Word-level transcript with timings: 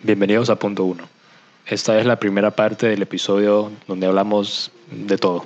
Bienvenidos 0.00 0.48
a 0.48 0.54
Punto 0.54 0.84
1. 0.84 1.02
Esta 1.66 1.98
es 1.98 2.06
la 2.06 2.20
primera 2.20 2.52
parte 2.52 2.86
del 2.86 3.02
episodio 3.02 3.72
donde 3.88 4.06
hablamos 4.06 4.70
de 4.92 5.18
todo. 5.18 5.44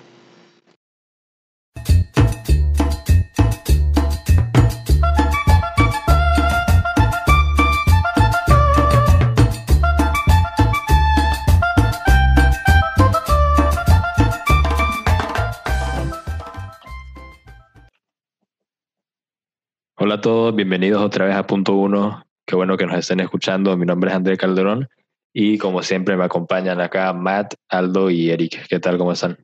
Hola 19.97 20.17
a 20.17 20.21
todos, 20.21 20.55
bienvenidos 20.55 21.03
otra 21.03 21.25
vez 21.25 21.37
a 21.37 21.47
Punto 21.47 21.73
1. 21.73 22.32
Qué 22.47 22.57
bueno 22.57 22.77
que 22.77 22.87
nos 22.87 22.99
estén 22.99 23.21
escuchando. 23.21 23.77
Mi 23.77 23.87
nombre 23.87 24.11
es 24.11 24.17
André 24.17 24.37
Calderón 24.37 24.89
y 25.33 25.59
como 25.59 25.83
siempre 25.83 26.17
me 26.17 26.25
acompañan 26.25 26.81
acá 26.81 27.13
Matt, 27.13 27.55
Aldo 27.69 28.11
y 28.11 28.31
Eric. 28.31 28.67
¿Qué 28.69 28.81
tal? 28.81 28.99
¿Cómo 28.99 29.13
están? 29.13 29.39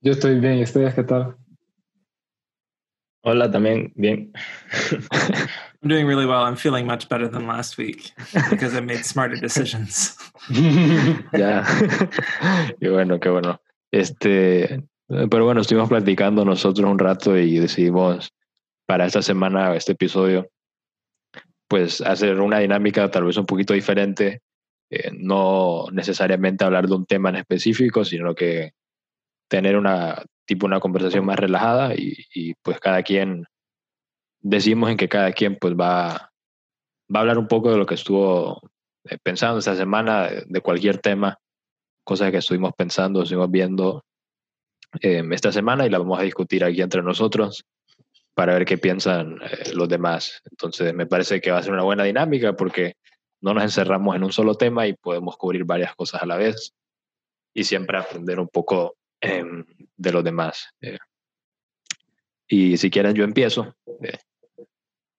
Yo 0.00 0.12
estoy 0.12 0.38
bien, 0.40 0.58
¿y 0.58 0.62
ustedes 0.64 0.94
qué 0.94 1.04
tal? 1.04 1.36
Hola, 3.22 3.50
también 3.50 3.92
bien. 3.94 4.32
I'm 4.92 5.88
doing 5.88 6.06
really 6.06 6.26
well. 6.26 6.44
I'm 6.44 6.56
feeling 6.56 6.86
much 6.86 7.08
better 7.08 7.26
than 7.26 7.46
last 7.46 7.78
week 7.78 8.12
because 8.50 8.76
I 8.76 8.80
made 8.80 9.04
smarter 9.04 9.40
decisions. 9.40 10.16
ya. 11.32 11.64
qué 12.80 12.90
bueno, 12.90 13.18
qué 13.20 13.30
bueno. 13.30 13.60
Este, 13.90 14.82
pero 15.08 15.44
bueno, 15.44 15.62
estuvimos 15.62 15.88
platicando 15.88 16.44
nosotros 16.44 16.90
un 16.90 16.98
rato 16.98 17.38
y 17.38 17.58
decidimos 17.58 18.30
para 18.86 19.06
esta 19.06 19.22
semana, 19.22 19.74
este 19.74 19.92
episodio, 19.92 20.50
pues 21.74 22.00
hacer 22.02 22.40
una 22.40 22.60
dinámica 22.60 23.10
tal 23.10 23.24
vez 23.24 23.36
un 23.36 23.46
poquito 23.46 23.74
diferente, 23.74 24.42
eh, 24.90 25.10
no 25.12 25.86
necesariamente 25.90 26.64
hablar 26.64 26.86
de 26.86 26.94
un 26.94 27.04
tema 27.04 27.30
en 27.30 27.34
específico, 27.34 28.04
sino 28.04 28.32
que 28.32 28.74
tener 29.50 29.76
una 29.76 30.22
tipo 30.46 30.66
una 30.66 30.78
conversación 30.78 31.26
más 31.26 31.36
relajada 31.36 31.92
y, 31.96 32.54
pues 32.62 32.78
cada 32.78 33.02
quien 33.02 33.46
decimos 34.40 34.88
en 34.88 34.96
que 34.96 35.08
cada 35.08 35.32
quien 35.32 35.58
pues 35.60 35.74
va, 35.74 36.30
va 37.12 37.18
a 37.18 37.20
hablar 37.22 37.38
un 37.38 37.48
poco 37.48 37.72
de 37.72 37.78
lo 37.78 37.86
que 37.86 37.96
estuvo 37.96 38.60
eh, 39.10 39.18
pensando 39.20 39.58
esta 39.58 39.74
semana, 39.74 40.28
de 40.46 40.60
cualquier 40.60 40.98
tema, 40.98 41.38
cosas 42.04 42.30
que 42.30 42.36
estuvimos 42.36 42.72
pensando, 42.76 43.24
estuvimos 43.24 43.50
viendo 43.50 44.04
eh, 45.00 45.24
esta 45.32 45.50
semana 45.50 45.86
y 45.86 45.90
la 45.90 45.98
vamos 45.98 46.20
a 46.20 46.22
discutir 46.22 46.62
aquí 46.62 46.82
entre 46.82 47.02
nosotros 47.02 47.64
para 48.34 48.54
ver 48.54 48.64
qué 48.64 48.76
piensan 48.78 49.38
eh, 49.42 49.72
los 49.72 49.88
demás. 49.88 50.42
Entonces, 50.50 50.92
me 50.92 51.06
parece 51.06 51.40
que 51.40 51.50
va 51.50 51.58
a 51.58 51.62
ser 51.62 51.72
una 51.72 51.84
buena 51.84 52.04
dinámica 52.04 52.54
porque 52.54 52.96
no 53.40 53.54
nos 53.54 53.62
encerramos 53.62 54.16
en 54.16 54.24
un 54.24 54.32
solo 54.32 54.56
tema 54.56 54.86
y 54.86 54.94
podemos 54.94 55.36
cubrir 55.36 55.64
varias 55.64 55.94
cosas 55.94 56.22
a 56.22 56.26
la 56.26 56.36
vez 56.36 56.74
y 57.54 57.64
siempre 57.64 57.98
aprender 57.98 58.40
un 58.40 58.48
poco 58.48 58.96
em, 59.20 59.64
de 59.96 60.12
los 60.12 60.24
demás. 60.24 60.68
Eh. 60.80 60.98
Y 62.48 62.76
si 62.76 62.90
quieren, 62.90 63.14
yo 63.14 63.24
empiezo. 63.24 63.76
Eh, 64.02 64.18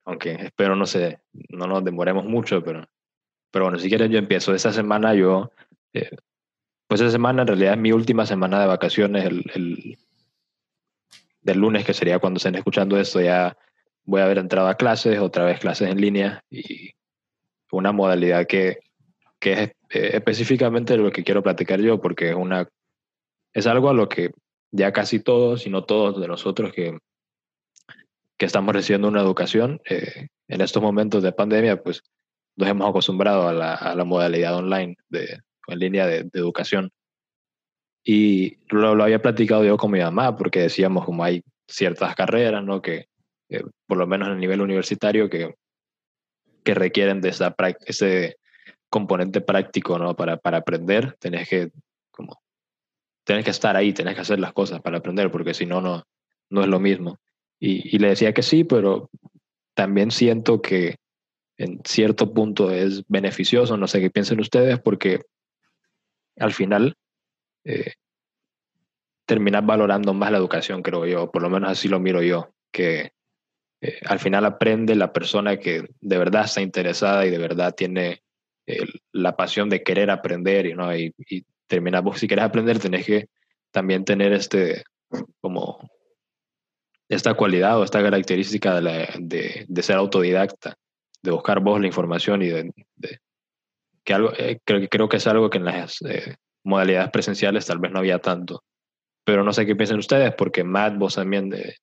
aunque 0.05 0.33
espero 0.33 0.75
no, 0.75 0.85
se, 0.85 1.19
no 1.50 1.66
nos 1.66 1.83
demoremos 1.83 2.25
mucho, 2.25 2.63
pero, 2.63 2.88
pero 3.50 3.66
bueno, 3.66 3.79
si 3.79 3.89
quieren, 3.89 4.11
yo 4.11 4.19
empiezo. 4.19 4.53
Esta 4.53 4.72
semana 4.72 5.16
yo, 5.16 5.52
pues 5.91 7.02
esta 7.02 7.09
semana 7.09 7.44
en 7.44 7.47
realidad 7.47 7.73
es 7.73 7.79
mi 7.79 7.91
última 7.91 8.25
semana 8.25 8.59
de 8.59 8.67
vacaciones. 8.67 9.25
el, 9.25 9.44
el 9.55 9.97
del 11.45 11.59
lunes, 11.59 11.85
que 11.85 11.93
sería 11.93 12.17
cuando 12.17 12.38
estén 12.38 12.55
escuchando 12.55 12.99
esto, 12.99 13.21
ya 13.21 13.55
voy 14.03 14.19
a 14.19 14.25
haber 14.25 14.39
entrado 14.39 14.67
a 14.67 14.75
clases, 14.75 15.19
otra 15.19 15.45
vez 15.45 15.59
clases 15.59 15.89
en 15.89 16.01
línea 16.01 16.43
y 16.49 16.89
una 17.71 17.91
modalidad 17.91 18.47
que, 18.47 18.79
que 19.39 19.53
es 19.53 19.59
eh, 19.91 20.11
específicamente 20.13 20.97
lo 20.97 21.11
que 21.11 21.23
quiero 21.23 21.43
platicar 21.43 21.79
yo, 21.79 22.01
porque 22.01 22.29
es, 22.29 22.35
una, 22.35 22.67
es 23.53 23.67
algo 23.67 23.89
a 23.89 23.93
lo 23.93 24.09
que 24.09 24.31
ya 24.71 24.91
casi 24.91 25.19
todos, 25.19 25.61
si 25.61 25.69
no 25.69 25.83
todos 25.83 26.19
de 26.19 26.28
nosotros 26.28 26.73
que, 26.73 26.97
que 28.38 28.45
estamos 28.47 28.73
recibiendo 28.73 29.07
una 29.07 29.22
educación 29.22 29.81
eh, 29.85 30.29
en 30.47 30.61
estos 30.61 30.81
momentos 30.81 31.22
de 31.22 31.31
pandemia, 31.31 31.84
pues 31.84 32.01
nos 32.55 32.67
hemos 32.67 32.89
acostumbrado 32.89 33.47
a 33.47 33.53
la, 33.53 33.75
a 33.75 33.94
la 33.94 34.03
modalidad 34.03 34.55
online, 34.55 34.95
de, 35.09 35.41
en 35.67 35.79
línea 35.79 36.07
de 36.07 36.28
educación. 36.34 36.91
Y 38.07 38.59
lo, 38.69 39.03
había 39.03 39.19
platicado 39.21 39.66
yo 39.66 39.77
con 39.77 39.91
mi 39.91 39.99
mamá, 39.99 40.38
porque 40.38 40.61
decíamos 40.61 41.05
como 41.05 41.23
hay 41.23 41.43
ciertas 41.67 42.16
carreras, 42.16 42.63
¿no? 42.63 42.79
Que 42.79 43.07
eh, 43.49 43.63
por 43.88 43.97
lo 43.97 44.05
menos 44.05 44.27
en 44.27 44.35
el 44.35 44.39
nivel 44.39 44.61
universitario, 44.61 45.27
que, 45.27 45.55
que 46.63 46.75
requieren 46.75 47.19
de 47.19 47.29
esa, 47.29 47.55
ese 47.88 48.38
componente 48.89 49.41
práctico, 49.41 49.97
¿no? 49.97 50.16
Para, 50.16 50.38
para 50.38 50.57
aprender, 50.57 51.16
tenés 51.19 51.49
que, 51.49 51.71
como, 52.11 52.39
tenés 53.23 53.43
que 53.43 53.51
estar 53.51 53.75
ahí, 53.75 53.91
tenés 53.91 54.13
que 54.13 54.22
hacer 54.22 54.39
las 54.39 54.53
cosas 54.53 54.81
para 54.81 54.99
aprender, 54.99 55.31
porque 55.31 55.55
si 55.55 55.66
no, 55.66 55.81
no, 55.81 56.03
no 56.51 56.61
es 56.61 56.67
lo 56.67 56.79
mismo. 56.79 57.17
Y, 57.59 57.95
y 57.95 57.97
le 57.97 58.09
decía 58.09 58.33
que 58.33 58.43
sí, 58.43 58.63
pero 58.63 59.09
también 59.73 60.11
siento 60.11 60.61
que 60.61 60.97
en 61.57 61.81
cierto 61.85 62.33
punto 62.33 62.69
es 62.69 63.03
beneficioso, 63.07 63.77
no 63.77 63.87
sé 63.87 63.99
qué 63.99 64.11
piensen 64.11 64.39
ustedes, 64.39 64.79
porque 64.79 65.22
al 66.37 66.53
final 66.53 66.95
eh, 67.66 67.94
terminar 69.26 69.66
valorando 69.66 70.14
más 70.14 70.31
la 70.31 70.38
educación, 70.38 70.81
creo 70.81 71.06
yo, 71.06 71.31
por 71.31 71.42
lo 71.42 71.50
menos 71.50 71.72
así 71.72 71.88
lo 71.88 72.00
miro 72.00 72.22
yo, 72.22 72.53
que 72.72 73.12
eh, 73.81 74.00
al 74.06 74.20
final 74.20 74.46
aprende 74.46 74.96
la 74.96 75.12
persona 75.12 75.58
que 75.58 75.88
de 76.00 76.18
verdad 76.18 76.46
está 76.46 76.62
interesada 76.62 77.26
y 77.26 77.31
de 77.31 77.38
verdad 77.38 77.74
tiene 77.76 78.22
eh, 78.68 78.86
la 79.12 79.36
pasión 79.36 79.70
de 79.70 79.84
querer 79.84 80.09
aprender 80.09 80.76
¿no? 80.76 80.96
y, 80.96 81.14
y 81.18 81.46
terminar, 81.68 82.03
vos 82.03 82.20
si 82.20 82.28
quieres 82.28 82.46
aprender 82.46 82.80
tenés 82.80 83.06
que 83.06 83.28
también 83.72 84.06
tener 84.06 84.32
este, 84.34 84.84
como 85.42 85.90
esta 87.09 87.34
cualidad 87.34 87.80
o 87.80 87.84
esta 87.84 88.02
característica 88.02 88.80
de, 88.80 89.66
de, 89.68 89.84
ser 89.84 89.97
autodidacta, 89.97 90.76
de 91.22 91.32
buscar 91.32 91.59
vos 91.59 91.80
la 91.80 91.88
información 91.88 92.42
y 92.42 92.47
de, 92.47 92.72
que 94.03 94.14
algo, 94.14 94.32
eh, 94.38 94.59
creo, 94.64 94.88
creo 94.88 95.09
que 95.09 95.18
es 95.18 95.28
algo 95.28 95.50
que 95.50 95.58
en 95.58 95.66
las 95.66 96.00
modalidades 96.66 97.12
presenciales 97.12 97.66
tal 97.66 97.80
vez 97.80 97.92
no 97.92 98.00
había 98.00 98.20
tanto. 98.20 98.64
Pero 99.24 99.44
no 99.44 99.53
sé 99.53 99.66
qué 99.66 99.76
piensan 99.76 100.00
ustedes, 100.00 100.34
porque 100.36 100.64
Matt, 100.64 100.98
vos 100.98 101.16
también 101.16 101.50
de, 101.50 101.78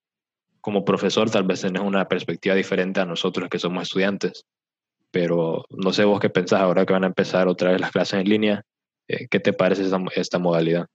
como 0.61 0.85
profesor 0.85 1.31
tal 1.31 1.45
vez 1.45 1.61
tenés 1.61 1.83
una 1.83 2.07
perspectiva 2.09 2.55
diferente 2.55 3.01
a 3.01 3.07
nosotros 3.07 3.49
que 3.49 3.59
somos 3.59 3.83
estudiantes. 3.85 4.45
Pero 5.11 5.65
no 5.71 5.93
sé 5.93 6.05
vos 6.05 6.21
qué 6.21 6.31
pensás 6.31 6.61
ahora 6.61 6.87
que 6.87 6.93
van 6.93 7.05
a 7.05 7.09
empezar 7.09 7.49
otra 7.49 7.73
vez 7.73 7.81
las 7.81 7.91
clases 7.91 8.21
en 8.21 8.29
línea. 8.29 8.63
Eh, 9.09 9.27
¿Qué 9.29 9.41
te 9.41 9.53
parece 9.53 9.83
esta, 9.83 9.99
esta 10.15 10.39
modalidad? 10.39 10.87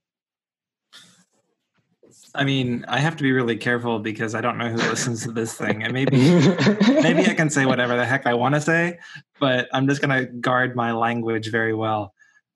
I 2.34 2.46
mean, 2.46 2.86
I 2.88 3.00
have 3.00 3.18
to 3.18 3.24
be 3.24 3.31
really 3.31 3.58
careful 3.58 4.00
because 4.00 4.36
I 4.36 4.42
don't 4.42 4.58
know 4.58 4.69
who 4.69 4.78
listens 4.78 5.24
to 5.24 5.31
this 5.31 5.54
thing. 5.54 5.84
And 5.84 5.92
maybe 5.92 6.18
maybe 7.02 7.25
I 7.25 7.34
can 7.34 7.50
say 7.50 7.66
whatever 7.66 7.98
the 7.98 8.06
heck 8.06 8.28
I 8.28 8.36
want 8.36 8.56
to 8.56 8.62
say, 8.62 9.00
but 9.40 9.68
I'm 9.74 9.88
just 9.88 10.02
going 10.02 10.16
to 10.18 10.31
guard 10.31 10.75
my 10.75 10.92
language 10.92 11.52
very 11.52 11.74
well. 11.74 12.14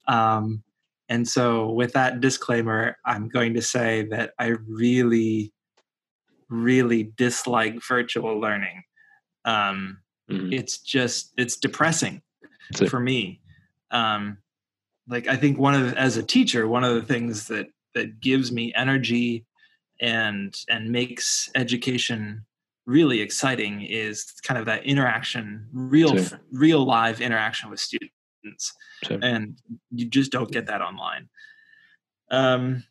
Um, 0.07 0.63
and 1.11 1.27
so, 1.27 1.69
with 1.69 1.91
that 1.91 2.21
disclaimer, 2.21 2.97
I'm 3.05 3.27
going 3.27 3.55
to 3.55 3.61
say 3.61 4.07
that 4.11 4.31
I 4.39 4.55
really, 4.65 5.51
really 6.47 7.11
dislike 7.17 7.85
virtual 7.85 8.39
learning. 8.39 8.83
Um, 9.43 9.97
mm-hmm. 10.31 10.53
It's 10.53 10.77
just, 10.77 11.33
it's 11.35 11.57
depressing 11.57 12.21
for 12.87 13.01
me. 13.01 13.41
Um, 13.91 14.37
like, 15.05 15.27
I 15.27 15.35
think 15.35 15.59
one 15.59 15.73
of, 15.73 15.93
as 15.95 16.15
a 16.15 16.23
teacher, 16.23 16.65
one 16.65 16.85
of 16.85 16.95
the 16.95 17.01
things 17.01 17.45
that, 17.47 17.67
that 17.93 18.21
gives 18.21 18.53
me 18.53 18.73
energy 18.73 19.45
and, 19.99 20.55
and 20.69 20.93
makes 20.93 21.49
education 21.55 22.45
really 22.85 23.19
exciting 23.19 23.81
is 23.81 24.31
kind 24.43 24.57
of 24.57 24.65
that 24.67 24.85
interaction, 24.85 25.67
real, 25.73 26.15
real 26.53 26.85
live 26.85 27.19
interaction 27.19 27.69
with 27.69 27.81
students 27.81 28.15
sure. 29.03 29.19
and 29.21 29.57
you 29.91 30.05
just 30.05 30.31
don't 30.31 30.51
get 30.51 30.67
that 30.67 30.81
online. 30.81 31.29
Um, 32.29 32.83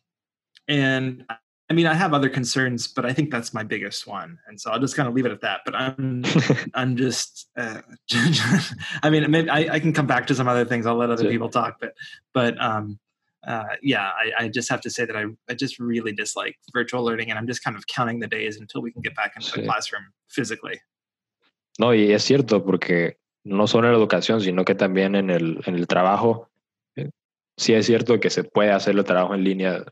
and 0.67 1.25
I 1.69 1.73
mean, 1.73 1.87
I 1.87 1.93
have 1.93 2.13
other 2.13 2.27
concerns, 2.27 2.87
but 2.87 3.05
I 3.05 3.13
think 3.13 3.31
that's 3.31 3.53
my 3.53 3.63
biggest 3.63 4.05
one, 4.05 4.37
and 4.47 4.59
so 4.59 4.71
I'll 4.71 4.79
just 4.79 4.95
kind 4.95 5.07
of 5.07 5.15
leave 5.15 5.25
it 5.25 5.31
at 5.31 5.39
that. 5.39 5.61
But 5.63 5.73
I'm, 5.75 6.23
I'm 6.73 6.97
just, 6.97 7.49
uh, 7.57 7.81
I 9.03 9.09
mean, 9.09 9.29
maybe 9.31 9.49
I, 9.49 9.75
I, 9.75 9.79
can 9.79 9.93
come 9.93 10.05
back 10.05 10.27
to 10.27 10.35
some 10.35 10.49
other 10.49 10.65
things. 10.65 10.85
I'll 10.85 10.97
let 10.97 11.09
other 11.09 11.23
sure. 11.23 11.31
people 11.31 11.47
talk, 11.47 11.77
but, 11.79 11.93
but 12.33 12.61
um, 12.61 12.99
uh, 13.47 13.63
yeah, 13.81 14.09
I, 14.09 14.43
I, 14.43 14.47
just 14.49 14.69
have 14.69 14.81
to 14.81 14.89
say 14.89 15.05
that 15.05 15.15
I, 15.15 15.25
I 15.49 15.53
just 15.53 15.79
really 15.79 16.11
dislike 16.11 16.57
virtual 16.73 17.05
learning, 17.05 17.29
and 17.29 17.39
I'm 17.39 17.47
just 17.47 17.63
kind 17.63 17.77
of 17.77 17.87
counting 17.87 18.19
the 18.19 18.27
days 18.27 18.57
until 18.57 18.81
we 18.81 18.91
can 18.91 19.01
get 19.01 19.15
back 19.15 19.33
into 19.37 19.49
sí. 19.49 19.55
the 19.55 19.63
classroom 19.63 20.03
physically. 20.29 20.81
No, 21.79 21.87
y 21.87 22.11
es 22.11 22.25
cierto 22.25 22.59
porque 22.59 23.17
no 23.43 23.67
solo 23.67 23.87
en 23.87 23.93
la 23.93 23.99
educación, 23.99 24.41
sino 24.41 24.65
que 24.65 24.75
también 24.75 25.15
en 25.15 25.29
el, 25.29 25.59
en 25.65 25.75
el 25.75 25.87
trabajo. 25.87 26.49
Eh, 26.95 27.09
sí 27.57 27.73
es 27.73 27.85
cierto 27.85 28.19
que 28.19 28.29
se 28.29 28.43
puede 28.43 28.71
hacer 28.71 28.95
el 28.97 29.03
trabajo 29.03 29.35
en 29.35 29.43
línea, 29.43 29.83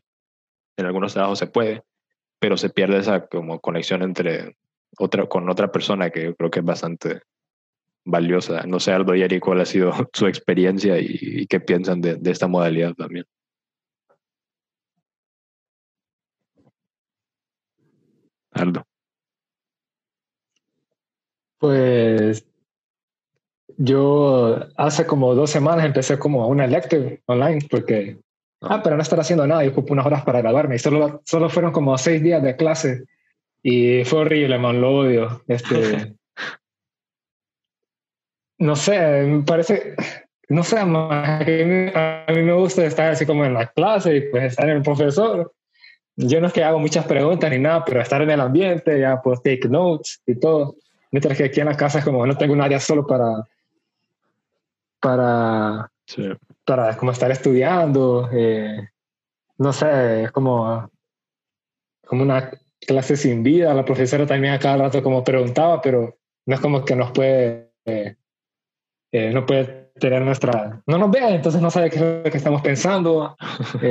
en 0.76 0.86
algunos 0.86 1.12
trabajos 1.12 1.38
se 1.38 1.46
puede, 1.46 1.82
pero 2.38 2.56
se 2.56 2.70
pierde 2.70 2.98
esa 2.98 3.26
como 3.26 3.60
conexión 3.60 4.02
entre 4.02 4.56
otra, 4.98 5.26
con 5.28 5.48
otra 5.50 5.70
persona 5.72 6.10
que 6.10 6.24
yo 6.24 6.36
creo 6.36 6.50
que 6.50 6.60
es 6.60 6.64
bastante, 6.64 7.22
valiosa. 8.04 8.62
No 8.66 8.80
sé, 8.80 8.92
Aldo 8.92 9.14
y 9.14 9.40
cuál 9.40 9.60
ha 9.60 9.66
sido 9.66 9.92
su 10.12 10.26
experiencia 10.26 10.98
y, 10.98 11.46
qué 11.46 11.60
piensan 11.60 12.00
de, 12.00 12.16
de, 12.16 12.30
esta 12.30 12.48
modalidad 12.48 12.94
también. 12.94 13.26
Aldo. 18.52 18.84
Pues 21.58 21.99
yo 23.82 24.58
hace 24.76 25.06
como 25.06 25.34
dos 25.34 25.48
semanas 25.48 25.86
empecé 25.86 26.18
como 26.18 26.46
una 26.46 26.66
elective 26.66 27.22
online 27.24 27.66
porque, 27.70 28.18
ah, 28.60 28.74
ah 28.74 28.82
pero 28.82 28.94
no 28.94 29.02
estar 29.02 29.18
haciendo 29.18 29.46
nada, 29.46 29.64
yo 29.64 29.70
ocupo 29.70 29.94
unas 29.94 30.04
horas 30.04 30.22
para 30.22 30.42
grabarme 30.42 30.74
y 30.74 30.78
solo, 30.78 31.22
solo 31.24 31.48
fueron 31.48 31.72
como 31.72 31.96
seis 31.96 32.22
días 32.22 32.42
de 32.42 32.56
clase 32.56 33.04
y 33.62 34.04
fue 34.04 34.20
horrible, 34.20 34.58
man, 34.58 34.82
lo 34.82 34.98
odio. 34.98 35.42
Este, 35.48 36.14
no 38.58 38.76
sé, 38.76 39.22
me 39.22 39.44
parece, 39.44 39.94
no 40.50 40.62
sé, 40.62 40.84
más, 40.84 41.40
a 41.40 42.26
mí 42.28 42.42
me 42.42 42.52
gusta 42.52 42.84
estar 42.84 43.12
así 43.12 43.24
como 43.24 43.46
en 43.46 43.54
la 43.54 43.68
clase 43.68 44.14
y 44.14 44.20
pues 44.30 44.44
estar 44.44 44.68
en 44.68 44.76
el 44.76 44.82
profesor. 44.82 45.54
Yo 46.16 46.38
no 46.38 46.48
es 46.48 46.52
que 46.52 46.62
hago 46.62 46.78
muchas 46.78 47.06
preguntas 47.06 47.50
ni 47.50 47.58
nada, 47.58 47.82
pero 47.82 48.02
estar 48.02 48.20
en 48.20 48.30
el 48.30 48.42
ambiente, 48.42 49.00
ya 49.00 49.22
pues 49.22 49.42
take 49.42 49.70
notes 49.70 50.20
y 50.26 50.34
todo. 50.34 50.76
Mientras 51.12 51.38
que 51.38 51.44
aquí 51.44 51.60
en 51.60 51.66
la 51.66 51.78
casa 51.78 52.00
es 52.00 52.04
como 52.04 52.26
no 52.26 52.36
tengo 52.36 52.52
un 52.52 52.60
área 52.60 52.78
solo 52.78 53.06
para, 53.06 53.42
para, 55.00 55.90
para 56.64 56.96
como 56.96 57.12
estar 57.12 57.30
estudiando. 57.30 58.28
Eh, 58.32 58.88
no 59.58 59.72
sé, 59.72 60.24
es 60.24 60.32
como, 60.32 60.90
como 62.06 62.22
una 62.22 62.50
clase 62.80 63.16
sin 63.16 63.42
vida. 63.42 63.74
La 63.74 63.84
profesora 63.84 64.26
también 64.26 64.54
a 64.54 64.58
cada 64.58 64.76
rato 64.76 65.02
como 65.02 65.24
preguntaba, 65.24 65.80
pero 65.80 66.16
no 66.46 66.54
es 66.54 66.60
como 66.60 66.84
que 66.84 66.96
nos 66.96 67.12
puede, 67.12 67.72
eh, 67.84 68.16
eh, 69.12 69.32
no 69.32 69.46
puede 69.46 69.92
tener 69.98 70.22
nuestra, 70.22 70.82
no 70.86 70.98
nos 70.98 71.10
ve, 71.10 71.34
entonces 71.34 71.60
no 71.60 71.70
sabe 71.70 71.90
qué 71.90 71.96
es 71.96 72.24
lo 72.24 72.30
que 72.30 72.38
estamos 72.38 72.62
pensando. 72.62 73.36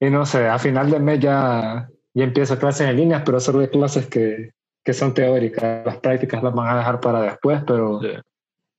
y 0.00 0.10
no 0.10 0.24
sé, 0.24 0.46
a 0.48 0.58
final 0.58 0.90
del 0.90 1.02
mes 1.02 1.20
ya, 1.20 1.88
ya 2.14 2.24
empiezo 2.24 2.58
clases 2.58 2.88
en 2.88 2.96
línea, 2.96 3.24
pero 3.24 3.40
solo 3.40 3.58
de 3.60 3.70
clases 3.70 4.06
que, 4.06 4.52
que 4.84 4.92
son 4.94 5.12
teóricas. 5.12 5.84
Las 5.84 5.98
prácticas 5.98 6.42
las 6.42 6.54
van 6.54 6.68
a 6.68 6.78
dejar 6.78 7.00
para 7.00 7.20
después, 7.20 7.62
pero 7.66 8.00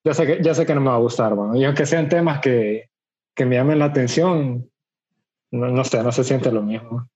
ya, 0.04 0.14
sé 0.14 0.26
que, 0.26 0.44
ya 0.44 0.54
sé 0.54 0.66
que 0.66 0.76
no 0.76 0.82
me 0.82 0.90
va 0.90 0.96
a 0.96 1.00
gustar. 1.00 1.36
Bueno. 1.36 1.56
Y 1.56 1.64
aunque 1.66 1.86
sean 1.86 2.10
temas 2.10 2.40
que, 2.40 2.90
que 3.36 3.46
me 3.46 3.56
llamen 3.56 3.80
la 3.80 3.86
atención, 3.86 4.70
no, 5.52 5.68
no 5.68 5.84
sé, 5.84 6.04
no 6.04 6.12
se 6.12 6.24
siente 6.24 6.52
lo 6.52 6.62
mismo. 6.62 7.10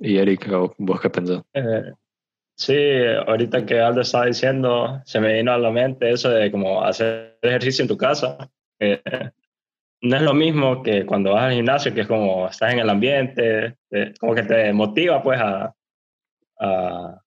Y 0.00 0.18
Eric, 0.18 0.48
¿vos 0.78 1.00
qué 1.00 1.10
pensás? 1.10 1.42
Eh, 1.52 1.92
sí, 2.56 2.76
ahorita 3.26 3.64
que 3.64 3.80
Aldo 3.80 4.00
estaba 4.00 4.26
diciendo, 4.26 5.00
se 5.04 5.20
me 5.20 5.34
vino 5.34 5.52
a 5.52 5.58
la 5.58 5.70
mente 5.70 6.10
eso 6.10 6.28
de 6.30 6.50
como 6.50 6.82
hacer 6.82 7.38
ejercicio 7.42 7.82
en 7.82 7.88
tu 7.88 7.96
casa. 7.96 8.50
Eh, 8.80 9.00
no 10.02 10.16
es 10.16 10.22
lo 10.22 10.34
mismo 10.34 10.82
que 10.82 11.06
cuando 11.06 11.32
vas 11.32 11.44
al 11.44 11.54
gimnasio, 11.54 11.94
que 11.94 12.02
es 12.02 12.06
como 12.06 12.46
estás 12.48 12.72
en 12.72 12.80
el 12.80 12.90
ambiente, 12.90 13.76
eh, 13.90 14.12
como 14.20 14.34
que 14.34 14.42
te 14.42 14.72
motiva 14.72 15.22
pues 15.22 15.40
a, 15.40 15.74
a, 16.60 17.23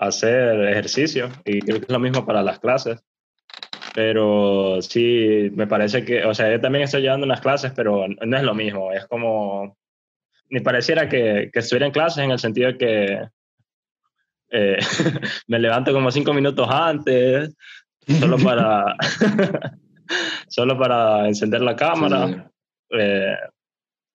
hacer 0.00 0.66
ejercicio 0.68 1.28
y 1.44 1.60
creo 1.60 1.78
que 1.78 1.84
es 1.84 1.92
lo 1.92 2.00
mismo 2.00 2.24
para 2.24 2.42
las 2.42 2.58
clases. 2.58 3.04
Pero 3.94 4.80
sí, 4.80 5.50
me 5.54 5.66
parece 5.66 6.04
que, 6.04 6.24
o 6.24 6.32
sea, 6.32 6.50
yo 6.50 6.60
también 6.60 6.84
estoy 6.84 7.02
llevando 7.02 7.26
unas 7.26 7.40
clases, 7.40 7.72
pero 7.74 8.06
no 8.08 8.36
es 8.36 8.42
lo 8.42 8.54
mismo, 8.54 8.92
es 8.92 9.06
como 9.06 9.76
ni 10.48 10.60
pareciera 10.60 11.08
que, 11.08 11.50
que 11.52 11.58
estuviera 11.58 11.86
en 11.86 11.92
clases 11.92 12.24
en 12.24 12.30
el 12.30 12.38
sentido 12.38 12.72
de 12.72 12.78
que 12.78 13.28
eh, 14.50 14.78
me 15.48 15.58
levanto 15.58 15.92
como 15.92 16.10
cinco 16.10 16.32
minutos 16.32 16.68
antes, 16.70 17.54
solo 18.18 18.38
para, 18.38 18.96
solo 20.48 20.78
para 20.78 21.28
encender 21.28 21.60
la 21.60 21.76
cámara. 21.76 22.50
Eh, 22.90 23.36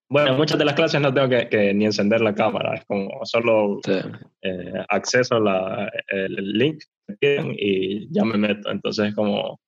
bueno, 0.10 0.36
muchas 0.36 0.58
de 0.58 0.66
las 0.66 0.76
clases 0.76 1.02
no 1.02 1.14
tengo 1.14 1.30
que, 1.30 1.74
ni 1.74 1.86
encender 1.86 2.22
la 2.22 2.36
cámara, 2.36 2.76
es 2.76 2.86
como 2.86 3.26
solo 3.26 3.80
eh, 3.88 4.74
acceso 4.90 5.36
a 5.48 5.90
el 6.08 6.58
link 6.58 6.84
y 7.22 8.14
ya 8.14 8.24
me 8.24 8.38
meto. 8.38 8.70
Entonces, 8.72 9.14
como 9.16 9.60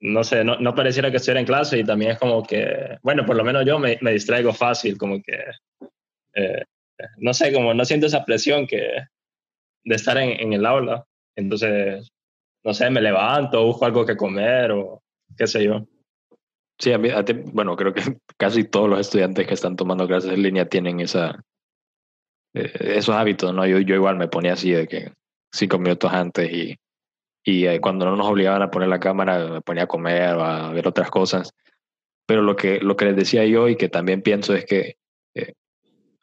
no 0.00 0.22
sé, 0.22 0.44
no, 0.44 0.56
no, 0.58 0.74
pareciera 0.74 1.10
que 1.10 1.16
estuviera 1.16 1.40
en 1.40 1.46
clase 1.46 1.78
y 1.78 1.84
también 1.84 2.12
es 2.12 2.18
como 2.18 2.42
que, 2.42 2.98
bueno, 3.02 3.26
por 3.26 3.36
lo 3.36 3.44
menos 3.44 3.64
yo 3.66 3.78
me, 3.78 3.98
me 4.00 4.12
distraigo 4.12 4.52
fácil, 4.52 4.96
como 4.96 5.20
que, 5.20 5.44
eh, 6.34 6.64
no 7.16 7.34
sé, 7.34 7.52
como 7.52 7.74
no 7.74 7.84
siento 7.84 8.06
esa 8.06 8.24
presión 8.24 8.66
que 8.66 8.92
de 9.84 9.94
estar 9.94 10.16
en, 10.18 10.40
en, 10.40 10.52
el 10.52 10.66
aula. 10.66 11.04
Entonces, 11.36 12.08
no 12.64 12.74
sé, 12.74 12.90
me 12.90 13.00
levanto, 13.00 13.64
busco 13.64 13.86
algo 13.86 14.06
que 14.06 14.16
comer 14.16 14.70
o 14.72 15.02
qué 15.36 15.46
sé 15.46 15.64
yo. 15.64 15.86
Sí, 16.78 16.92
a 16.92 16.98
mí, 16.98 17.10
bueno, 17.52 17.76
creo 17.76 17.92
que 17.92 18.02
casi 18.36 18.64
todos 18.64 18.88
los 18.88 19.00
estudiantes 19.00 19.46
que 19.46 19.54
están 19.54 19.76
tomando 19.76 20.06
clases 20.06 20.32
en 20.32 20.42
línea 20.42 20.68
tienen 20.68 21.00
esa, 21.00 21.42
eh, 22.54 22.72
esos 22.96 23.14
hábitos, 23.14 23.52
¿no? 23.52 23.66
Yo, 23.66 23.78
yo 23.80 23.94
igual 23.94 24.16
me 24.16 24.28
ponía 24.28 24.52
así 24.52 24.70
de 24.70 24.86
que 24.86 25.12
cinco 25.52 25.78
minutos 25.78 26.12
antes 26.12 26.52
y 26.52 26.76
y 27.48 27.66
eh, 27.66 27.80
cuando 27.80 28.04
no 28.04 28.14
nos 28.14 28.26
obligaban 28.26 28.60
a 28.60 28.70
poner 28.70 28.90
la 28.90 29.00
cámara 29.00 29.48
me 29.48 29.60
ponía 29.62 29.84
a 29.84 29.86
comer 29.86 30.34
o 30.34 30.44
a 30.44 30.70
ver 30.70 30.86
otras 30.86 31.10
cosas. 31.10 31.54
Pero 32.26 32.42
lo 32.42 32.56
que, 32.56 32.78
lo 32.80 32.94
que 32.94 33.06
les 33.06 33.16
decía 33.16 33.46
yo 33.46 33.68
y 33.68 33.76
que 33.76 33.88
también 33.88 34.20
pienso 34.20 34.54
es 34.54 34.66
que, 34.66 34.96
eh, 35.34 35.54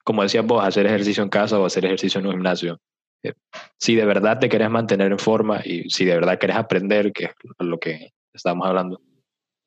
como 0.03 0.21
decías 0.21 0.45
vos, 0.45 0.63
hacer 0.63 0.85
ejercicio 0.85 1.23
en 1.23 1.29
casa 1.29 1.59
o 1.59 1.65
hacer 1.65 1.83
ejercicio 1.85 2.19
en 2.19 2.27
un 2.27 2.33
gimnasio, 2.33 2.79
eh, 3.23 3.33
si 3.79 3.95
de 3.95 4.05
verdad 4.05 4.37
te 4.37 4.49
querés 4.49 4.69
mantener 4.69 5.11
en 5.11 5.17
forma 5.17 5.61
y 5.65 5.89
si 5.89 6.05
de 6.05 6.13
verdad 6.13 6.37
querés 6.37 6.57
aprender, 6.57 7.11
que 7.11 7.25
es 7.25 7.33
lo 7.57 7.79
que 7.79 8.11
estábamos 8.31 8.67
hablando, 8.67 9.01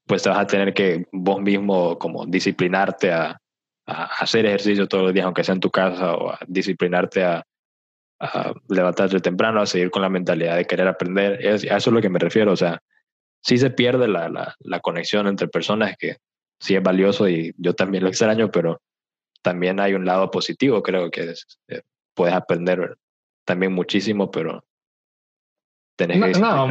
pues 0.09 0.23
te 0.23 0.31
vas 0.31 0.39
a 0.39 0.47
tener 0.47 0.75
que 0.75 1.07
vos 1.13 1.41
mismo 1.41 1.99
como 1.99 2.27
disciplinarte 2.27 3.13
a, 3.13 3.41
a 3.87 4.05
hacer 4.21 4.47
ejercicio 4.47 4.89
todos 4.89 5.05
los 5.05 5.15
días, 5.15 5.27
aunque 5.27 5.45
sea 5.45 5.55
en 5.55 5.61
tu 5.61 5.71
casa, 5.71 6.15
o 6.15 6.31
a 6.31 6.39
disciplinarte 6.49 7.23
a, 7.23 7.45
a 8.21 8.53
levantarse 8.69 9.21
temprano, 9.21 9.61
a 9.61 9.67
seguir 9.67 9.91
con 9.91 10.03
la 10.03 10.09
mentalidad 10.09 10.57
de 10.57 10.65
querer 10.65 10.89
aprender. 10.89 11.47
a 11.47 11.55
eso 11.55 11.69
es 11.77 11.87
lo 11.87 12.01
que 12.01 12.09
me 12.09 12.19
refiero. 12.19 12.53
O 12.53 12.57
sea, 12.57 12.83
sí 13.43 13.59
se 13.59 13.71
pierde 13.71 14.09
la, 14.09 14.29
la, 14.29 14.57
la, 14.59 14.81
conexión 14.81 15.27
entre 15.27 15.47
personas, 15.47 15.95
que 15.99 16.17
sí 16.59 16.75
es 16.75 16.83
valioso 16.83 17.29
y 17.29 17.55
yo 17.57 17.75
también 17.75 18.03
lo 18.03 18.09
extraño, 18.09 18.51
pero 18.51 18.81
también 19.43 19.79
hay 19.79 19.95
un 19.95 20.05
lado 20.05 20.31
positivo, 20.31 20.83
creo 20.83 21.11
que 21.11 21.35
eh, 21.69 21.83
puedes 22.15 22.35
aprender 22.35 22.97
también 23.45 23.73
muchísimo, 23.73 24.31
pero 24.31 24.65
tenés 25.97 26.35
que... 26.35 26.41
No. 26.41 26.67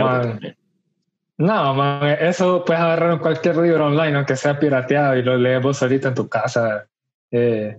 No, 1.38 1.74
man, 1.76 2.18
eso 2.20 2.66
puedes 2.66 2.82
agarrar 2.82 3.14
en 3.14 3.20
cualquier 3.20 3.58
libro 3.58 3.86
online, 3.88 4.18
aunque 4.18 4.36
sea 4.36 4.60
pirateado, 4.60 5.16
y 5.16 5.22
lo 5.22 5.38
lees 5.38 5.62
vos 5.62 5.82
ahorita 5.82 6.10
en 6.10 6.16
tu 6.16 6.28
casa. 6.28 6.88
Eh, 7.30 7.78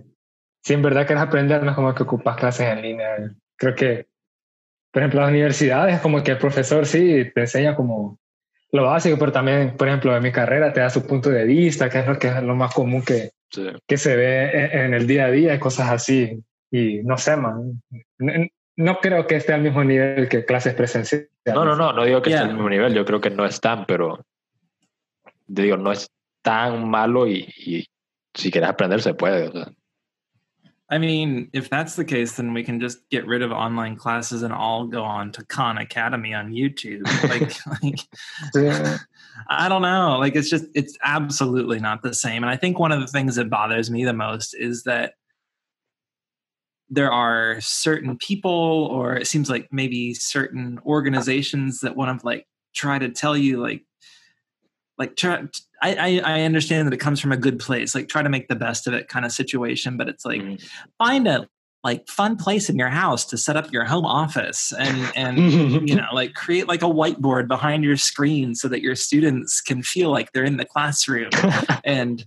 si 0.63 0.73
en 0.73 0.81
verdad 0.81 1.05
quieres 1.05 1.23
aprender, 1.23 1.63
no 1.63 1.71
es 1.71 1.75
como 1.75 1.93
que 1.93 2.03
ocupas 2.03 2.37
clases 2.37 2.67
en 2.67 2.81
línea 2.81 3.17
creo 3.59 3.75
que, 3.75 4.07
por 4.91 5.01
ejemplo, 5.01 5.19
las 5.19 5.29
universidades, 5.29 5.99
como 5.99 6.23
que 6.23 6.31
el 6.31 6.37
profesor 6.37 6.85
sí 6.85 7.29
te 7.35 7.41
enseña 7.41 7.75
como 7.75 8.17
lo 8.71 8.85
básico, 8.85 9.17
pero 9.19 9.31
también, 9.31 9.75
por 9.75 9.87
ejemplo, 9.87 10.15
en 10.15 10.23
mi 10.23 10.31
carrera 10.31 10.71
te 10.71 10.79
da 10.79 10.89
su 10.89 11.05
punto 11.05 11.29
de 11.29 11.43
vista, 11.43 11.89
que 11.89 11.99
es 11.99 12.07
lo, 12.07 12.17
que 12.17 12.29
es 12.29 12.41
lo 12.41 12.55
más 12.55 12.73
común 12.73 13.03
que, 13.03 13.31
que 13.85 13.97
se 13.97 14.15
ve 14.15 14.69
en, 14.71 14.93
el 14.93 15.05
día 15.05 15.25
a 15.25 15.31
día 15.31 15.55
y 15.55 15.59
cosas 15.59 15.89
así. 15.89 16.41
Y 16.71 17.01
no 17.03 17.17
sé, 17.17 17.35
man, 17.35 17.81
no, 18.79 18.99
creo 18.99 19.27
que 19.27 19.35
esté 19.35 19.53
al 19.53 19.61
mismo 19.61 19.83
nivel 19.83 20.29
que 20.29 20.45
clases 20.45 20.73
presenciales. 20.73 21.29
No, 21.45 21.65
no, 21.65 21.75
no, 21.75 21.91
no 21.91 22.05
digo 22.05 22.21
que 22.21 22.29
esté 22.29 22.43
al 22.43 22.53
mismo 22.53 22.69
nivel, 22.69 22.93
yo 22.93 23.03
creo 23.03 23.19
que 23.19 23.29
no 23.29 23.45
están, 23.45 23.85
pero 23.85 24.25
digo, 25.47 25.75
no 25.75 25.91
es 25.91 26.09
tan 26.41 26.89
malo 26.89 27.27
y, 27.27 27.53
y 27.57 27.85
si 28.33 28.49
quieres 28.49 28.69
aprender 28.69 29.01
se 29.01 29.13
puede. 29.13 29.49
O 29.49 29.51
sea. 29.51 29.73
I 30.91 30.97
mean, 30.97 31.49
if 31.53 31.69
that's 31.69 31.95
the 31.95 32.05
case, 32.05 32.37
then 32.37 32.53
we 32.53 32.63
can 32.63 32.79
just 32.79 32.97
get 33.11 33.27
rid 33.27 33.43
of 33.43 33.51
online 33.51 33.95
classes 33.95 34.41
and 34.41 34.51
all 34.51 34.87
go 34.87 35.03
on 35.03 35.31
to 35.33 35.45
Khan 35.45 35.77
Academy 35.77 36.33
on 36.33 36.51
YouTube. 36.51 37.03
Like, 37.29 37.53
like 37.83 37.99
yeah. 38.55 38.97
I 39.49 39.69
don't 39.69 39.83
know. 39.83 40.17
Like, 40.17 40.35
it's 40.35 40.49
just, 40.49 40.65
it's 40.73 40.97
absolutely 41.03 41.79
not 41.79 42.01
the 42.01 42.13
same. 42.13 42.43
And 42.43 42.49
I 42.49 42.55
think 42.55 42.79
one 42.79 42.91
of 42.91 43.01
the 43.01 43.07
things 43.07 43.35
that 43.35 43.51
bothers 43.51 43.91
me 43.91 44.03
the 44.03 44.13
most 44.13 44.55
is 44.55 44.83
that 44.83 45.13
there 46.89 47.11
are 47.11 47.59
certain 47.61 48.17
people, 48.17 48.89
or 48.91 49.15
it 49.15 49.27
seems 49.27 49.49
like 49.49 49.67
maybe 49.71 50.13
certain 50.13 50.79
organizations 50.85 51.81
that 51.81 51.95
want 51.95 52.19
to 52.19 52.25
like 52.25 52.47
try 52.73 52.99
to 52.99 53.09
tell 53.09 53.37
you, 53.37 53.61
like, 53.61 53.83
like 54.97 55.15
try, 55.15 55.43
I, 55.81 56.19
I 56.23 56.41
understand 56.41 56.87
that 56.87 56.93
it 56.93 56.99
comes 56.99 57.19
from 57.19 57.31
a 57.31 57.37
good 57.37 57.59
place, 57.59 57.95
like 57.95 58.09
try 58.09 58.21
to 58.21 58.29
make 58.29 58.47
the 58.47 58.55
best 58.55 58.87
of 58.87 58.93
it 58.93 59.07
kind 59.07 59.25
of 59.25 59.31
situation. 59.31 59.97
But 59.97 60.09
it's 60.09 60.25
like 60.25 60.41
mm. 60.41 60.69
find 60.97 61.27
a 61.27 61.47
like 61.83 62.07
fun 62.07 62.35
place 62.35 62.69
in 62.69 62.77
your 62.77 62.89
house 62.89 63.25
to 63.25 63.37
set 63.37 63.55
up 63.55 63.71
your 63.71 63.85
home 63.85 64.05
office 64.05 64.73
and 64.73 65.11
and 65.15 65.89
you 65.89 65.95
know 65.95 66.07
like 66.13 66.33
create 66.33 66.67
like 66.67 66.81
a 66.81 66.85
whiteboard 66.85 67.47
behind 67.47 67.83
your 67.83 67.95
screen 67.95 68.53
so 68.53 68.67
that 68.67 68.81
your 68.81 68.95
students 68.95 69.61
can 69.61 69.81
feel 69.81 70.11
like 70.11 70.31
they're 70.33 70.43
in 70.43 70.57
the 70.57 70.65
classroom 70.65 71.29
and 71.85 72.25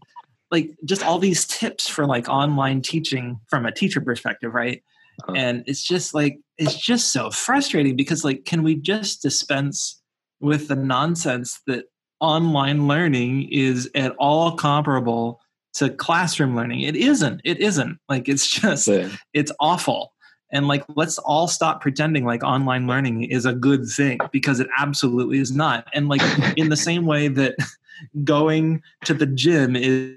like 0.52 0.70
just 0.84 1.02
all 1.02 1.18
these 1.18 1.44
tips 1.46 1.88
for 1.88 2.06
like 2.06 2.28
online 2.28 2.80
teaching 2.82 3.40
from 3.48 3.66
a 3.66 3.72
teacher 3.72 4.00
perspective 4.00 4.54
right? 4.54 4.82
Uh-huh. 5.24 5.34
and 5.36 5.64
it's 5.66 5.82
just 5.82 6.14
like 6.14 6.38
it's 6.56 6.74
just 6.74 7.12
so 7.12 7.30
frustrating 7.30 7.96
because 7.96 8.24
like 8.24 8.44
can 8.44 8.62
we 8.62 8.76
just 8.76 9.20
dispense 9.22 10.00
with 10.40 10.68
the 10.68 10.76
nonsense 10.76 11.60
that 11.66 11.84
online 12.20 12.86
learning 12.88 13.48
is 13.50 13.90
at 13.94 14.12
all 14.18 14.52
comparable 14.52 15.40
to 15.74 15.90
classroom 15.90 16.54
learning? 16.54 16.80
It 16.80 16.96
isn't. 16.96 17.40
It 17.44 17.60
isn't. 17.60 17.98
Like 18.08 18.28
it's 18.28 18.46
just 18.60 18.88
Sí. 18.88 19.10
it's 19.34 19.52
awful. 19.60 20.12
And 20.52 20.68
like 20.68 20.84
let's 20.96 21.18
all 21.18 21.48
stop 21.48 21.80
pretending 21.80 22.24
like 22.24 22.42
online 22.44 22.86
learning 22.86 23.24
is 23.24 23.44
a 23.46 23.54
good 23.54 23.86
thing 23.86 24.18
because 24.32 24.60
it 24.60 24.68
absolutely 24.78 25.38
is 25.38 25.50
not. 25.52 25.86
And 25.94 26.08
like 26.08 26.22
in 26.56 26.68
the 26.68 26.76
same 26.76 27.06
way 27.06 27.28
that 27.28 27.54
going 28.24 28.82
to 29.04 29.14
the 29.14 29.26
gym 29.26 29.76
is 29.76 30.16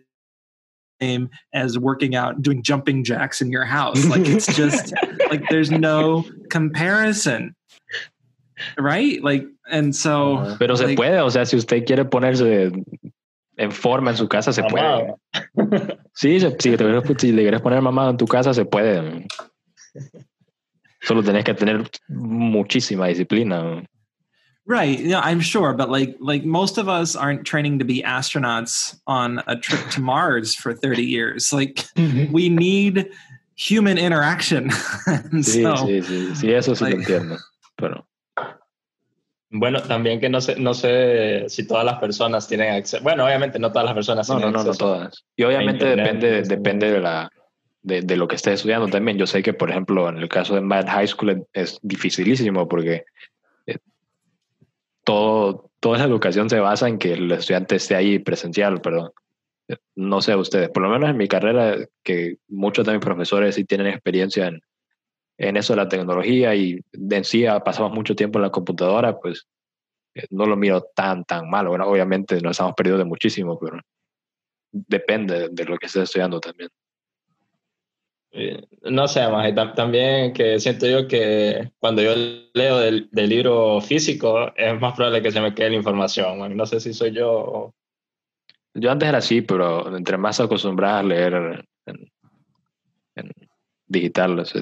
same 1.02 1.30
as 1.54 1.78
working 1.78 2.16
out 2.16 2.42
doing 2.42 2.62
jumping 2.64 3.04
jacks 3.04 3.42
in 3.42 3.52
your 3.52 3.66
house 3.66 4.06
like 4.10 4.26
it's 4.28 4.48
just 4.56 4.94
like 5.30 5.44
there's 5.50 5.70
no 5.72 6.24
comparison 6.50 7.54
right 8.78 9.22
like 9.24 9.46
and 9.70 9.94
so 9.96 10.56
Pero 10.60 10.76
se 10.78 10.96
puede, 10.96 11.20
o 11.22 11.30
sea, 11.30 11.46
si 11.46 11.58
usted 11.58 11.86
quiere 11.86 12.06
ponerse 12.06 12.72
en 13.58 13.72
forma 13.72 14.12
en 14.12 14.18
su 14.18 14.28
casa, 14.28 14.54
se 14.54 14.64
puede. 14.64 14.84
Mamado. 15.56 15.98
Sí, 16.14 16.40
se- 16.40 16.56
si, 16.60 16.78
te, 16.78 17.16
si 17.18 17.32
le 17.32 17.42
quieres 17.42 17.62
poner 17.62 17.82
mamado 17.82 18.12
en 18.12 18.18
tu 18.18 18.28
casa, 18.28 18.54
se 18.54 18.64
puede. 18.66 19.26
Solo 21.02 21.24
tenés 21.24 21.44
que 21.44 21.54
tener 21.54 21.90
muchísima 22.08 23.08
disciplina. 23.08 23.84
Right. 24.68 25.00
Yeah, 25.00 25.20
I'm 25.20 25.42
sure, 25.42 25.74
but 25.74 25.92
like 25.92 26.18
like 26.20 26.44
most 26.44 26.80
of 26.80 26.90
us 26.90 27.16
aren't 27.16 27.46
training 27.46 27.80
to 27.80 27.86
be 27.86 28.02
astronauts 28.02 29.00
on 29.06 29.44
a 29.46 29.56
trip 29.56 29.92
to 29.92 30.02
Mars 30.02 30.56
for 30.56 30.74
30 30.74 31.04
years. 31.04 31.54
Like 31.54 31.76
mm-hmm. 31.96 32.32
we 32.32 32.50
need 32.50 33.12
human 33.56 33.98
interaction. 33.98 34.70
Sí, 35.44 35.62
so, 35.62 35.76
sí, 35.86 36.02
sí, 36.02 36.36
sí, 36.36 36.52
eso 36.52 36.74
sí 36.74 36.86
lo 36.86 36.98
entiendo. 36.98 37.38
Pero 37.76 38.08
Bueno, 39.52 39.82
también 39.82 40.20
que 40.20 40.30
no 40.30 40.42
sé, 40.42 40.56
no 40.58 40.74
sé 40.74 41.46
si 41.48 41.66
todas 41.66 41.86
las 41.86 42.00
personas 42.00 42.48
tienen 42.48 42.74
acceso. 42.74 43.04
Bueno, 43.04 43.26
obviamente 43.26 43.60
no 43.60 43.72
todas 43.72 43.86
las 43.86 43.94
personas 43.94 44.28
no, 44.28 44.36
no, 44.36 44.40
tienen 44.40 44.54
no, 44.54 44.64
no 44.64 44.70
acceso. 44.72 44.86
todas. 44.86 45.26
Y 45.36 45.44
obviamente 45.44 45.86
depende, 45.86 46.42
depende 46.42 46.92
de 46.92 47.00
la 47.00 47.30
de, 47.82 48.02
de 48.02 48.18
lo 48.18 48.28
que 48.28 48.36
estés 48.36 48.56
estudiando 48.56 48.88
también. 48.88 49.18
Yo 49.18 49.28
sé 49.28 49.44
que, 49.44 49.54
por 49.54 49.70
ejemplo, 49.70 50.10
en 50.10 50.18
el 50.18 50.28
caso 50.28 50.56
de 50.56 50.62
Matt 50.62 50.90
High 50.90 51.08
School 51.08 51.30
es, 51.30 51.38
es 51.54 51.80
dificilísimo 51.84 52.68
porque 52.68 53.06
todo, 55.06 55.72
toda 55.80 56.00
la 56.00 56.04
educación 56.04 56.50
se 56.50 56.60
basa 56.60 56.90
en 56.90 56.98
que 56.98 57.14
el 57.14 57.32
estudiante 57.32 57.78
esté 57.78 57.96
ahí 57.96 58.20
presencial, 58.20 58.82
pero 58.82 59.14
no 59.96 60.22
sé 60.22 60.36
ustedes, 60.36 60.70
por 60.70 60.84
lo 60.84 60.90
menos 60.90 61.10
en 61.10 61.18
mi 61.18 61.28
carrera, 61.28 61.78
que 62.04 62.38
muchos 62.48 62.86
de 62.86 62.94
mis 62.94 63.02
profesores 63.02 63.56
sí 63.56 63.66
tienen 63.66 63.88
experiencia 63.88 64.48
en, 64.48 64.62
en 65.38 65.58
eso 65.58 65.74
de 65.74 65.78
la 65.78 65.88
tecnología 65.88 66.54
y 66.56 66.80
en 66.94 67.24
sí 67.24 67.46
pasamos 67.64 67.94
mucho 67.94 68.16
tiempo 68.16 68.40
en 68.40 68.44
la 68.44 68.52
computadora, 68.52 69.18
pues 69.18 69.48
eh, 70.16 70.26
no 70.30 70.46
lo 70.46 70.56
miro 70.56 70.82
tan, 70.96 71.24
tan 71.26 71.50
mal. 71.50 71.68
Bueno, 71.68 71.88
obviamente 71.88 72.40
nos 72.42 72.60
hemos 72.60 72.74
perdido 72.74 72.98
de 72.98 73.06
muchísimo, 73.06 73.60
pero 73.60 73.80
depende 74.72 75.50
de 75.50 75.66
lo 75.66 75.78
que 75.78 75.86
estés 75.88 76.04
estudiando 76.04 76.40
también. 76.40 76.70
Eh, 78.38 78.62
No 78.84 79.08
sé, 79.08 79.26
más 79.30 79.54
también 79.76 80.34
que 80.34 80.60
siento 80.60 80.86
yo 80.88 81.08
que 81.08 81.72
cuando 81.80 82.02
yo 82.02 82.14
leo 82.54 82.80
del, 82.80 83.08
del 83.12 83.30
libro 83.30 83.80
físico 83.80 84.54
es 84.58 84.80
más 84.80 84.94
probable 84.94 85.22
que 85.22 85.32
se 85.32 85.40
me 85.40 85.56
quede 85.56 85.70
la 85.70 85.78
información. 85.78 86.38
man. 86.40 86.56
No 86.56 86.66
sé 86.66 86.80
si 86.82 86.94
soy 86.94 87.12
yo 87.14 87.32
o... 87.32 87.74
Yo 88.74 88.92
antes 88.92 89.08
era 89.08 89.20
así, 89.20 89.42
pero 89.42 89.96
entre 89.96 90.18
más 90.18 90.38
acostumbras 90.42 90.96
a 90.96 91.04
leer 91.04 91.34
en, 91.86 92.12
en 93.16 93.32
digital, 93.88 94.38
o 94.38 94.44
sea, 94.44 94.62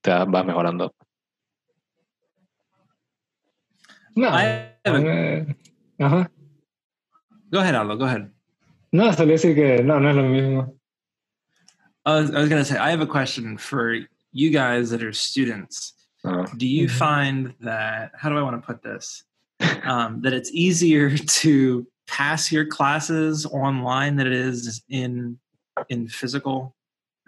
te 0.00 0.10
vas 0.10 0.44
mejorando. 0.44 0.92
No. 4.16 4.26
I 4.30 4.74
have 4.84 4.96
a- 4.96 5.00
eh, 5.00 5.56
Ajá. 6.00 6.28
go 7.52 7.60
ahead, 7.60 7.76
Aldo. 7.76 7.96
Go 7.96 8.04
ahead. 8.04 8.30
No, 8.90 9.12
solo 9.12 9.30
decir 9.30 9.54
que 9.54 9.82
no, 9.84 10.00
no 10.00 10.10
es 10.10 10.16
lo 10.16 10.22
mismo. 10.24 10.74
I 12.04 12.16
was, 12.20 12.34
I 12.34 12.40
was 12.40 12.48
going 12.48 12.62
to 12.62 12.64
say, 12.64 12.76
I 12.78 12.90
have 12.90 13.00
a 13.00 13.06
question 13.06 13.56
for 13.58 13.96
you 14.32 14.50
guys 14.50 14.90
that 14.90 15.02
are 15.02 15.12
students. 15.12 15.94
Ah, 16.24 16.46
Do 16.56 16.66
you 16.66 16.86
Mhm. 16.86 16.90
find 16.90 17.54
that, 17.60 18.12
how 18.16 18.28
do 18.28 18.36
I 18.38 18.42
want 18.42 18.60
to 18.60 18.66
put 18.66 18.82
this? 18.82 19.24
Um, 19.84 20.20
that 20.22 20.32
it's 20.32 20.50
easier 20.52 21.10
to 21.42 21.86
pass 22.08 22.50
your 22.50 22.66
classes 22.66 23.46
online 23.46 24.16
than 24.16 24.26
it 24.26 24.32
is 24.32 24.82
in 24.88 25.38
in 25.88 26.06
physical 26.08 26.74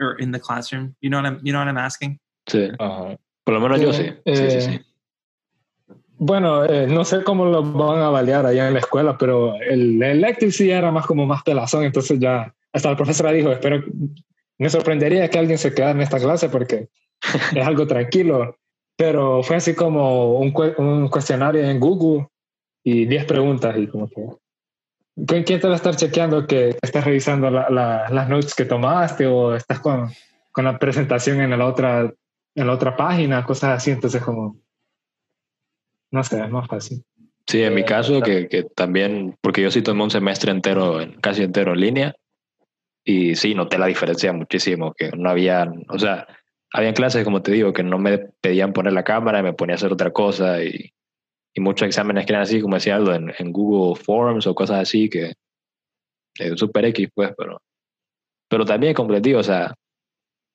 or 0.00 0.14
in 0.18 0.30
the 0.32 0.38
classroom? 0.40 0.94
You 1.00 1.10
know 1.10 1.18
what 1.22 1.26
I'm 1.26 1.40
you 1.44 1.52
know 1.52 1.60
what 1.60 1.68
I'm 1.68 1.78
asking? 1.78 2.18
sí. 2.48 2.70
Ajá. 2.78 3.16
Por 3.44 3.54
lo 3.54 3.60
menos 3.60 3.80
yo 3.80 3.92
sí. 3.92 4.04
Eh, 4.24 4.36
Sí, 4.36 4.50
sí, 4.50 4.60
sí. 4.60 4.80
Bueno, 6.18 6.64
eh, 6.64 6.86
no 6.86 7.04
sé 7.04 7.22
cómo 7.24 7.44
lo 7.46 7.62
van 7.62 8.00
a 8.00 8.06
avaliar 8.06 8.46
allá 8.46 8.68
en 8.68 8.74
la 8.74 8.80
escuela, 8.80 9.18
pero 9.18 9.56
el 9.60 10.02
elective 10.02 10.52
sí 10.52 10.70
era 10.70 10.90
más 10.90 11.06
como 11.06 11.26
más 11.26 11.42
pelazón, 11.42 11.84
entonces 11.84 12.18
ya 12.20 12.54
hasta 12.72 12.90
la 12.90 12.96
profesora 12.96 13.32
dijo, 13.32 13.50
espero, 13.52 13.82
me 14.58 14.70
sorprendería 14.70 15.28
que 15.28 15.38
alguien 15.38 15.58
se 15.58 15.74
quedara 15.74 15.92
en 15.92 16.00
esta 16.02 16.18
clase 16.18 16.48
porque 16.48 16.88
es 17.54 17.66
algo 17.66 17.86
tranquilo, 17.86 18.56
pero 18.96 19.42
fue 19.42 19.56
así 19.56 19.74
como 19.74 20.38
un, 20.38 20.52
un 20.78 21.08
cuestionario 21.08 21.62
en 21.62 21.80
Google 21.80 22.28
y 22.84 23.06
10 23.06 23.24
preguntas 23.24 23.76
y 23.78 23.86
como 23.86 24.08
que... 24.08 24.26
¿Con 25.26 25.44
quién 25.44 25.60
te 25.60 25.68
va 25.68 25.74
a 25.74 25.76
estar 25.76 25.94
chequeando 25.94 26.44
que, 26.46 26.76
estás 26.82 27.04
revisando 27.04 27.48
la- 27.48 27.70
la- 27.70 28.08
las 28.10 28.28
notes 28.28 28.54
que 28.54 28.64
tomaste 28.64 29.26
o 29.26 29.54
estás 29.54 29.78
con, 29.78 30.10
con 30.50 30.64
la 30.64 30.76
presentación 30.78 31.40
en 31.40 31.50
la 31.56 31.66
otra 31.66 32.12
en 32.56 32.66
la 32.68 32.72
otra 32.72 32.96
página, 32.96 33.44
cosas 33.44 33.70
así, 33.76 33.90
entonces 33.90 34.22
como 34.22 34.56
no 36.10 36.22
sé, 36.22 36.40
es 36.42 36.50
más 36.50 36.66
fácil. 36.68 37.04
Sí, 37.46 37.62
en 37.62 37.74
mi 37.74 37.80
Eh, 37.82 37.84
caso, 37.84 38.20
que, 38.22 38.48
que 38.48 38.62
también, 38.62 39.36
porque 39.40 39.62
yo 39.62 39.70
sí 39.70 39.82
tomé 39.82 40.02
un 40.04 40.10
semestre 40.10 40.50
entero, 40.50 41.00
en- 41.00 41.20
casi 41.20 41.42
entero 41.42 41.72
en 41.74 41.80
línea, 41.80 42.14
y 43.04 43.36
sí, 43.36 43.54
noté 43.54 43.78
la 43.78 43.86
diferencia 43.86 44.32
muchísimo, 44.32 44.94
que 44.94 45.10
no 45.10 45.28
había, 45.28 45.70
o 45.88 45.98
sea, 45.98 46.26
habían 46.72 46.94
clases, 46.94 47.22
como 47.22 47.42
te 47.42 47.52
digo, 47.52 47.72
que 47.72 47.82
no 47.82 47.98
me 47.98 48.18
pedían 48.18 48.72
poner 48.72 48.94
la 48.94 49.04
cámara 49.04 49.42
me 49.42 49.52
ponía 49.52 49.74
a 49.74 49.76
hacer 49.76 49.92
otra 49.92 50.10
cosa, 50.10 50.62
y, 50.64 50.92
y 51.52 51.60
muchos 51.60 51.86
exámenes 51.86 52.24
que 52.26 52.32
eran 52.32 52.42
así, 52.42 52.60
como 52.60 52.76
decía 52.76 52.96
Aldo, 52.96 53.14
en, 53.14 53.52
Google 53.52 54.02
Forms 54.02 54.46
o 54.46 54.54
cosas 54.54 54.80
así, 54.80 55.08
que 55.10 55.34
es 56.38 56.58
súper 56.58 56.86
X, 56.86 57.08
pues, 57.14 57.32
pero, 57.36 57.60
pero 58.48 58.64
también, 58.64 58.94
como 58.94 59.12
digo, 59.20 59.38
o 59.38 59.44
sea, 59.44 59.74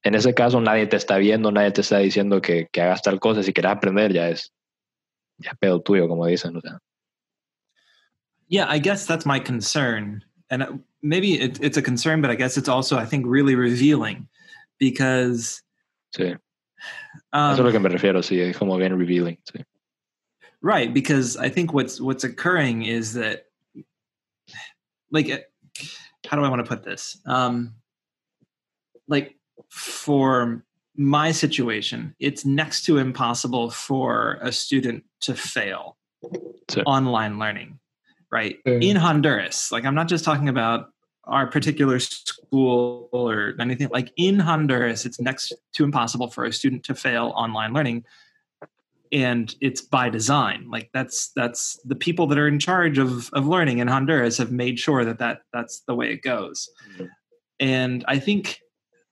en 0.04 0.16
ese 0.16 0.34
caso 0.34 0.60
nadie 0.60 0.88
te 0.88 0.98
está 0.98 1.18
viendo, 1.18 1.52
nadie 1.52 1.72
te 1.72 1.82
está 1.82 2.00
diciendo 2.00 2.42
que, 2.42 2.68
que 2.72 2.82
hagas 2.82 3.02
tal 3.02 3.20
cosa, 3.20 3.44
si 3.44 3.54
quieres 3.54 3.72
aprender 3.72 4.12
ya 4.12 4.30
es, 4.30 4.52
ya 5.38 5.52
es 5.52 5.58
pedo 5.58 5.82
tuyo, 5.82 6.08
como 6.08 6.26
dicen, 6.26 6.58
o 6.58 6.62
sea. 6.62 6.80
Yeah, 8.48 8.66
I 8.68 8.80
guess 8.80 9.06
that's 9.06 9.28
my 9.28 9.40
concern. 9.40 10.26
And 10.52 10.64
uh, 10.64 10.72
maybe 11.02 11.40
it, 11.40 11.60
it's 11.62 11.78
a 11.78 11.82
concern, 11.82 12.22
but 12.22 12.32
I 12.32 12.36
guess 12.36 12.58
it's 12.58 12.70
also, 12.70 12.98
I 12.98 13.06
think, 13.06 13.26
really 13.28 13.56
revealing 13.56 14.28
because. 14.80 15.62
Sí. 16.16 16.38
Um, 17.34 17.54
Eso 17.54 17.60
es 17.62 17.66
lo 17.66 17.72
que 17.72 17.80
me 17.80 17.90
refiero, 17.90 18.22
sí, 18.22 18.40
es 18.40 18.58
como 18.58 18.78
bien 18.78 18.98
revealing. 18.98 19.38
Sí. 19.52 19.64
right 20.62 20.94
because 20.94 21.38
i 21.38 21.48
think 21.48 21.72
what's 21.74 22.02
what's 22.02 22.26
occurring 22.26 22.84
is 22.84 23.14
that 23.14 23.46
like 25.10 25.30
how 26.26 26.36
do 26.36 26.44
i 26.44 26.50
want 26.50 26.60
to 26.64 26.68
put 26.68 26.84
this 26.84 27.18
um 27.26 27.74
like 29.08 29.38
for 29.70 30.64
my 30.98 31.32
situation 31.32 32.14
it's 32.20 32.44
next 32.46 32.84
to 32.84 32.98
impossible 32.98 33.70
for 33.70 34.38
a 34.42 34.52
student 34.52 35.04
to 35.22 35.34
fail 35.34 35.96
Sure. 36.70 36.84
online 36.86 37.40
learning 37.40 37.80
right 38.32 38.58
Mm. 38.66 38.84
in 38.84 38.96
honduras. 38.96 39.72
Like 39.72 39.86
i'm 39.86 39.96
not 39.96 40.08
just 40.08 40.24
talking 40.26 40.50
about 40.50 40.90
our 41.26 41.46
particular 41.48 42.00
school 42.00 43.08
or 43.12 43.54
anything. 43.60 43.90
Like 43.92 44.12
in 44.18 44.40
honduras 44.40 45.06
it's 45.06 45.20
next 45.20 45.54
to 45.74 45.84
impossible 45.84 46.28
for 46.30 46.46
a 46.46 46.52
student 46.52 46.84
to 46.86 46.96
fail 46.96 47.32
online 47.36 47.74
learning 47.74 48.04
and 49.12 49.56
it's 49.60 49.82
by 49.82 50.10
design. 50.10 50.70
Like 50.70 50.90
that's 50.94 51.32
that's 51.36 51.80
the 51.86 51.96
people 51.96 52.28
that 52.28 52.38
are 52.38 52.48
in 52.48 52.60
charge 52.60 52.98
of 52.98 53.30
of 53.34 53.48
learning 53.48 53.80
in 53.80 53.88
honduras 53.88 54.38
have 54.38 54.52
made 54.52 54.80
sure 54.80 55.04
that 55.06 55.20
that 55.20 55.42
that's 55.54 55.82
the 55.88 55.96
way 55.96 56.12
it 56.12 56.22
goes. 56.22 56.70
And 57.60 58.06
i 58.08 58.20
think 58.20 58.62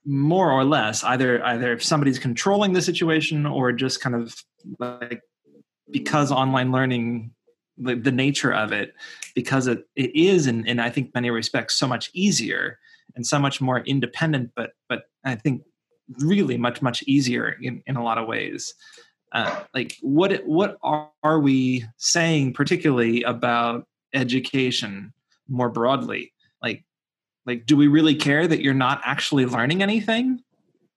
more 0.05 0.51
or 0.51 0.63
less 0.63 1.03
either 1.03 1.43
either 1.43 1.73
if 1.73 1.83
somebody's 1.83 2.17
controlling 2.17 2.73
the 2.73 2.81
situation 2.81 3.45
or 3.45 3.71
just 3.73 3.99
kind 4.01 4.15
of 4.15 4.35
like 4.79 5.21
because 5.91 6.31
online 6.31 6.71
learning 6.71 7.31
the, 7.77 8.11
nature 8.11 8.53
of 8.53 8.71
it 8.71 8.93
because 9.35 9.67
it, 9.67 9.87
it 9.95 10.15
is 10.15 10.47
in, 10.47 10.65
in 10.65 10.79
i 10.79 10.89
think 10.89 11.13
many 11.13 11.29
respects 11.29 11.75
so 11.75 11.87
much 11.87 12.09
easier 12.13 12.79
and 13.15 13.25
so 13.25 13.37
much 13.39 13.61
more 13.61 13.79
independent 13.81 14.51
but 14.55 14.71
but 14.89 15.03
i 15.23 15.35
think 15.35 15.61
really 16.19 16.57
much 16.57 16.81
much 16.81 17.03
easier 17.03 17.57
in, 17.61 17.81
in 17.85 17.95
a 17.95 18.03
lot 18.03 18.17
of 18.17 18.27
ways. 18.27 18.73
Uh, 19.33 19.63
like 19.73 19.97
what 20.01 20.45
what 20.45 20.77
are, 20.83 21.09
are 21.23 21.39
we 21.39 21.85
saying 21.97 22.53
particularly 22.53 23.23
about 23.23 23.85
education 24.13 25.13
more 25.49 25.69
broadly? 25.69 26.31
Like 26.61 26.85
like 27.45 27.65
do 27.65 27.75
we 27.75 27.87
really 27.87 28.15
care 28.15 28.47
that 28.47 28.61
you're 28.61 28.73
not 28.73 29.01
actually 29.03 29.45
learning 29.45 29.83
anything? 29.83 30.39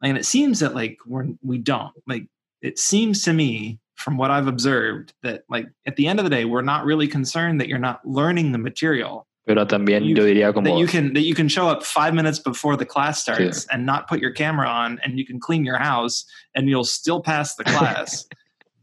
And 0.02 0.16
it 0.16 0.24
seems 0.24 0.60
that 0.60 0.74
like 0.74 0.98
we're 1.06 1.26
we 1.42 1.58
don't. 1.58 1.92
Like 2.06 2.26
it 2.62 2.78
seems 2.78 3.24
to 3.24 3.32
me 3.32 3.80
from 4.00 4.16
what 4.16 4.30
I've 4.30 4.46
observed 4.48 5.12
that 5.22 5.42
like 5.48 5.66
at 5.86 5.96
the 5.96 6.06
end 6.06 6.18
of 6.18 6.24
the 6.24 6.30
day, 6.30 6.44
we're 6.44 6.62
not 6.62 6.84
really 6.84 7.06
concerned 7.06 7.60
that 7.60 7.68
you're 7.68 7.78
not 7.78 8.00
learning 8.06 8.52
the 8.52 8.58
material. 8.58 9.26
Pero 9.46 9.64
también 9.66 10.04
You- 10.04 10.16
yo 10.16 10.24
diría 10.24 10.52
como 10.54 10.64
That 10.70 10.78
you 10.78 10.86
can 10.86 11.12
that 11.14 11.22
you 11.22 11.34
can 11.34 11.48
show 11.48 11.68
up 11.68 11.82
five 11.82 12.14
minutes 12.14 12.38
before 12.38 12.76
the 12.76 12.84
class 12.86 13.20
starts 13.22 13.66
and 13.72 13.84
not 13.86 14.06
put 14.08 14.20
your 14.20 14.32
camera 14.32 14.68
on 14.68 14.98
and 15.04 15.18
you 15.18 15.24
can 15.26 15.38
clean 15.40 15.64
your 15.64 15.78
house 15.78 16.24
and 16.54 16.68
you'll 16.68 16.84
still 16.84 17.20
pass 17.20 17.54
the 17.56 17.64
class. 17.64 18.26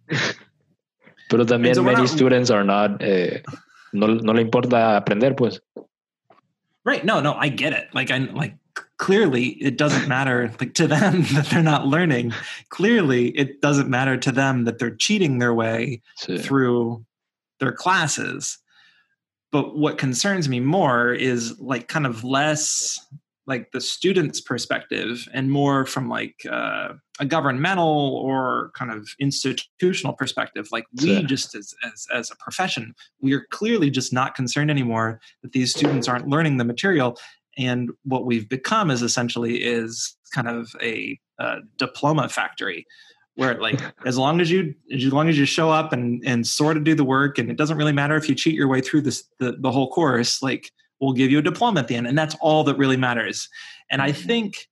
Pero 1.29 1.45
también 1.45 1.75
so 1.75 1.83
many 1.83 1.97
not- 2.01 2.09
students 2.09 2.49
are 2.49 2.63
not... 2.63 3.01
eh, 3.01 3.41
no, 3.93 4.07
no 4.07 4.33
le 4.33 4.41
importa 4.41 4.95
aprender, 4.97 5.35
pues. 5.35 5.59
right. 6.85 7.03
No, 7.03 7.19
no, 7.19 7.33
I 7.33 7.49
get 7.49 7.73
it. 7.73 7.87
Like 7.93 8.11
I 8.11 8.17
like 8.33 8.55
clearly 8.97 9.49
it 9.63 9.77
doesn't 9.77 10.07
matter 10.15 10.51
like 10.59 10.73
to 10.75 10.87
them 10.87 11.21
that 11.33 11.47
they're 11.51 11.63
not 11.63 11.87
learning. 11.87 12.33
Clearly 12.69 13.29
it 13.29 13.61
doesn't 13.61 13.89
matter 13.89 14.17
to 14.17 14.31
them 14.31 14.65
that 14.65 14.79
they're 14.79 14.95
cheating 14.95 15.39
their 15.39 15.53
way 15.53 16.01
Sí. 16.21 16.39
through 16.41 17.05
their 17.59 17.71
classes. 17.71 18.57
But 19.51 19.77
what 19.77 19.97
concerns 19.97 20.49
me 20.49 20.59
more 20.59 21.13
is 21.13 21.59
like 21.59 21.87
kind 21.87 22.05
of 22.05 22.23
less 22.23 22.99
like 23.47 23.71
the 23.71 23.79
student's 23.79 24.41
perspective 24.41 25.25
and 25.33 25.49
more 25.49 25.85
from 25.85 26.09
like 26.09 26.35
uh, 26.51 26.89
a 27.21 27.25
governmental 27.25 28.19
or 28.21 28.71
kind 28.77 28.91
of 28.91 29.07
institutional 29.21 30.11
perspective. 30.11 30.67
Like 30.69 30.83
we 31.01 31.15
Sure. 31.19 31.23
just 31.23 31.55
as, 31.55 31.73
as 31.85 32.05
as 32.13 32.29
a 32.29 32.35
profession, 32.35 32.93
we 33.21 33.31
are 33.33 33.45
clearly 33.49 33.89
just 33.89 34.11
not 34.11 34.35
concerned 34.35 34.69
anymore 34.69 35.21
that 35.43 35.53
these 35.53 35.71
students 35.73 36.09
aren't 36.09 36.27
learning 36.27 36.57
the 36.57 36.65
material. 36.65 37.17
And 37.57 37.91
what 38.03 38.25
we've 38.25 38.47
become 38.47 38.91
is 38.91 39.01
essentially 39.01 39.63
is 39.63 40.15
kind 40.33 40.47
of 40.47 40.69
a, 40.81 41.19
uh 41.39 41.59
diploma 41.77 42.27
factory 42.27 42.83
where 43.37 43.61
like 43.61 43.79
as 44.05 44.17
long 44.17 44.41
as 44.41 44.51
you 44.51 44.73
as 44.91 45.05
long 45.13 45.29
as 45.29 45.37
you 45.37 45.45
show 45.45 45.69
up 45.69 45.93
and 45.93 46.21
and 46.25 46.45
sort 46.45 46.75
of 46.75 46.83
do 46.83 46.93
the 46.93 47.03
work 47.03 47.37
and 47.37 47.49
it 47.49 47.57
doesn't 47.57 47.77
really 47.77 47.93
matter 47.93 48.15
if 48.15 48.27
you 48.27 48.35
cheat 48.35 48.55
your 48.55 48.67
way 48.67 48.81
through 48.81 49.01
this 49.01 49.23
the, 49.39 49.55
the 49.59 49.71
whole 49.71 49.89
course 49.89 50.41
like 50.41 50.71
we'll 50.99 51.13
give 51.13 51.31
you 51.31 51.39
a 51.39 51.41
diploma 51.43 51.79
at 51.79 51.87
the 51.87 51.95
end 51.95 52.07
and 52.07 52.17
that's 52.17 52.35
all 52.41 52.63
that 52.63 52.77
really 52.77 52.97
matters. 52.97 53.47
And 53.89 54.01
i 54.01 54.11
think 54.11 54.67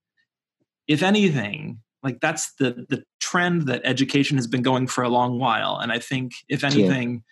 if 0.87 1.01
anything 1.01 1.79
like 2.03 2.19
that's 2.19 2.53
the 2.55 2.85
the 2.89 3.03
trend 3.19 3.63
that 3.67 3.81
education 3.85 4.37
has 4.37 4.47
been 4.47 4.61
going 4.61 4.87
for 4.87 5.03
a 5.03 5.09
long 5.09 5.39
while 5.39 5.77
and 5.77 5.91
i 5.91 5.99
think 5.99 6.33
if 6.49 6.63
anything 6.63 7.23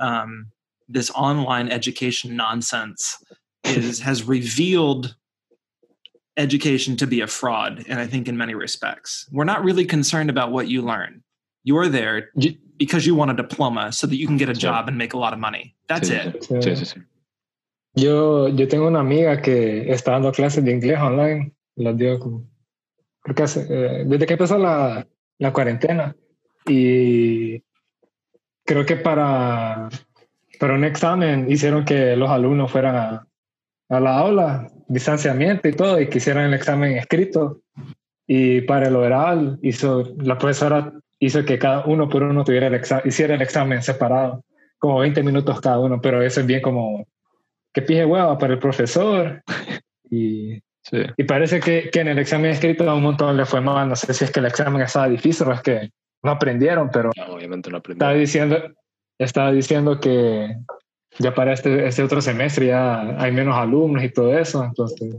um, 0.00 0.50
this 0.88 1.10
online 1.10 1.68
education 1.70 2.36
nonsense 2.36 3.16
is 3.64 4.00
has 4.00 4.22
revealed 4.24 5.16
education 6.36 6.96
to 6.96 7.06
be 7.06 7.20
a 7.20 7.26
fraud 7.26 7.84
and 7.88 8.00
i 8.00 8.06
think 8.06 8.28
in 8.28 8.36
many 8.36 8.54
respects 8.54 9.28
we're 9.32 9.44
not 9.44 9.62
really 9.64 9.84
concerned 9.84 10.30
about 10.30 10.50
what 10.50 10.68
you 10.68 10.82
learn 10.82 11.22
you're 11.62 11.88
there 11.88 12.30
because 12.76 13.06
you 13.06 13.14
want 13.14 13.30
a 13.30 13.34
diploma 13.34 13.92
so 13.92 14.06
that 14.06 14.16
you 14.16 14.26
can 14.26 14.36
get 14.36 14.48
a 14.48 14.54
job 14.54 14.88
and 14.88 14.98
make 14.98 15.14
a 15.14 15.18
lot 15.18 15.32
of 15.32 15.38
money 15.38 15.74
that's 15.88 16.10
Sí, 16.10 16.14
it 16.14 16.42
sí, 16.48 16.84
sí. 16.84 17.02
Yo, 17.96 18.48
yo 18.48 18.66
tengo 18.66 18.88
una 18.88 19.00
amiga 19.00 19.40
que 19.40 19.92
está 19.92 20.12
dando 20.12 20.32
clases 20.32 20.64
de 20.64 20.72
inglés 20.72 20.98
online. 20.98 21.52
Las 21.76 21.96
dio 21.96 22.18
como, 22.18 22.44
creo 23.20 23.34
que 23.34 23.42
hace, 23.44 23.66
eh, 23.70 24.04
desde 24.04 24.26
que 24.26 24.34
empezó 24.34 24.58
la, 24.58 25.06
la 25.38 25.52
cuarentena. 25.52 26.16
Y 26.66 27.62
creo 28.64 28.84
que 28.84 28.96
para, 28.96 29.88
para 30.58 30.74
un 30.74 30.84
examen 30.84 31.50
hicieron 31.50 31.84
que 31.84 32.16
los 32.16 32.30
alumnos 32.30 32.70
fueran 32.70 32.96
a, 32.96 33.26
a 33.94 34.00
la 34.00 34.18
aula, 34.18 34.68
distanciamiento 34.88 35.68
y 35.68 35.72
todo, 35.72 36.00
y 36.00 36.08
que 36.08 36.18
hicieran 36.18 36.46
el 36.46 36.54
examen 36.54 36.96
escrito. 36.96 37.60
Y 38.26 38.62
para 38.62 38.88
el 38.88 38.96
oral, 38.96 39.58
hizo, 39.62 40.14
la 40.18 40.38
profesora 40.38 40.92
hizo 41.18 41.44
que 41.44 41.58
cada 41.58 41.84
uno 41.86 42.08
por 42.08 42.22
uno 42.22 42.44
tuviera 42.44 42.66
el 42.68 42.74
exa- 42.74 43.02
hiciera 43.04 43.34
el 43.34 43.42
examen 43.42 43.82
separado, 43.82 44.42
como 44.78 44.98
20 45.00 45.22
minutos 45.22 45.60
cada 45.60 45.78
uno, 45.78 46.00
pero 46.00 46.22
eso 46.22 46.40
es 46.40 46.46
bien 46.46 46.60
como 46.62 47.06
que 47.72 47.82
pije 47.82 48.04
hueva 48.04 48.36
para 48.38 48.52
el 48.54 48.58
profesor. 48.58 49.42
Y, 50.10 50.60
Sí. 50.82 50.98
y 51.16 51.24
parece 51.24 51.60
que, 51.60 51.88
que 51.90 52.00
en 52.00 52.08
el 52.08 52.18
examen 52.18 52.50
escrito 52.50 52.88
a 52.88 52.94
un 52.94 53.02
montón 53.02 53.36
le 53.38 53.46
fue 53.46 53.62
mal. 53.62 53.88
No 53.88 53.96
sé 53.96 54.12
si 54.12 54.22
es 54.24 54.30
que 54.30 54.40
el 54.40 54.46
examen 54.46 54.82
estaba 54.82 55.08
difícil 55.08 55.48
o 55.48 55.52
es 55.54 55.62
que 55.62 55.90
no 56.22 56.30
aprendieron, 56.32 56.90
pero 56.92 57.10
No, 57.16 57.34
obviamente 57.34 57.70
no 57.70 57.78
aprendí. 57.78 57.96
estaba 57.98 58.12
diciendo, 58.12 58.58
estaba 59.18 59.50
diciendo 59.50 59.98
que 59.98 60.54
ya 61.18 61.34
para 61.34 61.52
este, 61.52 61.86
este 61.86 62.02
otro 62.02 62.20
semestre 62.20 62.66
ya 62.66 63.20
hay 63.20 63.32
menos 63.32 63.56
alumnos 63.56 64.02
y 64.02 64.10
todo 64.10 64.36
eso. 64.36 64.64
Entonces, 64.64 65.16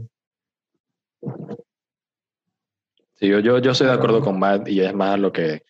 Sí, 3.18 3.28
yo, 3.28 3.40
yo, 3.40 3.58
yo 3.58 3.70
estoy 3.70 3.86
de 3.86 3.94
acuerdo 3.94 4.20
con 4.20 4.38
Matt 4.38 4.68
y 4.68 4.82
es 4.82 4.94
más 4.94 5.14
a 5.14 5.16
lo 5.16 5.32
que, 5.32 5.62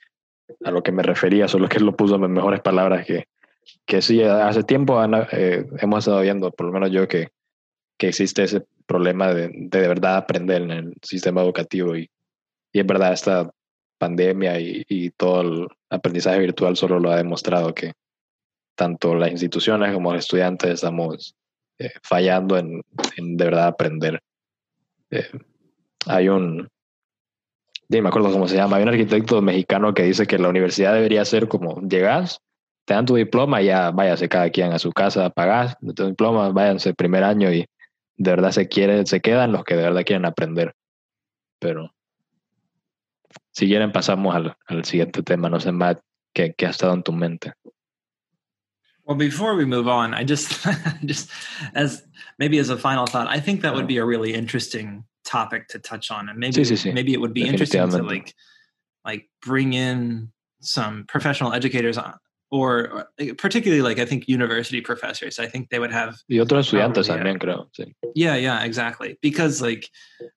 a 0.65 0.71
lo 0.73 0.83
que 0.83 0.91
me 0.91 1.05
refería, 1.05 1.47
solo 1.47 1.69
que 1.69 1.79
él 1.79 1.87
lo 1.87 1.95
puso 1.95 2.17
en 2.17 2.33
mejores 2.33 2.61
palabras 2.61 3.07
que, 3.07 3.29
que 3.85 4.03
sí, 4.03 4.21
hace 4.23 4.65
tiempo 4.65 4.99
Ana, 4.99 5.29
eh, 5.31 5.65
hemos 5.79 6.01
estado 6.01 6.21
viendo, 6.23 6.51
por 6.51 6.67
lo 6.67 6.73
menos 6.73 6.91
yo, 6.91 7.07
que, 7.07 7.29
que 7.97 8.09
existe 8.09 8.43
ese 8.43 8.67
problema 8.87 9.33
de, 9.33 9.49
de 9.49 9.81
de 9.81 9.89
verdad 9.89 10.17
aprender 10.17 10.63
en 10.63 10.71
el 10.73 10.95
sistema 11.03 11.43
educativo 11.43 11.97
y, 11.97 12.11
y 12.73 12.81
es 12.81 12.87
verdad, 12.87 13.13
esta 13.13 13.49
pandemia 13.99 14.59
y, 14.59 14.85
y 14.89 15.11
todo 15.11 15.41
el 15.43 15.69
aprendizaje 15.89 16.41
virtual 16.41 16.77
solo 16.77 16.99
lo 16.99 17.13
ha 17.13 17.17
demostrado 17.17 17.73
que 17.75 17.93
tanto 18.77 19.15
las 19.15 19.31
instituciones 19.31 19.93
como 19.93 20.13
los 20.13 20.21
estudiantes 20.21 20.71
estamos 20.71 21.35
eh, 21.79 21.91
fallando 22.03 22.57
en, 22.57 22.83
en 23.17 23.37
de 23.37 23.45
verdad 23.45 23.67
aprender. 23.67 24.21
Eh, 25.11 25.29
hay 26.07 26.29
un, 26.29 26.69
ni 27.89 28.03
me 28.03 28.09
acuerdo 28.09 28.33
cómo 28.33 28.49
se 28.49 28.57
llama, 28.57 28.77
hay 28.77 28.83
un 28.83 28.89
arquitecto 28.89 29.41
mexicano 29.43 29.95
que 29.95 30.05
dice 30.05 30.27
que 30.27 30.39
la 30.39 30.49
universidad 30.49 30.95
debería 30.95 31.25
ser 31.25 31.49
como, 31.49 31.81
llegas, 31.81 32.41
te 32.85 32.95
dan 32.95 33.07
tu 33.07 33.17
diploma 33.17 33.63
y 33.63 33.67
ya 33.67 33.91
váyase 33.91 34.29
cada 34.29 34.51
quien 34.51 34.73
a 34.73 34.79
su 34.79 34.93
casa, 34.93 35.31
pagás 35.31 35.77
tu 35.95 36.07
diploma, 36.07 36.51
váyanse 36.51 36.95
primer 36.95 37.25
año 37.25 37.53
y 37.53 37.67
de 38.17 38.31
verdad 38.31 38.53
se 38.53 38.69
quiere, 38.69 39.05
se 39.07 39.21
quedan 39.21 39.53
los 39.53 39.65
que 39.65 39.77
de 39.77 39.83
verdad 39.83 40.05
quieren 40.05 40.25
aprender. 40.25 40.75
Pero 41.59 41.93
si 43.53 43.67
quieren 43.67 43.93
pasamos 43.93 44.35
al, 44.35 44.57
al 44.67 44.85
siguiente 44.85 45.23
tema, 45.23 45.49
no 45.49 45.61
sé, 45.61 45.73
Matt, 45.73 46.01
¿qué, 46.33 46.55
qué 46.57 46.67
ha 46.67 46.71
estado 46.71 46.95
en 46.95 47.03
tu 47.03 47.13
mente? 47.13 47.53
Well, 49.07 49.17
before 49.17 49.55
we 49.55 49.65
move 49.65 49.87
on, 49.87 50.15
I 50.15 50.25
just, 50.25 50.67
just 51.05 51.31
as 51.75 52.03
maybe 52.39 52.59
as 52.59 52.71
a 52.71 52.77
final 52.77 53.07
thought, 53.07 53.29
I 53.29 53.39
think 53.41 53.63
that 53.63 53.75
would 53.75 53.87
be 53.87 53.99
a 53.99 54.05
really 54.05 54.35
interesting 54.35 55.05
topic 55.25 55.69
to 55.69 55.79
touch 55.79 56.11
on, 56.11 56.29
and 56.29 56.39
maybe 56.39 56.63
Sí, 56.63 56.63
sí, 56.63 56.77
sí. 56.77 56.93
maybe 56.93 57.13
it 57.13 57.21
would 57.21 57.33
be 57.33 57.47
interesting 57.47 57.89
to 57.89 58.03
like, 58.03 58.35
like 59.05 59.29
bring 59.43 59.73
in 59.73 60.33
some 60.61 61.05
professional 61.07 61.53
educators 61.53 61.97
on, 61.99 62.15
or, 62.51 63.07
or 63.21 63.35
particularly 63.39 63.83
like 63.83 63.99
I 63.99 64.05
think 64.05 64.29
university 64.29 64.81
professors. 64.81 65.39
I 65.39 65.47
think 65.47 65.71
they 65.71 65.79
would 65.79 65.93
have 65.93 66.17
Y 66.29 66.39
otros 66.39 66.71
estudiantes 66.71 67.09
yeah. 67.09 67.17
también, 67.17 67.39
creo. 67.39 67.67
Sí. 67.79 67.93
yeah, 68.15 68.35
yeah, 68.37 68.65
exactly. 68.65 69.19
Because 69.23 69.63
like 69.63 69.89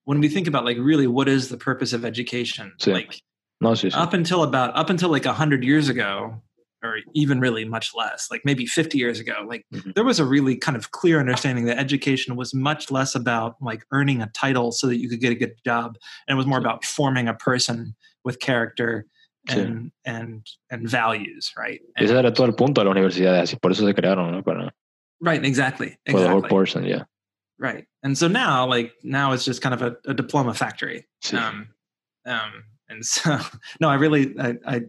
when 0.05 0.19
we 0.19 0.29
think 0.29 0.47
about 0.47 0.65
like 0.65 0.77
really 0.77 1.08
what 1.08 1.27
is 1.27 1.49
the 1.49 1.58
purpose 1.58 1.93
of 1.93 2.05
education, 2.05 2.73
like 2.86 3.21
No, 3.62 3.75
up 3.93 4.13
until 4.13 4.43
about 4.43 4.75
up 4.75 4.89
until 4.89 5.10
like 5.10 5.25
a 5.25 5.29
100 5.29 5.63
years 5.63 5.89
ago 5.89 6.41
or 6.84 6.98
even 7.13 7.39
really 7.39 7.65
much 7.65 7.92
less 7.96 8.28
like 8.32 8.42
maybe 8.46 8.65
50 8.65 8.98
years 8.98 9.20
ago 9.20 9.34
like 9.48 9.65
Mhm. 9.74 9.94
there 9.96 10.04
was 10.06 10.20
a 10.20 10.26
really 10.26 10.56
kind 10.56 10.78
of 10.78 10.92
clear 10.92 11.20
understanding 11.20 11.65
that 11.65 11.78
education 11.78 12.36
was 12.36 12.54
much 12.54 12.89
less 12.89 13.15
about 13.15 13.56
like 13.62 13.86
earning 13.92 14.22
a 14.22 14.30
title 14.34 14.72
so 14.72 14.88
that 14.88 14.98
you 14.98 15.10
could 15.10 15.20
get 15.20 15.32
a 15.32 15.36
good 15.36 15.54
job 15.65 15.98
and 16.28 16.36
it 16.36 16.38
was 16.38 16.46
more 16.46 16.58
about 16.60 16.86
forming 16.86 17.28
a 17.28 17.34
person 17.34 17.96
with 18.24 18.39
character 18.39 19.06
Sí. 19.50 19.58
and 19.62 19.92
and 20.06 20.46
and 20.70 20.88
values 20.89 21.52
right 21.58 21.82
Ese 21.98 22.10
And- 22.12 22.20
era 22.20 22.32
todo 22.32 22.46
el 22.48 22.54
punto 22.54 22.82
de 22.82 22.86
las 22.89 22.92
universidades, 22.96 23.42
así 23.54 23.60
por 23.62 23.72
eso 23.72 23.86
se 23.86 23.94
crearon, 23.94 24.32
¿no? 24.32 24.44
Para, 24.44 24.72
right 25.22 25.44
exactly 25.46 25.98
for 26.10 26.20
the 26.20 26.28
whole 26.30 26.42
person, 26.44 26.84
yeah. 26.86 27.04
right 27.58 27.86
and 28.04 28.18
so 28.18 28.28
now 28.28 28.65
like 28.68 28.94
now 29.04 29.32
it's 29.34 29.46
just 29.46 29.62
kind 29.62 29.74
of 29.74 29.82
a, 29.82 29.96
a 30.06 30.13
diploma 30.13 30.54
factory 30.54 31.08
Sí. 31.24 31.38
um 31.38 31.68
um 32.26 32.63
and 32.89 33.04
so 33.13 33.38
no 33.82 33.89
i 33.89 33.96
really 33.96 34.34
i, 34.39 34.56
I 34.65 34.82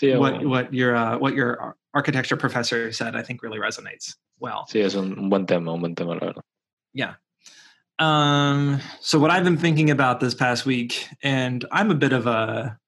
Sí, 0.00 0.18
what 0.18 0.34
bueno. 0.34 0.48
what 0.48 0.74
your 0.74 0.96
uh, 0.96 1.18
what 1.18 1.34
your 1.34 1.76
architecture 1.94 2.36
professor 2.36 2.92
said 2.92 3.16
I 3.16 3.22
think 3.22 3.42
really 3.42 3.58
resonates 3.58 4.14
well. 4.40 4.66
Sí, 4.68 4.80
es 4.80 4.94
un, 4.94 5.28
buen 5.28 5.46
tema, 5.46 5.72
un 5.72 5.80
buen 5.80 5.94
tema, 5.94 6.14
la 6.14 6.20
verdad. 6.20 6.42
Yeah. 6.92 7.14
Um, 7.98 8.80
so 9.00 9.18
what 9.18 9.30
I've 9.30 9.44
been 9.44 9.56
thinking 9.56 9.90
about 9.90 10.20
this 10.20 10.34
past 10.34 10.64
week, 10.64 11.08
and 11.22 11.64
I'm 11.72 11.90
a 11.90 11.94
bit 11.94 12.12
of 12.12 12.26
a, 12.26 12.78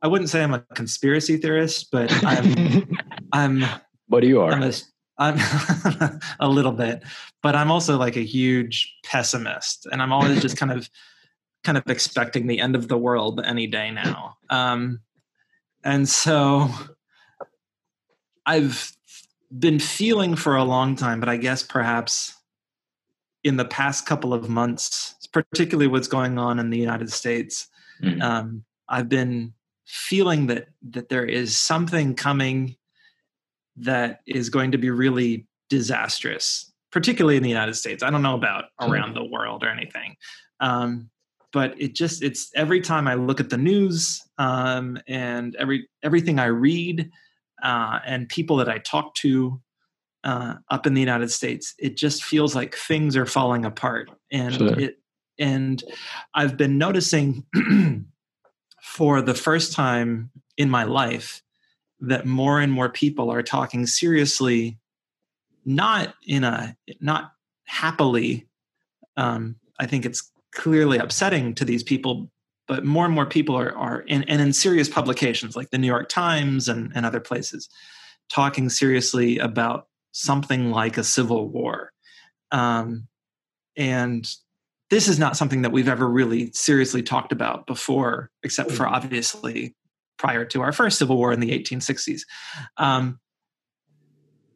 I 0.00 0.08
wouldn't 0.08 0.30
say 0.30 0.42
I'm 0.42 0.54
a 0.54 0.60
conspiracy 0.74 1.36
theorist, 1.36 1.90
but 1.90 2.10
I'm 2.24 2.96
I'm 3.32 3.64
But 4.08 4.24
you 4.24 4.40
are. 4.40 4.52
I'm 4.52 4.62
a, 4.62 4.72
I'm 5.18 5.38
a 6.40 6.48
little 6.48 6.72
bit, 6.72 7.02
but 7.42 7.54
I'm 7.54 7.70
also 7.70 7.98
like 7.98 8.16
a 8.16 8.24
huge 8.24 8.94
pessimist, 9.04 9.86
and 9.90 10.02
I'm 10.02 10.12
always 10.12 10.40
just 10.40 10.56
kind 10.56 10.72
of 10.72 10.88
kind 11.62 11.78
of 11.78 11.84
expecting 11.88 12.46
the 12.46 12.60
end 12.60 12.76
of 12.76 12.88
the 12.88 12.98
world 12.98 13.40
any 13.44 13.66
day 13.66 13.90
now. 13.90 14.36
Um, 14.50 15.00
and 15.84 16.08
so 16.08 16.68
I've 18.46 18.92
been 19.56 19.78
feeling 19.78 20.34
for 20.36 20.56
a 20.56 20.64
long 20.64 20.96
time, 20.96 21.20
but 21.20 21.28
I 21.28 21.36
guess 21.36 21.62
perhaps 21.62 22.34
in 23.42 23.56
the 23.56 23.64
past 23.64 24.06
couple 24.06 24.32
of 24.34 24.48
months, 24.48 25.14
particularly 25.32 25.86
what's 25.86 26.08
going 26.08 26.38
on 26.38 26.58
in 26.58 26.70
the 26.70 26.78
United 26.78 27.10
States, 27.10 27.68
Mhm. 28.02 28.22
um, 28.22 28.64
I've 28.88 29.08
been 29.08 29.54
feeling 29.86 30.46
that 30.46 30.68
that 30.90 31.08
there 31.10 31.26
is 31.26 31.56
something 31.56 32.14
coming 32.14 32.76
that 33.76 34.20
is 34.26 34.48
going 34.48 34.72
to 34.72 34.78
be 34.78 34.90
really 34.90 35.46
disastrous, 35.68 36.72
particularly 36.90 37.36
in 37.36 37.42
the 37.42 37.48
United 37.50 37.74
States. 37.74 38.02
I 38.02 38.10
don't 38.10 38.22
know 38.22 38.34
about 38.34 38.66
around 38.80 39.14
the 39.14 39.24
world 39.24 39.62
or 39.62 39.68
anything. 39.68 40.16
Um, 40.60 41.10
but 41.54 41.80
it 41.80 41.94
just 41.94 42.20
it's 42.20 42.50
every 42.56 42.80
time 42.80 43.06
I 43.06 43.14
look 43.14 43.38
at 43.38 43.48
the 43.48 43.56
news 43.56 44.20
um, 44.38 44.98
and 45.06 45.54
every 45.54 45.88
everything 46.02 46.40
I 46.40 46.46
read 46.46 47.08
uh, 47.62 48.00
and 48.04 48.28
people 48.28 48.56
that 48.56 48.68
I 48.68 48.78
talk 48.78 49.14
to 49.16 49.62
uh, 50.24 50.54
up 50.68 50.84
in 50.84 50.94
the 50.94 51.00
United 51.00 51.30
States, 51.30 51.72
it 51.78 51.96
just 51.96 52.24
feels 52.24 52.56
like 52.56 52.74
things 52.74 53.16
are 53.16 53.24
falling 53.24 53.64
apart, 53.64 54.10
and 54.32 54.54
sure. 54.54 54.78
it 54.78 54.98
and 55.38 55.82
I've 56.34 56.56
been 56.56 56.76
noticing 56.76 57.44
for 58.82 59.22
the 59.22 59.34
first 59.34 59.72
time 59.72 60.32
in 60.56 60.68
my 60.68 60.82
life 60.82 61.40
that 62.00 62.26
more 62.26 62.60
and 62.60 62.72
more 62.72 62.88
people 62.88 63.30
are 63.30 63.44
talking 63.44 63.86
seriously, 63.86 64.76
not 65.64 66.14
in 66.26 66.42
a 66.42 66.76
not 67.00 67.30
happily. 67.62 68.48
Um, 69.16 69.54
I 69.78 69.86
think 69.86 70.04
it's 70.04 70.32
clearly 70.54 70.98
upsetting 70.98 71.54
to 71.56 71.64
these 71.64 71.82
people, 71.82 72.30
but 72.66 72.84
more 72.84 73.04
and 73.04 73.14
more 73.14 73.26
people 73.26 73.56
are 73.56 73.74
are 73.76 74.00
in, 74.00 74.22
and 74.24 74.40
in 74.40 74.52
serious 74.52 74.88
publications 74.88 75.56
like 75.56 75.70
the 75.70 75.78
New 75.78 75.86
York 75.86 76.08
Times 76.08 76.68
and, 76.68 76.92
and 76.94 77.04
other 77.04 77.20
places 77.20 77.68
talking 78.30 78.68
seriously 78.68 79.38
about 79.38 79.88
something 80.12 80.70
like 80.70 80.96
a 80.96 81.04
civil 81.04 81.48
war. 81.48 81.92
Um, 82.50 83.08
and 83.76 84.28
this 84.90 85.08
is 85.08 85.18
not 85.18 85.36
something 85.36 85.62
that 85.62 85.72
we've 85.72 85.88
ever 85.88 86.08
really 86.08 86.52
seriously 86.52 87.02
talked 87.02 87.32
about 87.32 87.66
before, 87.66 88.30
except 88.42 88.70
for 88.70 88.84
mm-hmm. 88.84 88.94
obviously 88.94 89.74
prior 90.18 90.44
to 90.44 90.62
our 90.62 90.72
first 90.72 90.98
civil 90.98 91.16
war 91.16 91.32
in 91.32 91.40
the 91.40 91.50
1860s. 91.50 92.22
Um, 92.76 93.18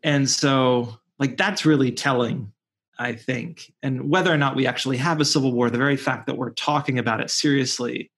and 0.02 0.30
so, 0.30 0.98
like, 1.18 1.36
that's 1.36 1.66
really 1.66 1.90
telling, 1.90 2.52
I 2.98 3.12
think. 3.14 3.72
And 3.82 4.10
whether 4.10 4.32
or 4.32 4.36
not 4.36 4.56
we 4.56 4.66
actually 4.66 4.96
have 4.96 5.20
a 5.20 5.24
civil 5.24 5.52
war, 5.52 5.70
the 5.70 5.78
very 5.78 5.96
fact 5.96 6.26
that 6.26 6.36
we're 6.36 6.50
talking 6.50 6.98
about 6.98 7.20
it 7.20 7.30
seriously, 7.30 8.10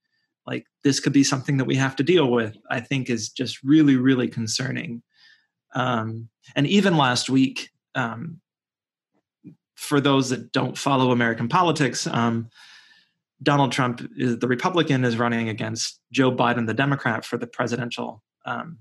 like, 0.47 0.67
this 0.83 1.01
could 1.01 1.13
be 1.13 1.25
something 1.25 1.59
that 1.59 1.67
we 1.67 1.77
have 1.77 1.97
to 1.97 2.03
deal 2.03 2.31
with, 2.31 2.57
I 2.71 2.81
think 2.81 3.11
is 3.11 3.29
just 3.29 3.63
really, 3.63 3.97
really 3.97 4.29
concerning. 4.29 5.03
Um, 5.75 6.29
and 6.57 6.67
even 6.67 6.97
last 6.97 7.29
week, 7.29 7.71
um, 7.95 8.41
for 9.77 10.01
those 10.01 10.31
that 10.31 10.53
don't 10.53 10.77
follow 10.77 11.11
American 11.11 11.49
politics, 11.49 12.07
um, 12.07 12.49
Donald 13.43 13.73
Trump, 13.73 14.07
is, 14.17 14.39
the 14.39 14.49
Republican, 14.49 15.05
is 15.05 15.17
running 15.17 15.49
against 15.49 16.01
Joe 16.11 16.33
Biden, 16.33 16.67
the 16.67 16.75
Democrat, 16.75 17.25
for 17.25 17.39
the 17.39 17.47
presidential 17.47 18.23
um, 18.45 18.79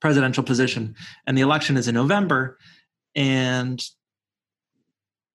presidential 0.00 0.42
position, 0.42 0.94
and 1.26 1.36
the 1.36 1.42
election 1.42 1.76
is 1.76 1.88
in 1.88 1.94
November. 1.94 2.58
And 3.14 3.82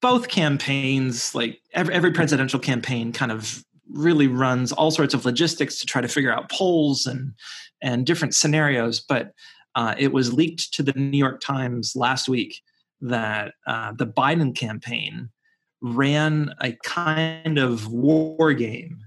both 0.02 0.28
campaigns, 0.28 1.34
like 1.36 1.62
every, 1.74 1.94
every 1.94 2.12
presidential 2.12 2.60
campaign, 2.60 3.12
kind 3.12 3.32
of 3.32 3.64
really 3.90 4.28
runs 4.28 4.72
all 4.72 4.92
sorts 4.92 5.14
of 5.14 5.26
logistics 5.26 5.80
to 5.80 5.86
try 5.86 6.02
to 6.02 6.08
figure 6.08 6.34
out 6.34 6.50
polls 6.52 7.06
and 7.06 7.34
and 7.82 8.06
different 8.06 8.36
scenarios. 8.36 9.00
But 9.00 9.34
uh, 9.76 9.96
it 9.98 10.12
was 10.12 10.34
leaked 10.34 10.74
to 10.74 10.84
the 10.84 10.94
New 10.94 11.18
York 11.18 11.42
Times 11.42 11.96
last 11.96 12.28
week 12.28 12.62
that 13.02 13.54
uh, 13.66 13.94
the 13.94 14.08
Biden 14.08 14.56
campaign 14.56 15.30
ran 15.82 16.54
a 16.62 16.74
kind 16.84 17.58
of 17.58 17.88
war 17.88 18.54
game 18.54 19.00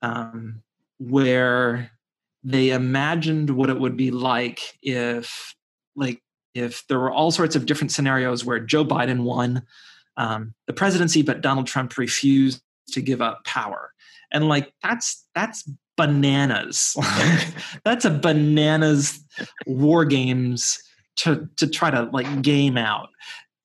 um, 0.00 0.62
where 0.98 1.90
they 2.44 2.70
imagined 2.70 3.50
what 3.50 3.70
it 3.70 3.78
would 3.78 3.96
be 3.96 4.10
like 4.10 4.60
if 4.82 5.54
like 5.94 6.22
if 6.54 6.86
there 6.88 6.98
were 6.98 7.10
all 7.10 7.30
sorts 7.30 7.54
of 7.54 7.66
different 7.66 7.92
scenarios 7.92 8.44
where 8.44 8.58
joe 8.58 8.84
biden 8.84 9.22
won 9.22 9.62
um, 10.16 10.54
the 10.66 10.72
presidency 10.72 11.22
but 11.22 11.40
donald 11.40 11.66
trump 11.66 11.96
refused 11.96 12.62
to 12.92 13.00
give 13.00 13.20
up 13.20 13.44
power. 13.44 13.92
And 14.32 14.48
like 14.48 14.72
that's 14.82 15.26
that's 15.34 15.68
bananas. 15.96 16.96
That's 17.84 18.06
a 18.06 18.10
bananas 18.10 19.22
war 19.66 20.06
games 20.06 20.82
to 21.16 21.48
to 21.58 21.66
try 21.66 21.90
to 21.90 22.04
like 22.12 22.40
game 22.40 22.78
out. 22.78 23.10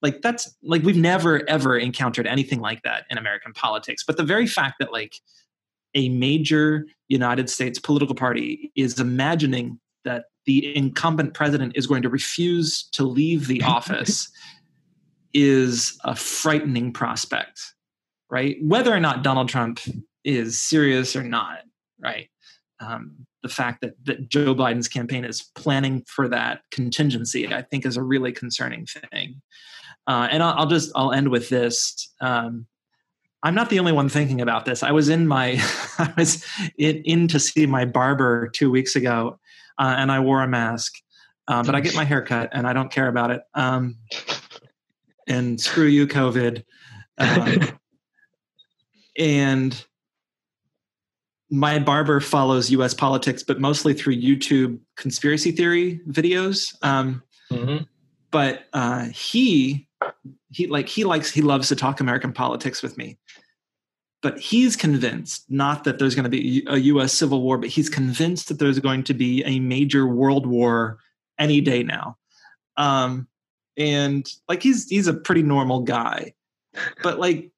Like 0.02 0.22
that's 0.22 0.54
like 0.62 0.84
we've 0.84 0.98
never 0.98 1.50
ever 1.50 1.78
encountered 1.78 2.28
anything 2.28 2.60
like 2.60 2.84
that 2.84 3.06
in 3.10 3.18
american 3.18 3.54
politics. 3.54 4.04
But 4.06 4.18
the 4.18 4.24
very 4.24 4.46
fact 4.46 4.76
that 4.80 4.92
like 4.92 5.16
a 5.96 6.10
major 6.10 6.86
united 7.08 7.50
states 7.50 7.80
political 7.80 8.14
party 8.14 8.72
is 8.76 9.00
imagining 9.00 9.80
that 10.04 10.26
the 10.46 10.76
incumbent 10.76 11.34
president 11.34 11.78
is 11.78 11.88
going 11.88 12.02
to 12.02 12.10
refuse 12.10 12.84
to 12.92 13.06
leave 13.06 13.48
the 13.48 13.62
office 13.64 14.30
is 15.40 15.98
a 16.04 16.16
frightening 16.16 16.92
prospect 16.92 17.62
right 18.30 18.58
whether 18.62 18.94
or 18.94 19.00
not 19.00 19.24
donald 19.24 19.48
trump 19.48 19.80
is 20.24 20.60
serious 20.60 21.16
or 21.16 21.24
not 21.24 21.60
right 22.00 22.30
um, 22.80 23.28
the 23.42 23.50
fact 23.50 23.82
that, 23.82 23.94
that 24.06 24.30
Joe 24.30 24.54
Biden's 24.54 24.88
campaign 24.88 25.26
is 25.26 25.50
planning 25.56 26.04
for 26.08 26.28
that 26.30 26.62
contingency, 26.72 27.52
I 27.52 27.62
think, 27.62 27.86
is 27.86 27.98
a 27.98 28.04
really 28.04 28.32
concerning 28.32 28.86
thing. 28.86 29.42
Uh, 30.06 30.28
and 30.32 30.44
I'll, 30.44 30.54
I'll, 30.60 30.68
just 30.68 30.92
I'll 30.96 31.12
end 31.12 31.30
with 31.30 31.50
this. 31.50 32.14
Um, 32.22 32.68
I'm 33.44 33.56
not 33.56 33.70
the 33.70 33.80
only 33.80 33.92
one 33.92 34.10
thinking 34.10 34.42
about 34.42 34.66
this. 34.66 34.84
I 34.84 34.92
was 34.92 35.10
in 35.10 35.28
my 35.28 35.62
I 35.98 36.14
was 36.18 36.46
in, 36.78 36.98
in 37.04 37.28
to 37.30 37.40
see 37.40 37.66
my 37.66 37.86
barber 37.86 38.48
two 38.48 38.72
weeks 38.72 38.96
ago, 38.96 39.40
uh, 39.78 39.96
and 39.98 40.12
I 40.12 40.20
wore 40.20 40.42
a 40.42 40.48
mask. 40.48 40.94
Uh, 41.48 41.64
but 41.64 41.76
I 41.76 41.80
get 41.80 41.96
my 41.96 42.04
hair 42.04 42.22
cut, 42.22 42.50
and 42.52 42.68
I 42.68 42.74
don't 42.74 42.92
care 42.92 43.08
about 43.08 43.32
it. 43.32 43.42
Um, 43.54 43.96
and 45.28 45.60
screw 45.60 45.86
you, 45.86 46.08
COVID. 46.08 46.64
Um, 47.18 47.80
and 49.18 49.86
my 51.50 51.80
barber 51.80 52.20
follows 52.20 52.70
U.S. 52.72 52.94
politics, 52.94 53.44
but 53.44 53.60
mostly 53.60 53.94
through 53.94 54.16
YouTube 54.16 54.80
conspiracy 54.96 55.52
theory 55.52 56.02
videos. 56.10 56.76
Um, 56.82 57.24
mm-hmm. 57.52 57.84
But 58.32 58.66
uh, 58.74 59.06
he 59.14 59.88
he 60.52 60.68
like 60.68 60.90
he 60.90 61.04
likes 61.04 61.32
he 61.32 61.42
loves 61.42 61.70
to 61.70 61.76
talk 61.76 62.00
American 62.00 62.34
politics 62.34 62.84
with 62.84 62.98
me. 62.98 63.18
But 64.22 64.40
he's 64.40 64.76
convinced 64.76 65.46
not 65.50 65.84
that 65.84 66.00
there's 66.00 66.16
going 66.16 66.24
to 66.24 66.30
be 66.30 66.66
a 66.68 66.78
U.S. 66.78 67.14
civil 67.14 67.42
war, 67.42 67.58
but 67.58 67.70
he's 67.70 67.88
convinced 67.90 68.48
that 68.48 68.60
there's 68.60 68.80
going 68.80 69.04
to 69.04 69.14
be 69.14 69.44
a 69.44 69.60
major 69.60 70.08
world 70.08 70.48
war 70.48 70.98
any 71.40 71.62
day 71.62 71.84
now. 71.84 72.18
Um, 72.78 73.28
and 73.78 74.28
like 74.50 74.64
he's 74.64 74.90
he's 74.90 75.08
a 75.08 75.14
pretty 75.14 75.44
normal 75.44 75.82
guy, 75.82 76.34
but 77.04 77.20
like 77.26 77.52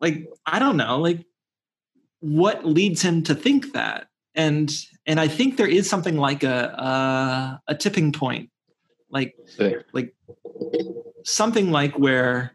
like 0.00 0.28
I 0.46 0.58
don't 0.58 0.76
know 0.76 0.98
like 0.98 1.24
what 2.20 2.64
leads 2.64 3.02
him 3.02 3.22
to 3.24 3.34
think 3.34 3.72
that? 3.72 4.08
And 4.34 4.72
and 5.06 5.18
i 5.18 5.26
think 5.26 5.56
there 5.56 5.66
is 5.66 5.88
something 5.88 6.16
like 6.16 6.44
a 6.44 7.60
a, 7.66 7.72
a 7.72 7.74
tipping 7.74 8.12
point. 8.12 8.50
Like 9.10 9.34
like 9.92 10.14
something 11.24 11.70
like 11.70 11.98
where 11.98 12.52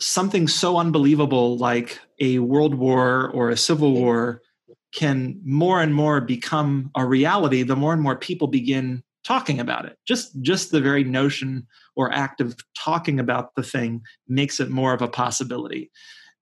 something 0.00 0.48
so 0.48 0.78
unbelievable 0.78 1.58
like 1.58 1.98
a 2.20 2.38
world 2.38 2.74
war 2.74 3.30
or 3.30 3.50
a 3.50 3.56
civil 3.56 3.92
war 3.92 4.40
can 4.94 5.40
more 5.44 5.82
and 5.82 5.94
more 5.94 6.20
become 6.20 6.90
a 6.96 7.04
reality 7.04 7.62
the 7.62 7.76
more 7.76 7.92
and 7.92 8.00
more 8.00 8.16
people 8.16 8.46
begin 8.46 9.02
talking 9.28 9.60
about 9.60 9.84
it 9.84 9.98
just 10.06 10.40
just 10.40 10.70
the 10.70 10.80
very 10.80 11.04
notion 11.04 11.66
or 11.96 12.10
act 12.12 12.40
of 12.40 12.56
talking 12.74 13.20
about 13.20 13.54
the 13.56 13.62
thing 13.62 14.00
makes 14.26 14.58
it 14.58 14.70
more 14.70 14.94
of 14.94 15.02
a 15.02 15.08
possibility 15.08 15.90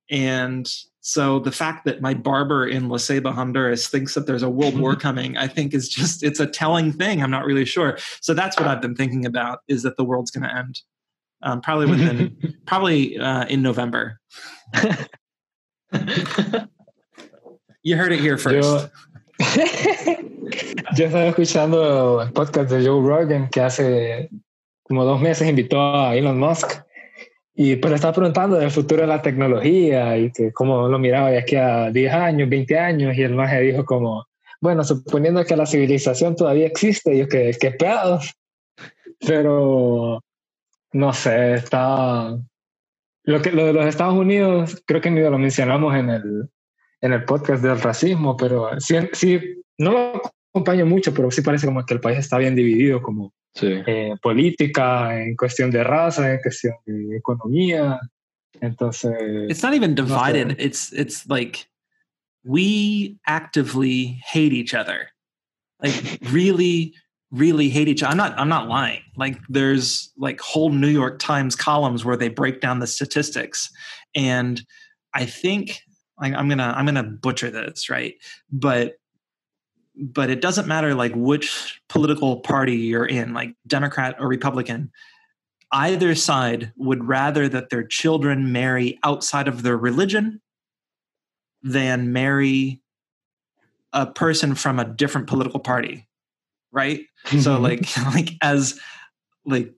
and 0.09 0.71
so 1.01 1.39
the 1.39 1.53
fact 1.53 1.85
that 1.85 2.01
my 2.01 2.15
barber 2.15 2.67
in 2.67 2.89
La 2.89 2.97
Ceiba, 2.97 3.33
Honduras 3.33 3.87
thinks 3.89 4.15
that 4.15 4.27
there's 4.27 4.43
a 4.43 4.51
world 4.51 4.79
war 4.79 4.97
coming, 5.07 5.37
I 5.37 5.47
think 5.47 5.73
is 5.75 5.89
just 5.89 6.25
it's 6.25 6.41
a 6.41 6.47
telling 6.47 6.93
thing. 6.93 7.23
I'm 7.23 7.31
not 7.31 7.45
really 7.45 7.65
sure. 7.65 7.99
So 8.21 8.35
that's 8.35 8.59
what 8.59 8.69
I've 8.69 8.83
been 8.83 8.97
thinking 8.97 9.25
about 9.25 9.61
is 9.69 9.85
that 9.85 9.97
the 9.97 10.05
world's 10.05 10.31
going 10.31 10.49
to 10.49 10.53
end. 10.57 10.81
Um, 11.43 11.61
probably 11.61 11.87
within 11.87 12.57
probably 12.67 13.19
uh, 13.19 13.47
in 13.47 13.63
November. 13.63 14.21
you 17.83 17.97
heard 17.97 18.13
it 18.13 18.21
here 18.21 18.39
first. 18.39 18.91
Yo, 20.97 21.07
estaba 21.07 21.27
escuchando 21.27 22.23
el 22.23 22.33
podcast 22.33 22.71
de 22.71 22.87
Joe 22.87 23.07
Rogan 23.07 23.49
que 23.51 23.61
hace 23.61 24.31
como 24.83 25.05
dos 25.05 25.21
meses 25.21 25.49
invitó 25.49 25.79
a 25.81 26.15
Elon 26.15 26.39
Musk 26.39 26.73
Y 27.55 27.77
le 27.77 27.95
estaba 27.95 28.15
preguntando 28.15 28.57
del 28.57 28.71
futuro 28.71 29.03
de 29.03 29.09
la 29.09 29.21
tecnología 29.21 30.17
y 30.17 30.33
que 30.33 30.53
cómo 30.53 30.89
lo 30.89 30.99
miraba 30.99 31.31
de 31.31 31.39
aquí 31.39 31.57
a 31.57 31.91
10 31.91 32.13
años, 32.13 32.49
20 32.49 32.79
años, 32.79 33.17
y 33.17 33.23
el 33.23 33.35
maje 33.35 33.61
dijo 33.61 33.85
como, 33.85 34.27
bueno, 34.61 34.85
suponiendo 34.85 35.45
que 35.45 35.57
la 35.57 35.67
civilización 35.67 36.37
todavía 36.37 36.67
existe, 36.67 37.15
y 37.15 37.19
yo 37.21 37.29
que, 37.29 37.57
qué 37.59 37.71
pedo. 37.73 38.21
Pero, 39.27 40.23
no 40.93 41.13
sé, 41.13 41.55
está... 41.55 42.37
Lo, 43.25 43.43
que, 43.43 43.51
lo 43.51 43.67
de 43.67 43.73
los 43.73 43.87
Estados 43.87 44.15
Unidos, 44.15 44.83
creo 44.87 45.01
que 45.01 45.11
ni 45.11 45.21
lo 45.21 45.39
mencionamos 45.39 45.97
en 45.97 46.11
el, 46.11 46.51
en 47.01 47.13
el 47.13 47.25
podcast 47.25 47.63
del 47.63 47.81
racismo, 47.81 48.37
pero 48.37 48.71
sí, 48.81 48.97
sí 49.13 49.41
no 49.79 49.93
lo 49.93 50.23
acompaño 50.55 50.87
mucho, 50.87 51.13
pero 51.13 51.31
sí 51.31 51.43
parece 51.43 51.67
como 51.67 51.85
que 51.85 51.95
el 51.95 52.01
país 52.01 52.19
está 52.19 52.39
bien 52.39 52.55
dividido, 52.55 53.03
como 53.03 53.33
Sí. 53.55 53.69
eh, 53.87 54.15
política, 54.21 55.19
en 55.23 55.35
cuestión 55.35 55.71
de 55.71 55.83
raza, 55.83 56.31
en 56.31 56.41
cuestión 56.41 56.75
de 56.85 57.17
economía. 57.17 57.99
Entonces, 58.61 59.15
It's 59.51 59.63
not 59.63 59.73
even 59.75 59.95
divided. 59.95 60.49
Nothing. 60.49 60.67
It's 60.67 60.93
it's 60.93 61.27
like 61.29 61.67
we 62.45 63.17
actively 63.27 64.21
hate 64.25 64.53
each 64.53 64.75
other. 64.75 65.09
Like 65.83 66.19
really, 66.31 66.95
really 67.31 67.69
hate 67.71 67.89
each 67.89 68.03
other. 68.03 68.11
I'm 68.13 68.17
not 68.19 68.39
I'm 68.39 68.49
not 68.49 68.69
lying. 68.69 69.03
Like 69.17 69.39
there's 69.49 70.13
like 70.17 70.41
whole 70.41 70.71
New 70.71 70.89
York 70.89 71.19
Times 71.19 71.57
columns 71.57 72.05
where 72.05 72.17
they 72.17 72.29
break 72.29 72.61
down 72.61 72.79
the 72.81 72.87
statistics. 72.87 73.71
And 74.15 74.63
I 75.15 75.27
think 75.27 75.81
like 76.21 76.35
I'm 76.35 76.49
gonna 76.49 76.75
I'm 76.77 76.87
gonna 76.87 77.03
butcher 77.03 77.51
this, 77.51 77.91
right? 77.91 78.15
But 78.51 78.99
but 79.97 80.29
it 80.31 80.41
doesn't 80.41 80.69
matter 80.69 80.95
like 80.95 81.13
which 81.15 81.81
political 81.89 82.41
party 82.41 82.77
you're 82.77 83.07
in, 83.07 83.33
like 83.33 83.55
Democrat 83.67 84.17
or 84.19 84.29
Republican 84.29 84.91
either 85.73 86.15
side 86.15 86.73
would 86.77 87.05
rather 87.05 87.49
that 87.49 87.71
their 87.71 87.83
children 87.83 88.53
marry 88.53 88.99
outside 89.03 89.49
of 89.49 89.63
their 89.63 89.77
religion 89.77 90.41
than 91.63 92.13
marry 92.13 92.81
a 93.93 94.07
person 94.07 94.55
from 94.55 94.79
a 94.79 94.85
different 94.85 95.27
political 95.27 95.59
party 95.59 96.07
right 96.71 97.07
so 97.27 97.55
mm-hmm. 97.55 97.63
like 97.63 97.97
like 98.15 98.31
as 98.43 98.79
like 99.45 99.73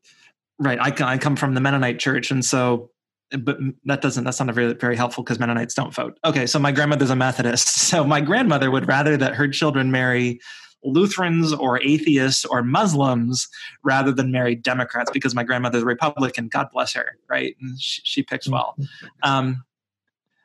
right 0.59 0.79
I, 0.81 1.12
I 1.14 1.18
come 1.18 1.37
from 1.37 1.55
the 1.55 1.61
mennonite 1.61 1.98
church 1.98 2.31
and 2.31 2.44
so 2.44 2.90
but 3.31 3.59
that 3.85 4.01
doesn't 4.01 4.25
that's 4.25 4.41
not 4.41 4.55
very, 4.55 4.73
very 4.75 4.97
helpful 4.97 5.23
because 5.23 5.38
mennonites 5.38 5.75
don't 5.75 5.95
vote. 5.95 6.19
Okay 6.25 6.47
so 6.47 6.59
my 6.59 6.73
grandmother's 6.73 7.11
a 7.11 7.17
methodist. 7.17 7.69
So 7.88 8.05
my 8.05 8.21
grandmother 8.21 8.71
would 8.71 8.87
rather 8.87 9.17
that 9.17 9.35
her 9.35 9.49
children 9.49 9.91
marry 9.91 10.41
lutherans 10.85 11.55
or 11.55 11.81
atheists 11.81 12.45
or 12.45 12.62
muslims 12.62 13.49
rather 13.83 14.12
than 14.12 14.31
marry 14.31 14.55
democrats 14.55 15.11
because 15.11 15.35
my 15.35 15.43
grandmother's 15.43 15.83
a 15.83 15.87
republican. 15.87 16.49
God 16.49 16.69
bless 16.71 16.93
her 16.95 17.17
right? 17.29 17.57
And 17.61 17.81
she, 17.81 18.03
she 18.05 18.23
picks 18.23 18.49
well. 18.49 18.77
Um, 19.23 19.64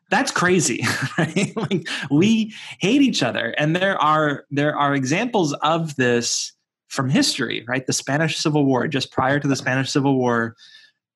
that's 0.10 0.32
crazy 0.32 0.86
right? 1.18 1.52
Like 1.56 1.88
we 2.10 2.54
hate 2.80 3.02
each 3.02 3.24
other. 3.24 3.54
And 3.58 3.76
there 3.76 3.98
are 4.02 4.46
there 4.52 4.78
are 4.78 4.96
examples 4.96 5.54
of 5.56 5.96
this 5.96 6.54
from 6.88 7.10
history 7.10 7.66
right? 7.68 7.86
The 7.86 7.94
spanish 7.94 8.38
civil 8.38 8.66
war 8.66 8.88
just 8.88 9.12
prior 9.12 9.40
to 9.40 9.48
the 9.48 9.56
spanish 9.56 9.92
civil 9.92 10.18
war 10.18 10.56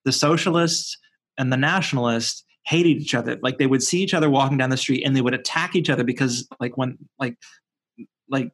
the 0.03 0.11
socialists 0.11 0.97
and 1.37 1.51
the 1.51 1.57
nationalists 1.57 2.43
hated 2.65 2.97
each 2.97 3.15
other. 3.15 3.37
Like 3.41 3.57
they 3.57 3.67
would 3.67 3.81
see 3.81 4.01
each 4.01 4.13
other 4.13 4.29
walking 4.29 4.57
down 4.57 4.69
the 4.69 4.77
street 4.77 5.03
and 5.05 5.15
they 5.15 5.21
would 5.21 5.33
attack 5.33 5.75
each 5.75 5.89
other 5.89 6.03
because 6.03 6.47
like 6.59 6.77
when 6.77 6.97
like 7.19 7.37
like 8.29 8.51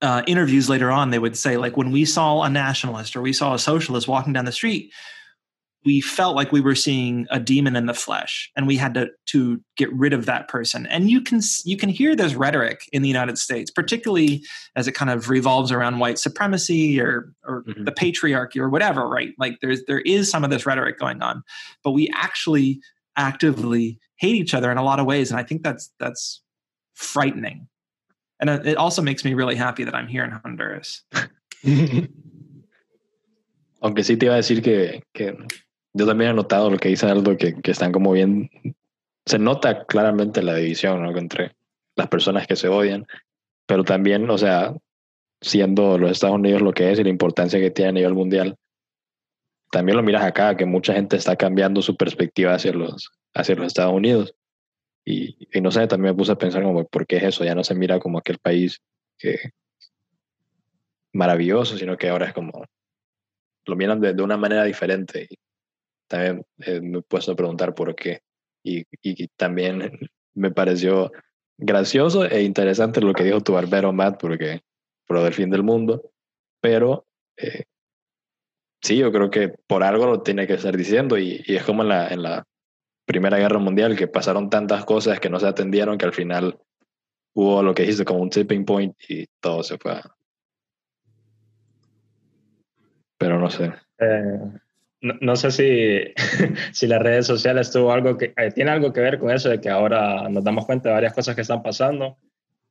uh, 0.00 0.22
interviews 0.28 0.68
later 0.68 0.92
on 0.92 1.10
they 1.10 1.18
would 1.18 1.36
say 1.36 1.56
like 1.56 1.76
when 1.76 1.90
we 1.90 2.04
saw 2.04 2.42
a 2.42 2.50
nationalist 2.50 3.16
or 3.16 3.20
we 3.20 3.32
saw 3.32 3.54
a 3.54 3.58
socialist 3.58 4.06
walking 4.06 4.32
down 4.32 4.44
the 4.44 4.52
street 4.52 4.92
we 5.84 6.00
felt 6.00 6.34
like 6.34 6.50
we 6.52 6.60
were 6.60 6.74
seeing 6.74 7.26
a 7.30 7.38
demon 7.38 7.76
in 7.76 7.86
the 7.86 7.94
flesh 7.94 8.50
and 8.56 8.66
we 8.66 8.76
had 8.76 8.94
to 8.94 9.08
to 9.26 9.60
get 9.76 9.92
rid 9.92 10.12
of 10.12 10.26
that 10.26 10.48
person. 10.48 10.86
And 10.86 11.08
you 11.10 11.20
can 11.20 11.40
you 11.64 11.76
can 11.76 11.88
hear 11.88 12.16
this 12.16 12.34
rhetoric 12.34 12.80
in 12.92 13.02
the 13.02 13.08
United 13.08 13.38
States 13.38 13.70
particularly 13.70 14.42
as 14.76 14.88
it 14.88 14.92
kind 14.92 15.10
of 15.10 15.30
revolves 15.30 15.70
around 15.70 15.98
white 16.00 16.18
supremacy 16.18 17.00
or 17.00 17.32
or 17.44 17.62
Mhm. 17.64 17.84
the 17.84 17.92
patriarchy 17.92 18.56
or 18.56 18.68
whatever 18.68 19.08
right? 19.08 19.34
Like 19.38 19.58
there's 19.62 19.84
there 19.86 20.00
is 20.00 20.28
some 20.30 20.44
of 20.44 20.50
this 20.50 20.66
rhetoric 20.66 20.98
going 20.98 21.22
on 21.22 21.42
but 21.84 21.92
we 21.92 22.10
actually 22.14 22.80
actively 23.16 23.98
hate 24.16 24.34
each 24.34 24.54
other 24.54 24.70
in 24.72 24.78
a 24.78 24.82
lot 24.84 24.98
of 24.98 25.06
ways 25.06 25.30
and 25.30 25.38
I 25.38 25.44
think 25.44 25.62
that's 25.62 25.92
that's 26.00 26.42
frightening. 26.94 27.68
And 28.40 28.50
it 28.50 28.66
it 28.66 28.76
also 28.76 29.00
makes 29.00 29.24
me 29.24 29.34
really 29.34 29.56
happy 29.56 29.84
that 29.84 29.94
I'm 29.94 30.08
here 30.08 30.24
in 30.24 30.32
Honduras. 30.32 31.02
Aunque 33.80 34.02
sí 34.02 34.18
te 34.18 34.26
iba 34.26 34.34
a 34.34 34.38
decir 34.38 34.60
que, 34.62 35.02
que 35.14 35.36
yo 35.92 36.06
también 36.06 36.30
he 36.30 36.34
notado 36.34 36.70
lo 36.70 36.78
que 36.78 36.88
dice 36.88 37.06
Aldo, 37.06 37.36
que, 37.36 37.54
que 37.60 37.70
están 37.70 37.92
como 37.92 38.12
bien. 38.12 38.50
Se 39.26 39.38
nota 39.38 39.84
claramente 39.84 40.42
la 40.42 40.54
división 40.54 41.02
¿no? 41.02 41.16
entre 41.16 41.56
las 41.96 42.08
personas 42.08 42.46
que 42.46 42.56
se 42.56 42.68
odian, 42.68 43.06
pero 43.66 43.84
también, 43.84 44.28
o 44.30 44.38
sea, 44.38 44.74
siendo 45.40 45.98
los 45.98 46.10
Estados 46.10 46.36
Unidos 46.36 46.62
lo 46.62 46.72
que 46.72 46.90
es 46.90 46.98
y 46.98 47.04
la 47.04 47.10
importancia 47.10 47.60
que 47.60 47.70
tiene 47.70 47.90
a 47.90 47.92
nivel 47.92 48.14
mundial, 48.14 48.56
también 49.70 49.96
lo 49.96 50.02
miras 50.02 50.22
acá, 50.24 50.56
que 50.56 50.64
mucha 50.64 50.94
gente 50.94 51.16
está 51.16 51.36
cambiando 51.36 51.82
su 51.82 51.96
perspectiva 51.96 52.54
hacia 52.54 52.72
los, 52.72 53.10
hacia 53.34 53.54
los 53.54 53.66
Estados 53.66 53.92
Unidos. 53.92 54.34
Y, 55.04 55.36
y 55.52 55.60
no 55.60 55.70
sé, 55.70 55.86
también 55.86 56.14
me 56.14 56.18
puse 56.18 56.32
a 56.32 56.38
pensar 56.38 56.62
como, 56.62 56.86
¿por 56.86 57.06
qué 57.06 57.16
es 57.16 57.24
eso? 57.24 57.44
Ya 57.44 57.54
no 57.54 57.64
se 57.64 57.74
mira 57.74 57.98
como 57.98 58.18
aquel 58.18 58.38
país 58.38 58.80
que 59.18 59.50
maravilloso, 61.12 61.76
sino 61.76 61.96
que 61.96 62.08
ahora 62.08 62.26
es 62.26 62.32
como 62.32 62.64
lo 63.66 63.76
miran 63.76 64.00
de, 64.00 64.14
de 64.14 64.22
una 64.22 64.36
manera 64.36 64.64
diferente. 64.64 65.26
Y 65.28 65.36
también 66.08 66.44
eh, 66.58 66.80
me 66.80 66.98
he 66.98 67.02
puesto 67.02 67.32
a 67.32 67.36
preguntar 67.36 67.74
por 67.74 67.94
qué. 67.94 68.22
Y, 68.64 68.84
y 69.02 69.28
también 69.28 69.92
me 70.34 70.50
pareció 70.50 71.12
gracioso 71.56 72.24
e 72.24 72.42
interesante 72.42 73.00
lo 73.00 73.12
que 73.12 73.24
dijo 73.24 73.40
tu 73.40 73.52
barbero 73.52 73.92
Matt, 73.92 74.20
porque 74.20 74.62
pro 75.06 75.22
del 75.22 75.34
fin 75.34 75.50
del 75.50 75.62
mundo. 75.62 76.10
Pero 76.60 77.06
eh, 77.36 77.64
sí, 78.82 78.96
yo 78.98 79.12
creo 79.12 79.30
que 79.30 79.48
por 79.66 79.82
algo 79.84 80.06
lo 80.06 80.22
tiene 80.22 80.46
que 80.46 80.54
estar 80.54 80.76
diciendo. 80.76 81.18
Y, 81.18 81.42
y 81.46 81.56
es 81.56 81.64
como 81.64 81.82
en 81.82 81.88
la, 81.88 82.08
en 82.08 82.22
la 82.22 82.46
Primera 83.06 83.38
Guerra 83.38 83.58
Mundial, 83.58 83.96
que 83.96 84.08
pasaron 84.08 84.50
tantas 84.50 84.84
cosas 84.84 85.20
que 85.20 85.30
no 85.30 85.40
se 85.40 85.46
atendieron 85.46 85.96
que 85.98 86.04
al 86.04 86.12
final 86.12 86.58
hubo 87.34 87.62
lo 87.62 87.74
que 87.74 87.82
dijiste 87.82 88.04
como 88.04 88.20
un 88.20 88.30
tipping 88.30 88.64
point 88.64 88.94
y 89.08 89.26
todo 89.40 89.62
se 89.62 89.78
fue. 89.78 89.92
a- 89.92 90.14
Pero 93.16 93.38
no 93.38 93.50
sé. 93.50 93.72
Eh, 93.98 94.38
no, 95.00 95.14
no 95.20 95.36
sé 95.36 95.50
si, 95.50 96.14
si 96.72 96.86
las 96.86 97.02
redes 97.02 97.26
sociales 97.26 97.70
tuvo 97.70 97.92
algo 97.92 98.16
que, 98.16 98.32
eh, 98.36 98.50
tiene 98.54 98.70
algo 98.70 98.92
que 98.92 99.00
ver 99.00 99.18
con 99.18 99.30
eso 99.30 99.48
de 99.48 99.60
que 99.60 99.70
ahora 99.70 100.28
nos 100.28 100.44
damos 100.44 100.66
cuenta 100.66 100.88
de 100.88 100.94
varias 100.94 101.14
cosas 101.14 101.34
que 101.34 101.42
están 101.42 101.62
pasando, 101.62 102.18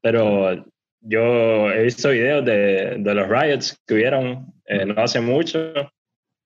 pero 0.02 0.66
yo 1.02 1.72
he 1.72 1.84
visto 1.84 2.10
videos 2.10 2.46
de, 2.46 2.98
de 3.00 3.14
los 3.14 3.28
riots 3.28 3.82
que 3.86 3.94
hubieron 3.94 4.54
eh, 4.66 4.86
no 4.86 5.02
hace 5.02 5.22
mucho 5.22 5.74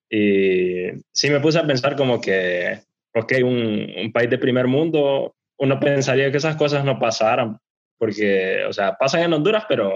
y 0.10 0.89
sí 1.12 1.30
me 1.30 1.39
puse 1.39 1.58
a 1.58 1.65
pensar 1.65 1.96
como 1.96 2.20
que, 2.20 2.82
ok, 3.15 3.34
un, 3.44 3.91
un 3.98 4.12
país 4.12 4.30
de 4.30 4.38
primer 4.38 4.67
mundo, 4.67 5.36
uno 5.58 5.80
pensaría 5.80 6.30
que 6.32 6.38
esas 6.38 6.58
cosas 6.58 6.84
no 6.84 7.00
pasaran, 7.00 7.58
porque, 7.98 8.65
o 8.65 8.74
sea, 8.74 8.96
pasan 8.98 9.22
en 9.24 9.34
Honduras, 9.34 9.63
pero 9.70 9.94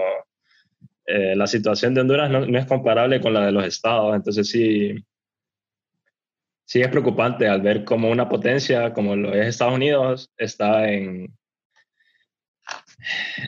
eh, 1.04 1.36
la 1.36 1.46
situación 1.46 1.92
de 1.92 2.00
Honduras 2.00 2.30
no, 2.30 2.46
no 2.46 2.58
es 2.58 2.66
comparable 2.66 3.20
con 3.20 3.34
la 3.34 3.44
de 3.44 3.52
los 3.52 3.64
estados, 3.64 4.16
entonces 4.16 4.48
sí, 4.48 4.94
sí 6.66 6.82
es 6.82 6.88
preocupante 6.88 7.48
al 7.48 7.62
ver 7.62 7.84
cómo 7.84 8.10
una 8.10 8.28
potencia 8.28 8.92
como 8.92 9.16
lo 9.16 9.32
es 9.32 9.46
Estados 9.46 9.74
Unidos 9.74 10.30
está 10.36 10.90
en, 10.92 11.32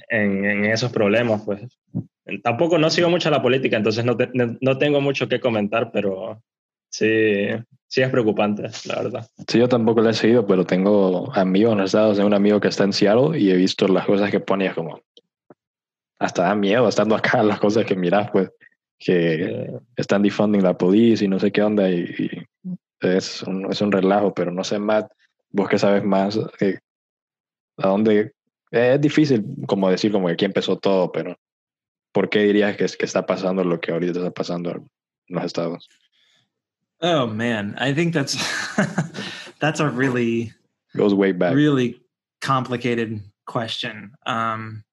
en, 0.09 0.45
en 0.45 0.65
esos 0.67 0.91
problemas, 0.93 1.43
pues. 1.45 1.61
Tampoco 2.43 2.79
no 2.79 2.91
sigo 2.91 3.09
mucho 3.09 3.31
la 3.31 3.43
política, 3.43 3.77
entonces 3.77 4.05
no, 4.05 4.17
te- 4.17 4.31
no, 4.35 4.79
tengo 4.79 5.01
mucho 5.01 5.29
que 5.29 5.41
comentar, 5.41 5.91
pero 5.91 6.43
sí, 6.91 7.47
sí 7.87 8.03
es 8.03 8.11
preocupante, 8.11 8.65
la 8.87 9.03
verdad. 9.03 9.27
Sí, 9.49 9.59
yo 9.59 9.69
tampoco 9.69 10.03
lo 10.03 10.11
he 10.11 10.15
seguido, 10.15 10.47
pero 10.47 10.65
tengo 10.65 11.33
amigos 11.35 11.73
en 11.73 11.81
Estados, 11.81 12.17
tengo 12.17 12.27
un 12.29 12.35
amigo 12.35 12.61
que 12.61 12.69
está 12.69 12.85
en 12.85 12.93
Seattle 12.93 13.39
y 13.39 13.51
he 13.51 13.57
visto 13.57 13.89
las 13.89 14.05
cosas 14.05 14.31
que 14.31 14.45
es 14.47 14.75
como, 14.75 15.01
hasta 16.19 16.43
da 16.43 16.55
miedo 16.55 16.87
estando 16.87 17.17
acá 17.17 17.43
las 17.43 17.59
cosas 17.59 17.85
que 17.87 17.97
miras, 17.97 18.31
pues, 18.31 18.51
que 18.99 19.71
están 19.97 20.23
defunding 20.23 20.63
la 20.63 20.77
policía 20.77 21.25
y 21.27 21.29
no 21.29 21.39
sé 21.39 21.51
qué 21.51 21.63
onda 21.63 21.89
y, 21.89 22.01
y 22.19 22.79
es, 23.01 23.43
un, 23.43 23.71
es 23.71 23.81
un 23.81 23.93
relajo, 23.93 24.35
pero 24.35 24.51
no 24.51 24.65
sé, 24.65 24.79
Matt, 24.79 25.11
vos 25.51 25.69
que 25.69 25.79
sabes 25.79 26.05
más, 26.05 26.39
eh, 26.61 26.79
a 27.79 27.89
dónde, 27.89 28.33
eh, 28.71 28.95
es 28.95 29.01
difícil 29.01 29.45
como 29.67 29.91
decir 29.91 30.13
como 30.13 30.27
que 30.27 30.35
aquí 30.35 30.45
empezó 30.45 30.79
todo, 30.79 31.11
pero 31.13 31.37
¿por 32.13 32.29
qué 32.29 32.41
dirías 32.41 32.77
que, 32.77 32.85
es, 32.85 32.97
que 32.97 33.07
está 33.07 33.27
pasando 33.27 33.65
lo 33.65 33.81
que 33.81 33.93
ahorita 33.93 34.19
está 34.19 34.31
pasando 34.31 34.71
en 34.71 34.89
los 35.29 35.45
estados? 35.45 35.89
oh 37.01 37.29
man 37.29 37.77
I 37.79 37.95
think 37.95 38.13
that's 38.13 38.37
that's 39.61 39.79
a 39.79 39.89
really 39.89 40.53
Goes 40.97 41.15
way 41.15 41.33
back. 41.33 41.55
really 41.55 42.01
complicated 42.41 43.21
question. 43.47 44.13
Um, 44.27 44.85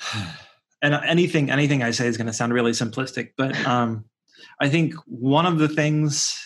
and 0.82 0.94
anything 0.94 1.50
anything 1.50 1.82
I 1.82 1.90
say 1.90 2.06
is 2.06 2.16
going 2.16 2.28
to 2.28 2.32
sound 2.32 2.52
really 2.52 2.72
simplistic, 2.72 3.32
but 3.36 3.56
um, 3.66 4.04
I 4.60 4.68
think 4.68 4.94
one 5.06 5.46
of 5.46 5.58
the 5.58 5.68
things 5.68 6.36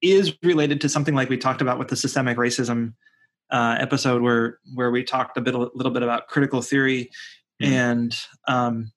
is 0.00 0.34
related 0.42 0.80
to 0.80 0.88
something 0.88 1.14
like 1.14 1.28
we 1.28 1.36
talked 1.36 1.60
about 1.60 1.78
with 1.78 1.88
the 1.88 1.96
systemic 1.96 2.36
racism 2.36 2.94
uh, 3.50 3.76
episode, 3.78 4.22
where 4.22 4.58
where 4.74 4.90
we 4.90 5.04
talked 5.04 5.36
a 5.36 5.40
bit 5.40 5.54
a 5.54 5.58
little 5.74 5.92
bit 5.92 6.02
about 6.02 6.28
critical 6.28 6.62
theory 6.62 7.10
Mhm. 7.62 7.66
and 7.68 8.16
um, 8.48 8.92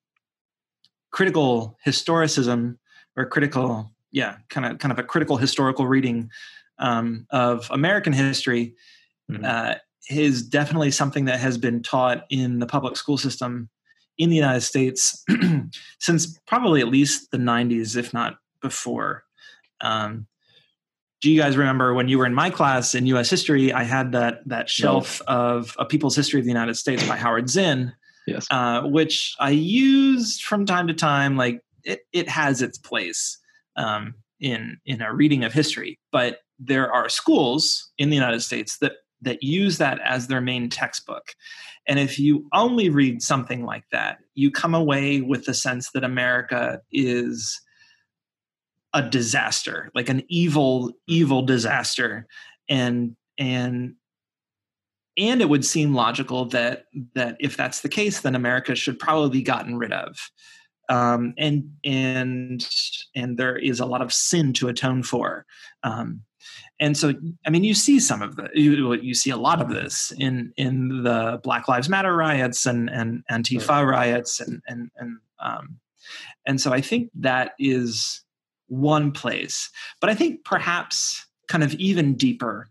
critical 1.10 1.76
historicism 1.86 2.78
or 3.16 3.26
critical 3.26 3.90
yeah 4.12 4.36
kind 4.48 4.66
of 4.66 4.78
kind 4.78 4.92
of 4.92 4.98
a 4.98 5.02
critical 5.02 5.36
historical 5.36 5.86
reading 5.86 6.30
um, 6.78 7.26
of 7.30 7.68
American 7.70 8.12
history 8.12 8.74
Mhm. 9.30 9.44
uh, 9.44 9.74
is 10.10 10.42
definitely 10.42 10.90
something 10.90 11.24
that 11.24 11.40
has 11.40 11.58
been 11.58 11.82
taught 11.82 12.24
in 12.30 12.58
the 12.60 12.66
public 12.66 12.96
school 12.96 13.18
system 13.18 13.68
in 14.18 14.30
the 14.30 14.36
United 14.36 14.62
States 14.62 15.24
since 16.00 16.38
probably 16.46 16.80
at 16.80 16.88
least 16.88 17.30
the 17.30 17.38
90s, 17.38 17.96
if 17.96 18.12
not 18.14 18.38
before. 18.60 19.24
Um, 19.80 20.26
do 21.20 21.30
you 21.30 21.40
guys 21.40 21.56
remember 21.56 21.94
when 21.94 22.08
you 22.08 22.18
were 22.18 22.26
in 22.26 22.34
my 22.34 22.50
class 22.50 22.94
in 22.94 23.06
U.S. 23.06 23.30
history? 23.30 23.72
I 23.72 23.84
had 23.84 24.12
that 24.12 24.46
that 24.46 24.68
shelf 24.68 25.20
no. 25.26 25.34
of 25.34 25.74
a 25.78 25.84
People's 25.84 26.14
History 26.14 26.38
of 26.38 26.44
the 26.44 26.50
United 26.50 26.76
States 26.76 27.06
by 27.08 27.16
Howard 27.16 27.48
Zinn, 27.48 27.92
yes. 28.26 28.46
uh, 28.50 28.82
which 28.82 29.34
I 29.40 29.50
used 29.50 30.44
from 30.44 30.66
time 30.66 30.86
to 30.88 30.94
time. 30.94 31.36
Like 31.36 31.62
it, 31.84 32.00
it 32.12 32.28
has 32.28 32.60
its 32.60 32.78
place 32.78 33.38
um, 33.76 34.14
in 34.40 34.78
in 34.84 35.00
a 35.00 35.12
reading 35.12 35.42
of 35.42 35.52
history, 35.52 35.98
but 36.12 36.40
there 36.58 36.92
are 36.92 37.08
schools 37.08 37.90
in 37.98 38.10
the 38.10 38.16
United 38.16 38.40
States 38.40 38.78
that 38.78 38.92
that 39.22 39.42
use 39.42 39.78
that 39.78 39.98
as 40.04 40.26
their 40.26 40.42
main 40.42 40.68
textbook. 40.68 41.34
And 41.88 41.98
if 41.98 42.18
you 42.18 42.46
only 42.52 42.88
read 42.88 43.22
something 43.22 43.64
like 43.64 43.84
that, 43.92 44.18
you 44.34 44.50
come 44.50 44.74
away 44.74 45.20
with 45.20 45.44
the 45.44 45.54
sense 45.54 45.90
that 45.92 46.04
America 46.04 46.80
is 46.92 47.60
a 48.92 49.08
disaster, 49.08 49.90
like 49.94 50.08
an 50.08 50.22
evil, 50.28 50.92
evil 51.06 51.42
disaster. 51.42 52.26
And 52.68 53.16
and 53.38 53.94
and 55.18 55.40
it 55.40 55.48
would 55.48 55.64
seem 55.64 55.94
logical 55.94 56.46
that 56.46 56.86
that 57.14 57.36
if 57.40 57.56
that's 57.56 57.80
the 57.80 57.88
case, 57.88 58.20
then 58.20 58.34
America 58.34 58.74
should 58.74 58.98
probably 58.98 59.30
be 59.30 59.42
gotten 59.42 59.76
rid 59.76 59.92
of. 59.92 60.30
Um, 60.88 61.34
and 61.38 61.70
and 61.84 62.66
and 63.14 63.36
there 63.36 63.56
is 63.56 63.80
a 63.80 63.86
lot 63.86 64.02
of 64.02 64.12
sin 64.12 64.52
to 64.54 64.68
atone 64.68 65.02
for. 65.02 65.46
Um, 65.82 66.22
and 66.80 66.96
so 66.96 67.12
i 67.46 67.50
mean 67.50 67.64
you 67.64 67.74
see 67.74 67.98
some 68.00 68.22
of 68.22 68.36
the 68.36 68.48
you, 68.54 68.94
you 68.94 69.14
see 69.14 69.30
a 69.30 69.36
lot 69.36 69.60
of 69.60 69.68
this 69.68 70.12
in 70.18 70.52
in 70.56 71.02
the 71.02 71.40
black 71.42 71.68
lives 71.68 71.88
matter 71.88 72.14
riots 72.14 72.66
and 72.66 72.90
and 72.90 73.22
antifa 73.30 73.86
riots 73.86 74.40
and 74.40 74.62
and 74.66 74.90
and 74.96 75.18
um 75.40 75.78
and 76.46 76.60
so 76.60 76.72
i 76.72 76.80
think 76.80 77.10
that 77.14 77.52
is 77.58 78.22
one 78.68 79.12
place. 79.12 79.70
But 80.00 80.10
i 80.10 80.14
think 80.14 80.44
perhaps 80.44 81.26
kind 81.48 81.62
of 81.62 81.74
even 81.74 82.14
deeper 82.14 82.68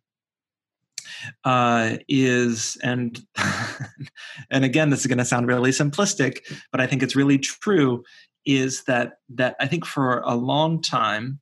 uh, 1.46 1.98
is 2.10 2.78
and 2.84 3.26
and 4.52 4.66
again 4.66 4.90
this 4.90 5.02
is 5.02 5.08
going 5.08 5.18
to 5.18 5.26
sound 5.26 5.48
really 5.48 5.72
simplistic 5.72 6.40
but 6.72 6.82
i 6.82 6.88
think 6.88 7.02
it's 7.02 7.16
really 7.16 7.38
true 7.38 8.04
is 8.46 8.84
that 8.84 9.20
that 9.30 9.56
i 9.62 9.68
think 9.68 9.86
for 9.86 10.20
a 10.20 10.36
long 10.36 10.82
time 10.82 11.40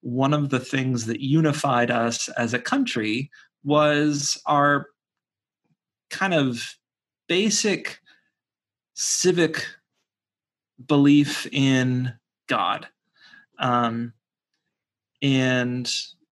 one 0.00 0.32
of 0.32 0.50
the 0.50 0.60
things 0.60 1.06
that 1.06 1.20
unified 1.20 1.90
us 1.90 2.28
as 2.30 2.54
a 2.54 2.58
country 2.58 3.30
was 3.64 4.40
our 4.46 4.86
kind 6.08 6.34
of 6.34 6.76
basic 7.28 8.00
civic 8.94 9.66
belief 10.86 11.46
in 11.52 12.12
God. 12.48 12.88
Um, 13.58 14.12
and 15.22 15.90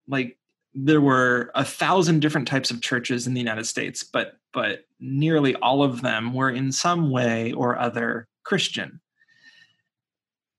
like 0.07 0.37
there 0.73 1.01
were 1.01 1.51
a 1.55 1.65
thousand 1.65 2.21
different 2.21 2.47
types 2.47 2.71
of 2.71 2.81
churches 2.81 3.27
in 3.27 3.33
the 3.33 3.39
United 3.39 3.65
States, 3.65 4.03
but 4.03 4.33
but 4.53 4.85
nearly 4.99 5.55
all 5.55 5.83
of 5.83 6.01
them 6.01 6.33
were 6.33 6.49
in 6.49 6.71
some 6.71 7.11
way 7.11 7.51
or 7.53 7.77
other 7.77 8.27
Christian. 8.43 9.01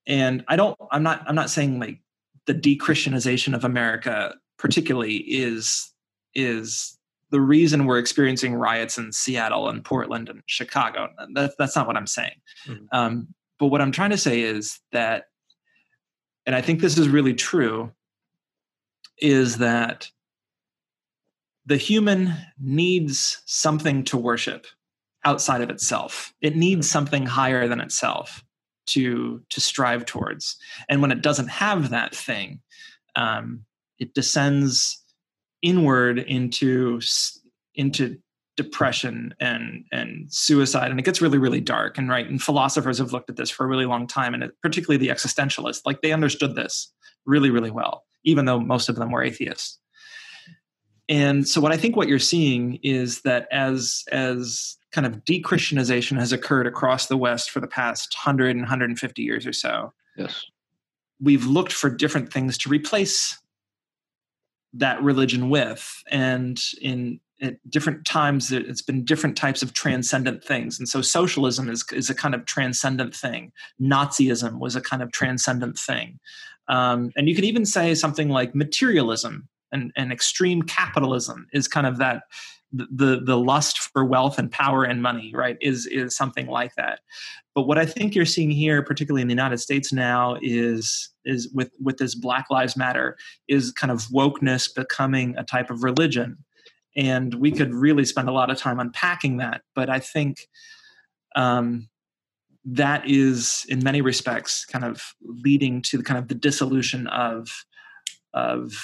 And 0.07 0.45
I 0.49 0.57
don't 0.57 0.79
I'm 0.91 1.03
not 1.03 1.25
I'm 1.27 1.35
not 1.35 1.51
saying 1.51 1.81
like 1.81 2.01
the 2.49 2.55
de-Christianization 2.55 3.55
of 3.55 3.63
America, 3.63 4.35
particularly, 4.59 5.19
is 5.19 5.93
is 6.35 6.99
the 7.31 7.41
reason 7.41 7.85
we're 7.85 7.99
experiencing 7.99 8.55
riots 8.55 8.97
in 8.97 9.13
Seattle 9.13 9.69
and 9.69 9.85
Portland 9.85 10.31
and 10.31 10.43
Chicago. 10.47 11.11
That, 11.35 11.53
that's 11.59 11.77
not 11.77 11.87
what 11.87 11.97
I'm 11.97 12.07
saying. 12.07 12.41
Mm-hmm. 12.67 12.85
Um, 12.91 13.29
but 13.59 13.67
what 13.67 13.83
I'm 13.83 13.93
trying 13.93 14.11
to 14.11 14.17
say 14.17 14.41
is 14.41 14.81
that, 14.93 15.25
and 16.47 16.57
I 16.57 16.63
think 16.63 16.81
this 16.81 16.97
is 16.97 17.09
really 17.09 17.35
true, 17.35 17.93
is 19.19 19.59
that 19.59 20.11
the 21.67 21.77
human 21.77 22.35
needs 22.59 23.43
something 23.45 24.05
to 24.05 24.17
worship 24.17 24.67
outside 25.25 25.61
of 25.61 25.69
itself. 25.69 26.33
It 26.41 26.57
needs 26.57 26.89
something 26.89 27.27
higher 27.27 27.69
than 27.69 27.81
itself 27.81 28.43
to 28.89 29.43
to 29.51 29.61
strive 29.61 30.05
towards. 30.05 30.57
And 30.89 31.03
when 31.03 31.13
it 31.13 31.23
doesn't 31.23 31.49
have 31.49 31.91
that 31.91 32.15
thing 32.15 32.61
um, 33.17 33.65
it 33.99 34.15
descends 34.15 35.03
inward 35.61 36.19
into 36.19 37.01
into 37.75 38.19
depression 38.57 39.35
and 39.41 39.85
and 39.93 40.33
suicide. 40.33 40.91
And 40.91 40.99
it 40.99 41.05
gets 41.05 41.21
really 41.21 41.39
really 41.39 41.61
dark. 41.61 41.99
And 41.99 42.09
right 42.09 42.29
and 42.29 42.43
philosophers 42.43 42.99
have 42.99 43.13
looked 43.13 43.31
at 43.31 43.37
this 43.37 43.51
for 43.51 43.65
a 43.65 43.69
really 43.69 43.87
long 43.87 44.07
time 44.07 44.35
and 44.35 44.43
it, 44.43 44.53
particularly 44.63 44.99
the 44.99 45.13
existentialists 45.13 45.83
like 45.85 46.01
they 46.01 46.13
understood 46.13 46.55
this 46.55 46.93
really 47.27 47.51
really 47.51 47.71
well 47.71 48.05
even 48.25 48.47
though 48.47 48.59
most 48.59 48.89
of 48.89 48.97
them 48.97 49.11
were 49.11 49.23
atheists. 49.23 49.79
And 51.09 51.47
so 51.47 51.61
what 51.61 51.73
i 51.73 51.77
think 51.77 51.97
what 51.97 52.09
you're 52.09 52.19
seeing 52.19 52.79
is 52.83 53.23
that 53.23 53.49
as 53.51 54.05
as 54.13 54.78
kind 54.93 55.07
of 55.07 55.25
de-Christianization 55.25 56.17
has 56.17 56.33
occurred 56.33 56.67
across 56.67 57.07
the 57.07 57.17
West 57.17 57.51
for 57.51 57.61
the 57.61 57.67
past 57.67 58.15
100 58.25 58.51
and 58.51 58.61
150 58.61 59.23
years 59.23 59.47
or 59.47 59.53
so. 59.53 59.93
Yes. 60.17 60.45
We've 61.21 61.45
looked 61.45 61.73
for 61.73 61.91
different 61.91 62.33
things 62.33 62.57
to 62.59 62.69
replace 62.69 63.39
that 64.75 65.03
religion 65.03 65.51
with. 65.51 66.03
And 66.11 66.61
in 66.81 67.21
at 67.41 67.57
different 67.71 68.05
times, 68.05 68.51
it's 68.51 68.83
been 68.83 69.05
different 69.05 69.37
types 69.37 69.63
of 69.63 69.73
transcendent 69.73 70.43
things. 70.43 70.79
And 70.79 70.89
so 70.89 71.03
socialism 71.03 71.71
is, 71.71 71.85
is 71.93 72.11
a 72.11 72.15
kind 72.15 72.35
of 72.35 72.47
transcendent 72.47 73.15
thing. 73.15 73.53
Nazism 73.81 74.59
was 74.59 74.75
a 74.75 74.81
kind 74.81 75.03
of 75.03 75.13
transcendent 75.13 75.79
thing. 75.79 76.19
Um, 76.67 77.13
and 77.17 77.29
you 77.29 77.35
could 77.35 77.45
even 77.45 77.65
say 77.65 77.95
something 77.95 78.29
like 78.29 78.55
materialism 78.55 79.49
and, 79.71 79.93
and 79.97 80.13
extreme 80.13 80.63
capitalism 80.63 81.47
is 81.53 81.69
kind 81.69 81.87
of 81.87 81.99
that 81.99 82.25
the 82.73 83.21
the 83.25 83.39
lust 83.39 83.79
for 83.79 84.05
wealth 84.05 84.39
and 84.39 84.51
power 84.51 84.85
and 84.85 85.03
money 85.03 85.33
right 85.35 85.57
is 85.61 85.87
is 85.87 86.15
something 86.15 86.47
like 86.47 86.75
that. 86.77 87.01
But 87.55 87.63
what 87.63 87.79
i 87.79 87.87
think 87.87 88.15
you're 88.15 88.27
seeing 88.27 88.51
here 88.51 88.83
particularly 88.83 89.23
in 89.23 89.29
the 89.29 89.33
united 89.33 89.59
states 89.59 89.93
now 89.93 90.37
is 90.43 91.11
is 91.25 91.49
with 91.53 91.71
with 91.83 91.97
this 91.97 92.15
black 92.15 92.47
lives 92.51 92.77
matter 92.77 93.17
is 93.49 93.73
kind 93.73 93.91
of 93.91 94.03
wokeness 94.09 94.73
becoming 94.75 95.37
a 95.37 95.45
type 95.45 95.71
of 95.71 95.83
religion. 95.83 96.39
And 96.97 97.35
we 97.35 97.53
could 97.53 97.73
really 97.73 98.05
spend 98.05 98.29
a 98.29 98.33
lot 98.33 98.51
of 98.51 98.59
time 98.59 98.81
unpacking 98.81 99.39
that 99.39 99.63
but 99.75 99.89
i 99.89 99.99
think 99.99 100.49
um, 101.37 101.89
that 102.65 103.09
is 103.09 103.65
in 103.69 103.83
many 103.83 104.01
respects 104.01 104.65
kind 104.65 104.85
of 104.85 105.15
leading 105.23 105.81
to 105.83 106.03
kind 106.03 106.19
of 106.19 106.29
the 106.29 106.35
dissolution 106.35 107.07
of 107.09 107.49
of 108.35 108.75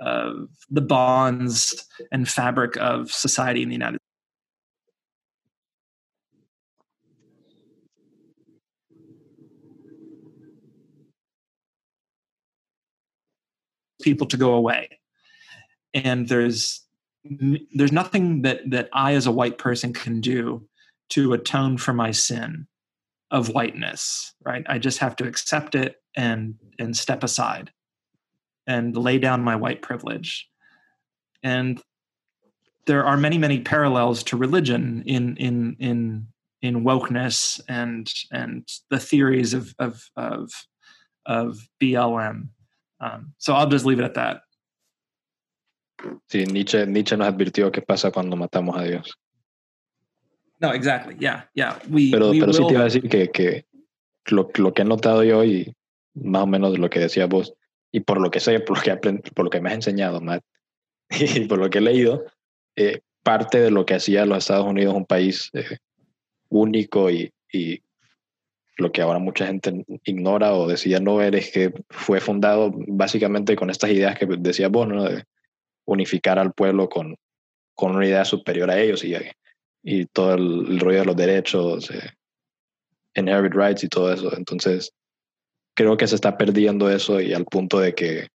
of 0.00 0.48
the 0.70 0.80
bonds 0.80 1.86
and 2.10 2.28
fabric 2.28 2.76
of 2.78 3.10
society 3.12 3.62
in 3.62 3.68
the 3.68 3.74
United 3.74 3.96
States. 3.96 4.04
people 14.02 14.26
to 14.26 14.38
go 14.38 14.54
away 14.54 14.88
and 15.94 16.28
there's 16.28 16.86
there's 17.74 17.92
nothing 17.92 18.42
that 18.42 18.60
that 18.70 18.88
i 18.92 19.14
as 19.14 19.26
a 19.26 19.32
white 19.32 19.58
person 19.58 19.92
can 19.92 20.20
do 20.20 20.66
to 21.10 21.32
atone 21.32 21.76
for 21.76 21.92
my 21.92 22.10
sin 22.10 22.66
of 23.30 23.48
whiteness 23.48 24.32
right 24.44 24.64
i 24.68 24.78
just 24.78 24.98
have 24.98 25.14
to 25.14 25.26
accept 25.26 25.74
it 25.74 25.96
and 26.16 26.54
and 26.78 26.96
step 26.96 27.22
aside 27.22 27.70
and 28.70 28.96
lay 28.96 29.18
down 29.18 29.42
my 29.42 29.56
white 29.56 29.82
privilege. 29.82 30.48
And 31.42 31.82
there 32.86 33.04
are 33.04 33.16
many, 33.16 33.38
many 33.38 33.58
parallels 33.60 34.22
to 34.28 34.36
religion 34.36 35.02
in 35.06 35.36
in 35.36 35.76
in 35.80 36.26
in 36.62 36.84
wokeness 36.84 37.60
and 37.68 38.06
and 38.30 38.66
the 38.90 39.00
theories 39.00 39.54
of 39.54 39.74
of 39.78 39.94
of, 40.16 40.52
of 41.26 41.58
BLM. 41.80 42.48
Um, 43.00 43.34
so 43.38 43.54
I'll 43.54 43.72
just 43.74 43.86
leave 43.86 43.98
it 43.98 44.04
at 44.04 44.14
that. 44.14 44.42
Sí, 46.30 46.46
Nietzsche, 46.46 46.86
Nietzsche 46.86 47.16
nos 47.16 47.28
advirtió 47.28 47.70
qué 47.72 47.82
pasa 47.86 48.10
cuando 48.10 48.36
matamos 48.36 48.78
a 48.78 48.84
Dios. 48.84 49.12
No, 50.60 50.70
exactly. 50.70 51.16
Yeah, 51.18 51.42
yeah. 51.54 51.78
We, 51.90 52.10
pero 52.10 52.30
we 52.30 52.40
pero 52.40 52.52
will... 52.52 52.58
sí 52.58 52.68
te 52.68 52.74
iba 52.74 52.80
a 52.82 52.88
decir 52.88 53.10
que, 53.10 53.30
que 53.30 53.64
lo, 54.30 54.50
lo 54.56 54.72
que 54.72 54.82
he 54.82 54.84
notado 54.84 55.24
yo 55.24 55.44
y 55.44 55.74
más 56.14 56.42
o 56.42 56.46
menos 56.46 56.78
lo 56.78 56.88
que 56.88 57.00
decía 57.00 57.26
vos, 57.26 57.52
y 57.92 58.00
por 58.00 58.20
lo 58.20 58.30
que 58.30 58.40
sé, 58.40 58.60
por 58.60 58.78
lo 58.78 58.82
que, 59.00 59.30
por 59.34 59.44
lo 59.44 59.50
que 59.50 59.60
me 59.60 59.70
has 59.70 59.76
enseñado, 59.76 60.20
Matt, 60.20 60.42
y 61.10 61.46
por 61.46 61.58
lo 61.58 61.70
que 61.70 61.78
he 61.78 61.82
leído, 61.82 62.24
eh, 62.76 63.00
parte 63.22 63.60
de 63.60 63.70
lo 63.70 63.84
que 63.84 63.94
hacía 63.94 64.24
los 64.26 64.38
Estados 64.38 64.66
Unidos 64.66 64.94
un 64.94 65.06
país 65.06 65.50
eh, 65.52 65.78
único 66.48 67.10
y, 67.10 67.32
y, 67.52 67.82
lo 68.76 68.92
que 68.92 69.02
ahora 69.02 69.18
mucha 69.18 69.46
gente 69.46 69.84
ignora 70.04 70.54
o 70.54 70.66
decía 70.66 71.00
no 71.00 71.16
ver 71.16 71.34
es 71.34 71.50
que 71.52 71.70
fue 71.90 72.18
fundado 72.18 72.72
básicamente 72.88 73.54
con 73.54 73.68
estas 73.68 73.90
ideas 73.90 74.18
que 74.18 74.24
decía 74.24 74.68
vos, 74.68 74.88
¿no? 74.88 75.04
de 75.04 75.24
unificar 75.84 76.38
al 76.38 76.54
pueblo 76.54 76.88
con, 76.88 77.14
con 77.74 77.94
una 77.94 78.06
idea 78.06 78.24
superior 78.24 78.70
a 78.70 78.80
ellos 78.80 79.04
y, 79.04 79.14
y 79.82 80.06
todo 80.06 80.34
el, 80.34 80.80
rollo 80.80 81.00
de 81.00 81.04
los 81.04 81.16
derechos, 81.16 81.90
eh, 81.90 82.10
rights 83.14 83.84
y 83.84 83.88
todo 83.88 84.12
eso. 84.12 84.34
Entonces, 84.34 84.92
creo 85.74 85.96
que 85.96 86.06
se 86.06 86.14
está 86.14 86.36
perdiendo 86.36 86.90
eso 86.90 87.20
y 87.20 87.32
al 87.32 87.44
punto 87.44 87.80
de 87.80 87.94
que 87.94 88.28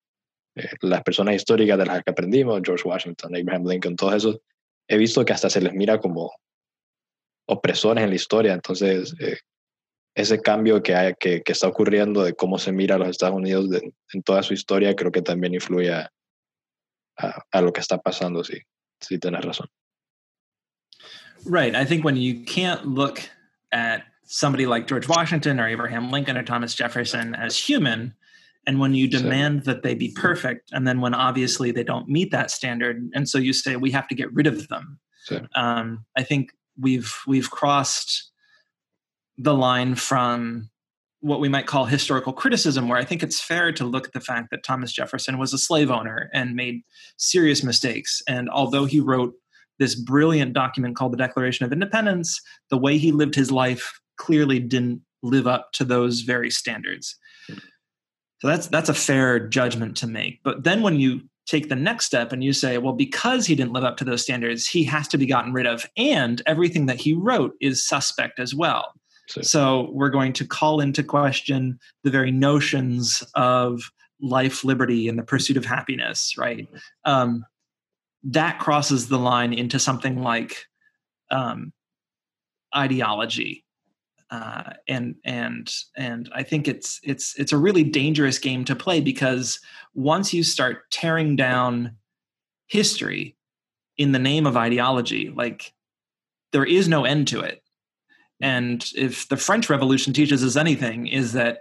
eh, 0.55 0.69
las 0.81 1.03
personas 1.03 1.35
históricas 1.35 1.77
de 1.77 1.85
las 1.85 2.03
que 2.03 2.11
aprendimos, 2.11 2.61
George 2.63 2.87
Washington, 2.87 3.35
Abraham 3.35 3.67
Lincoln, 3.67 3.95
todos 3.95 4.15
esos, 4.15 4.39
he 4.87 4.97
visto 4.97 5.23
que 5.25 5.33
hasta 5.33 5.49
se 5.49 5.61
les 5.61 5.73
mira 5.73 5.99
como 5.99 6.31
opresores 7.47 8.03
en 8.03 8.09
la 8.09 8.15
historia. 8.15 8.53
Entonces, 8.53 9.13
eh, 9.19 9.37
ese 10.15 10.41
cambio 10.41 10.81
que, 10.81 10.95
hay, 10.95 11.13
que, 11.19 11.41
que, 11.41 11.51
está 11.51 11.67
ocurriendo 11.67 12.23
de 12.23 12.33
cómo 12.33 12.57
se 12.57 12.71
mira 12.71 12.95
a 12.95 12.97
los 12.97 13.09
Estados 13.09 13.35
Unidos 13.35 13.69
en 14.13 14.23
toda 14.23 14.43
su 14.43 14.53
historia, 14.53 14.95
creo 14.95 15.11
que 15.11 15.21
también 15.21 15.53
influye 15.53 15.93
a, 15.93 16.09
a, 17.51 17.61
lo 17.61 17.73
que 17.73 17.81
está 17.81 17.97
pasando, 17.97 18.43
sí, 18.43 18.57
sí 18.99 19.19
tienes 19.19 19.43
razón. 19.43 19.67
Right. 21.45 21.75
I 21.75 21.85
think 21.85 22.03
when 22.03 22.15
you 22.15 22.43
can't 22.45 22.85
look 22.85 23.19
at 23.71 24.03
somebody 24.25 24.65
like 24.65 24.87
George 24.87 25.07
Washington 25.07 25.59
or 25.59 25.67
Abraham 25.67 26.11
Lincoln 26.11 26.37
or 26.37 26.43
Thomas 26.43 26.73
Jefferson 26.73 27.35
as 27.35 27.57
human, 27.57 28.13
and 28.67 28.79
when 28.79 28.95
you 28.95 29.07
demand 29.07 29.63
that 29.65 29.83
they 29.83 29.93
be 29.93 30.11
perfect, 30.15 30.71
and 30.71 30.87
then 30.87 30.99
when 30.99 31.13
obviously 31.13 31.71
they 31.71 31.83
don't 31.83 32.09
meet 32.09 32.31
that 32.31 32.51
standard, 32.51 33.09
and 33.13 33.29
so 33.29 33.37
you 33.37 33.53
say 33.53 33.75
we 33.75 33.91
have 33.91 34.07
to 34.07 34.15
get 34.15 34.33
rid 34.33 34.47
of 34.47 34.67
them. 34.67 34.99
Um, 35.55 36.05
I 36.17 36.23
think 36.23 36.51
we've 36.79 37.13
we've 37.27 37.49
crossed 37.49 38.31
the 39.37 39.53
line 39.53 39.95
from 39.95 40.69
what 41.19 41.39
we 41.39 41.49
might 41.49 41.65
call 41.65 41.85
historical 41.85 42.33
criticism, 42.33 42.87
where 42.87 42.99
I 42.99 43.03
think 43.03 43.23
it's 43.23 43.41
fair 43.41 43.71
to 43.73 43.83
look 43.83 44.05
at 44.05 44.13
the 44.13 44.21
fact 44.21 44.51
that 44.51 44.63
Thomas 44.63 44.91
Jefferson 44.91 45.39
was 45.39 45.53
a 45.53 45.57
slave 45.57 45.89
owner 45.89 46.29
and 46.33 46.55
made 46.55 46.81
serious 47.17 47.63
mistakes. 47.63 48.21
And 48.27 48.49
although 48.49 48.85
he 48.85 48.99
wrote 48.99 49.33
this 49.79 49.95
brilliant 49.95 50.53
document 50.53 50.95
called 50.95 51.13
the 51.13 51.17
Declaration 51.17 51.65
of 51.65 51.73
Independence, 51.73 52.39
the 52.69 52.77
way 52.77 52.97
he 52.97 53.11
lived 53.11 53.33
his 53.33 53.51
life 53.51 53.99
clearly 54.17 54.59
didn't 54.59 55.01
live 55.23 55.47
up 55.47 55.71
to 55.73 55.85
those 55.85 56.21
very 56.21 56.51
standards. 56.51 57.15
So 58.39 58.47
that's 58.47 58.67
that's 58.67 58.89
a 58.89 58.93
fair 58.93 59.39
judgment 59.39 59.97
to 59.97 60.07
make. 60.07 60.41
But 60.43 60.63
then 60.63 60.81
when 60.81 60.99
you 60.99 61.21
take 61.47 61.69
the 61.69 61.75
next 61.75 62.05
step 62.05 62.31
and 62.31 62.43
you 62.43 62.53
say, 62.53 62.77
well, 62.77 62.93
because 62.93 63.45
he 63.45 63.55
didn't 63.55 63.73
live 63.73 63.83
up 63.83 63.97
to 63.97 64.03
those 64.03 64.21
standards, 64.21 64.67
he 64.67 64.83
has 64.83 65.07
to 65.09 65.17
be 65.17 65.25
gotten 65.25 65.53
rid 65.53 65.67
of, 65.67 65.85
and 65.95 66.41
everything 66.45 66.87
that 66.87 66.99
he 66.99 67.13
wrote 67.13 67.53
is 67.61 67.85
suspect 67.87 68.39
as 68.39 68.53
well. 68.53 68.93
So, 69.27 69.41
so 69.41 69.89
we're 69.91 70.09
going 70.09 70.33
to 70.33 70.45
call 70.45 70.79
into 70.79 71.03
question 71.03 71.79
the 72.03 72.11
very 72.11 72.31
notions 72.31 73.23
of 73.35 73.81
life, 74.21 74.63
liberty, 74.63 75.07
and 75.07 75.17
the 75.17 75.23
pursuit 75.23 75.57
of 75.57 75.65
happiness, 75.65 76.35
right? 76.37 76.67
Um, 77.05 77.45
that 78.23 78.59
crosses 78.59 79.07
the 79.07 79.19
line 79.19 79.53
into 79.53 79.79
something 79.79 80.21
like 80.21 80.65
um, 81.31 81.73
ideology. 82.75 83.64
Uh, 84.35 84.73
and 84.89 85.15
and 85.23 85.73
and 85.95 86.29
I 86.35 86.43
think 86.43 86.67
it's 86.67 86.99
it's 87.03 87.39
it's 87.39 87.53
a 87.53 87.57
really 87.57 87.83
dangerous 87.83 88.37
game 88.37 88.65
to 88.65 88.75
play 88.75 88.99
because 88.99 89.61
once 89.93 90.33
you 90.33 90.43
start 90.43 90.91
tearing 90.91 91.37
down 91.37 91.95
history 92.67 93.37
in 93.97 94.11
the 94.11 94.19
name 94.19 94.45
of 94.45 94.57
ideology, 94.57 95.29
like 95.29 95.73
there 96.51 96.65
is 96.65 96.89
no 96.89 97.05
end 97.05 97.29
to 97.29 97.39
it. 97.39 97.61
And 98.41 98.85
if 98.93 99.29
the 99.29 99.37
French 99.37 99.69
Revolution 99.69 100.11
teaches 100.11 100.43
us 100.43 100.57
anything, 100.57 101.07
is 101.07 101.31
that 101.31 101.59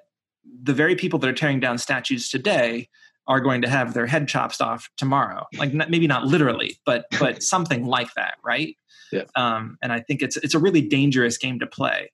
the 0.62 0.74
very 0.74 0.96
people 0.96 1.20
that 1.20 1.30
are 1.30 1.34
tearing 1.34 1.60
down 1.60 1.78
statues 1.78 2.28
today 2.28 2.88
are 3.28 3.38
going 3.38 3.62
to 3.62 3.68
have 3.68 3.94
their 3.94 4.06
head 4.06 4.26
chopped 4.26 4.60
off 4.60 4.90
tomorrow. 4.96 5.46
Like 5.56 5.72
maybe 5.72 6.08
not 6.08 6.24
literally, 6.24 6.80
but 6.84 7.06
but 7.20 7.40
something 7.54 7.86
like 7.86 8.12
that, 8.14 8.34
right? 8.44 8.76
Yeah. 9.12 9.24
Um, 9.36 9.78
and 9.80 9.92
I 9.92 10.00
think 10.00 10.22
it's 10.22 10.36
it's 10.38 10.54
a 10.54 10.58
really 10.58 10.80
dangerous 10.80 11.38
game 11.38 11.60
to 11.60 11.68
play. 11.68 12.10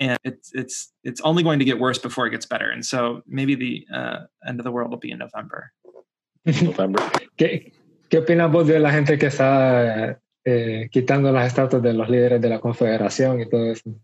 And 0.00 0.18
it's 0.24 0.50
it's 0.54 0.92
it's 1.04 1.20
only 1.20 1.42
going 1.42 1.58
to 1.60 1.64
get 1.64 1.78
worse 1.78 1.98
before 1.98 2.26
it 2.26 2.30
gets 2.30 2.46
better. 2.46 2.70
And 2.70 2.84
so 2.84 3.22
maybe 3.26 3.54
the 3.54 3.86
uh, 3.94 4.18
end 4.46 4.60
of 4.60 4.64
the 4.64 4.72
world 4.72 4.90
will 4.90 4.98
be 4.98 5.10
in 5.10 5.18
November. 5.18 5.72
November. 6.44 7.00
¿Qué, 7.38 7.72
¿Qué 8.10 8.18
opinas 8.18 8.52
vos 8.52 8.66
de 8.66 8.78
la 8.78 8.90
gente 8.90 9.16
que 9.18 9.28
está 9.28 10.18
eh, 10.46 10.90
quitando 10.92 11.32
las 11.32 11.46
estatuas 11.46 11.82
de 11.82 11.94
los 11.94 12.08
líderes 12.10 12.40
de 12.40 12.48
la 12.50 12.60
confederación 12.60 13.40
y 13.40 13.48
todo 13.48 13.72
eso. 13.72 13.98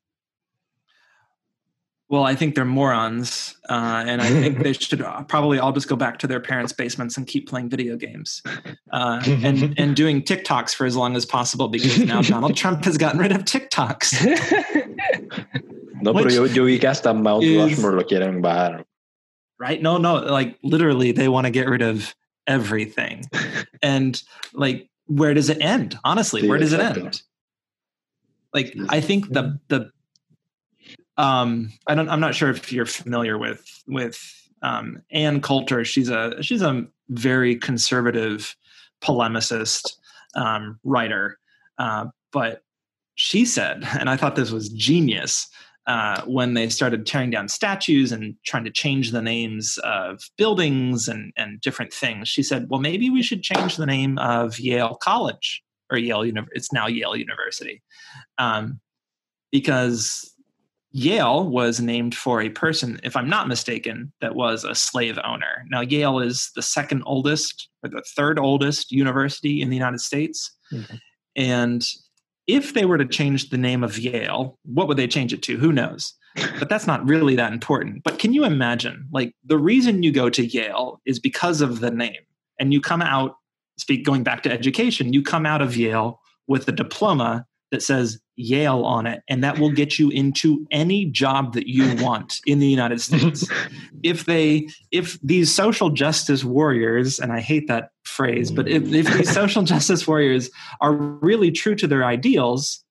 Well, 2.08 2.24
I 2.24 2.34
think 2.34 2.54
they're 2.56 2.64
morons, 2.64 3.56
uh, 3.68 4.02
and 4.04 4.20
I 4.20 4.26
think 4.26 4.64
they 4.64 4.72
should 4.80 5.04
probably 5.28 5.60
all 5.60 5.70
just 5.70 5.86
go 5.86 5.96
back 5.96 6.18
to 6.20 6.26
their 6.26 6.40
parents' 6.40 6.72
basements 6.72 7.16
and 7.16 7.26
keep 7.26 7.48
playing 7.48 7.68
video 7.68 7.96
games, 7.96 8.42
uh, 8.90 9.22
and 9.26 9.78
and 9.78 9.94
doing 9.94 10.22
TikToks 10.22 10.74
for 10.74 10.86
as 10.86 10.96
long 10.96 11.14
as 11.14 11.24
possible 11.26 11.68
because 11.68 11.98
now 12.00 12.22
Donald 12.22 12.56
Trump 12.56 12.84
has 12.84 12.96
gotten 12.96 13.20
rid 13.20 13.32
of 13.32 13.44
TikToks. 13.44 14.26
No, 16.02 16.14
pero 16.14 16.30
yo, 16.30 16.44
yo 16.44 16.64
vi 16.64 16.78
que 16.78 16.88
hasta 16.88 17.12
Mount 17.14 17.44
Rushmore 17.44 17.96
lo 17.96 18.04
quieren 18.04 18.42
bajar. 18.42 18.84
Right? 19.58 19.82
No, 19.82 19.98
no, 19.98 20.14
like 20.14 20.58
literally, 20.62 21.12
they 21.12 21.28
want 21.28 21.46
to 21.46 21.50
get 21.50 21.68
rid 21.68 21.82
of 21.82 22.14
everything, 22.46 23.24
and 23.82 24.22
like 24.54 24.88
where 25.06 25.34
does 25.34 25.50
it 25.50 25.60
end? 25.60 25.98
Honestly, 26.04 26.48
where 26.48 26.58
does 26.58 26.72
it 26.72 26.80
end? 26.80 27.22
Like, 28.54 28.74
I 28.88 29.00
think 29.00 29.32
the 29.32 29.58
the 29.68 29.90
um, 31.16 31.72
I 31.86 31.94
don't. 31.94 32.08
I'm 32.08 32.20
not 32.20 32.34
sure 32.34 32.50
if 32.50 32.72
you're 32.72 32.86
familiar 32.86 33.36
with 33.36 33.82
with 33.86 34.18
um, 34.62 35.02
Ann 35.10 35.40
Coulter. 35.40 35.84
She's 35.84 36.08
a 36.08 36.42
she's 36.42 36.62
a 36.62 36.86
very 37.10 37.56
conservative 37.56 38.56
polemicist 39.02 39.92
um, 40.34 40.78
writer, 40.84 41.38
uh, 41.78 42.06
but 42.32 42.62
she 43.14 43.44
said, 43.44 43.86
and 43.98 44.08
I 44.08 44.16
thought 44.16 44.36
this 44.36 44.50
was 44.50 44.70
genius 44.70 45.48
uh, 45.86 46.22
when 46.22 46.54
they 46.54 46.68
started 46.68 47.06
tearing 47.06 47.30
down 47.30 47.48
statues 47.48 48.12
and 48.12 48.34
trying 48.44 48.64
to 48.64 48.70
change 48.70 49.10
the 49.10 49.22
names 49.22 49.78
of 49.82 50.20
buildings 50.36 51.08
and, 51.08 51.32
and 51.36 51.60
different 51.60 51.92
things, 51.92 52.28
she 52.28 52.42
said, 52.42 52.68
well, 52.68 52.80
maybe 52.80 53.10
we 53.10 53.22
should 53.22 53.42
change 53.42 53.76
the 53.76 53.86
name 53.86 54.18
of 54.18 54.58
Yale 54.58 54.96
College 54.96 55.62
or 55.90 55.98
Yale 55.98 56.24
University. 56.24 56.56
It's 56.56 56.72
now 56.72 56.86
Yale 56.86 57.16
University. 57.16 57.82
Um, 58.38 58.80
because 59.50 60.32
Yale 60.92 61.48
was 61.48 61.80
named 61.80 62.14
for 62.14 62.40
a 62.40 62.50
person, 62.50 63.00
if 63.02 63.16
I'm 63.16 63.28
not 63.28 63.48
mistaken, 63.48 64.12
that 64.20 64.34
was 64.34 64.64
a 64.64 64.74
slave 64.74 65.18
owner. 65.24 65.64
Now, 65.70 65.80
Yale 65.80 66.18
is 66.18 66.50
the 66.54 66.62
second 66.62 67.02
oldest 67.06 67.68
or 67.82 67.90
the 67.90 68.02
third 68.16 68.38
oldest 68.38 68.90
university 68.90 69.62
in 69.62 69.70
the 69.70 69.76
United 69.76 70.00
States. 70.00 70.56
Mm-hmm. 70.72 70.96
And 71.36 71.88
if 72.54 72.74
they 72.74 72.84
were 72.84 72.98
to 72.98 73.06
change 73.06 73.50
the 73.50 73.58
name 73.58 73.82
of 73.84 73.98
Yale, 73.98 74.58
what 74.64 74.88
would 74.88 74.96
they 74.96 75.06
change 75.06 75.32
it 75.32 75.42
to? 75.42 75.56
Who 75.56 75.72
knows? 75.72 76.14
But 76.58 76.68
that's 76.68 76.86
not 76.86 77.06
really 77.06 77.34
that 77.36 77.52
important. 77.52 78.04
But 78.04 78.18
can 78.18 78.32
you 78.32 78.44
imagine, 78.44 79.08
like, 79.10 79.34
the 79.44 79.58
reason 79.58 80.02
you 80.02 80.12
go 80.12 80.30
to 80.30 80.46
Yale 80.46 81.00
is 81.04 81.18
because 81.18 81.60
of 81.60 81.80
the 81.80 81.90
name, 81.90 82.22
and 82.58 82.72
you 82.72 82.80
come 82.80 83.02
out, 83.02 83.36
speak 83.78 84.04
going 84.04 84.22
back 84.22 84.42
to 84.44 84.50
education, 84.50 85.12
you 85.12 85.22
come 85.22 85.46
out 85.46 85.62
of 85.62 85.76
Yale 85.76 86.20
with 86.46 86.68
a 86.68 86.72
diploma 86.72 87.46
that 87.70 87.82
says 87.82 88.20
Yale 88.40 88.82
on 88.84 89.06
it, 89.06 89.22
and 89.28 89.44
that 89.44 89.58
will 89.58 89.70
get 89.70 89.98
you 89.98 90.10
into 90.10 90.66
any 90.70 91.06
job 91.06 91.54
that 91.54 91.68
you 91.68 91.94
want 92.04 92.40
in 92.46 92.58
the 92.58 92.66
United 92.66 93.00
States. 93.00 93.48
if 94.02 94.24
they, 94.24 94.68
if 94.90 95.20
these 95.22 95.54
social 95.54 95.90
justice 95.90 96.44
warriors, 96.44 97.18
and 97.18 97.32
I 97.32 97.40
hate 97.40 97.68
that 97.68 97.90
phrase, 98.04 98.50
but 98.50 98.68
if, 98.68 98.92
if 98.92 99.06
these 99.12 99.32
social 99.32 99.62
justice 99.62 100.06
warriors 100.06 100.50
are 100.80 100.94
really 100.94 101.50
true 101.50 101.74
to 101.76 101.86
their 101.86 102.04
ideals, 102.04 102.84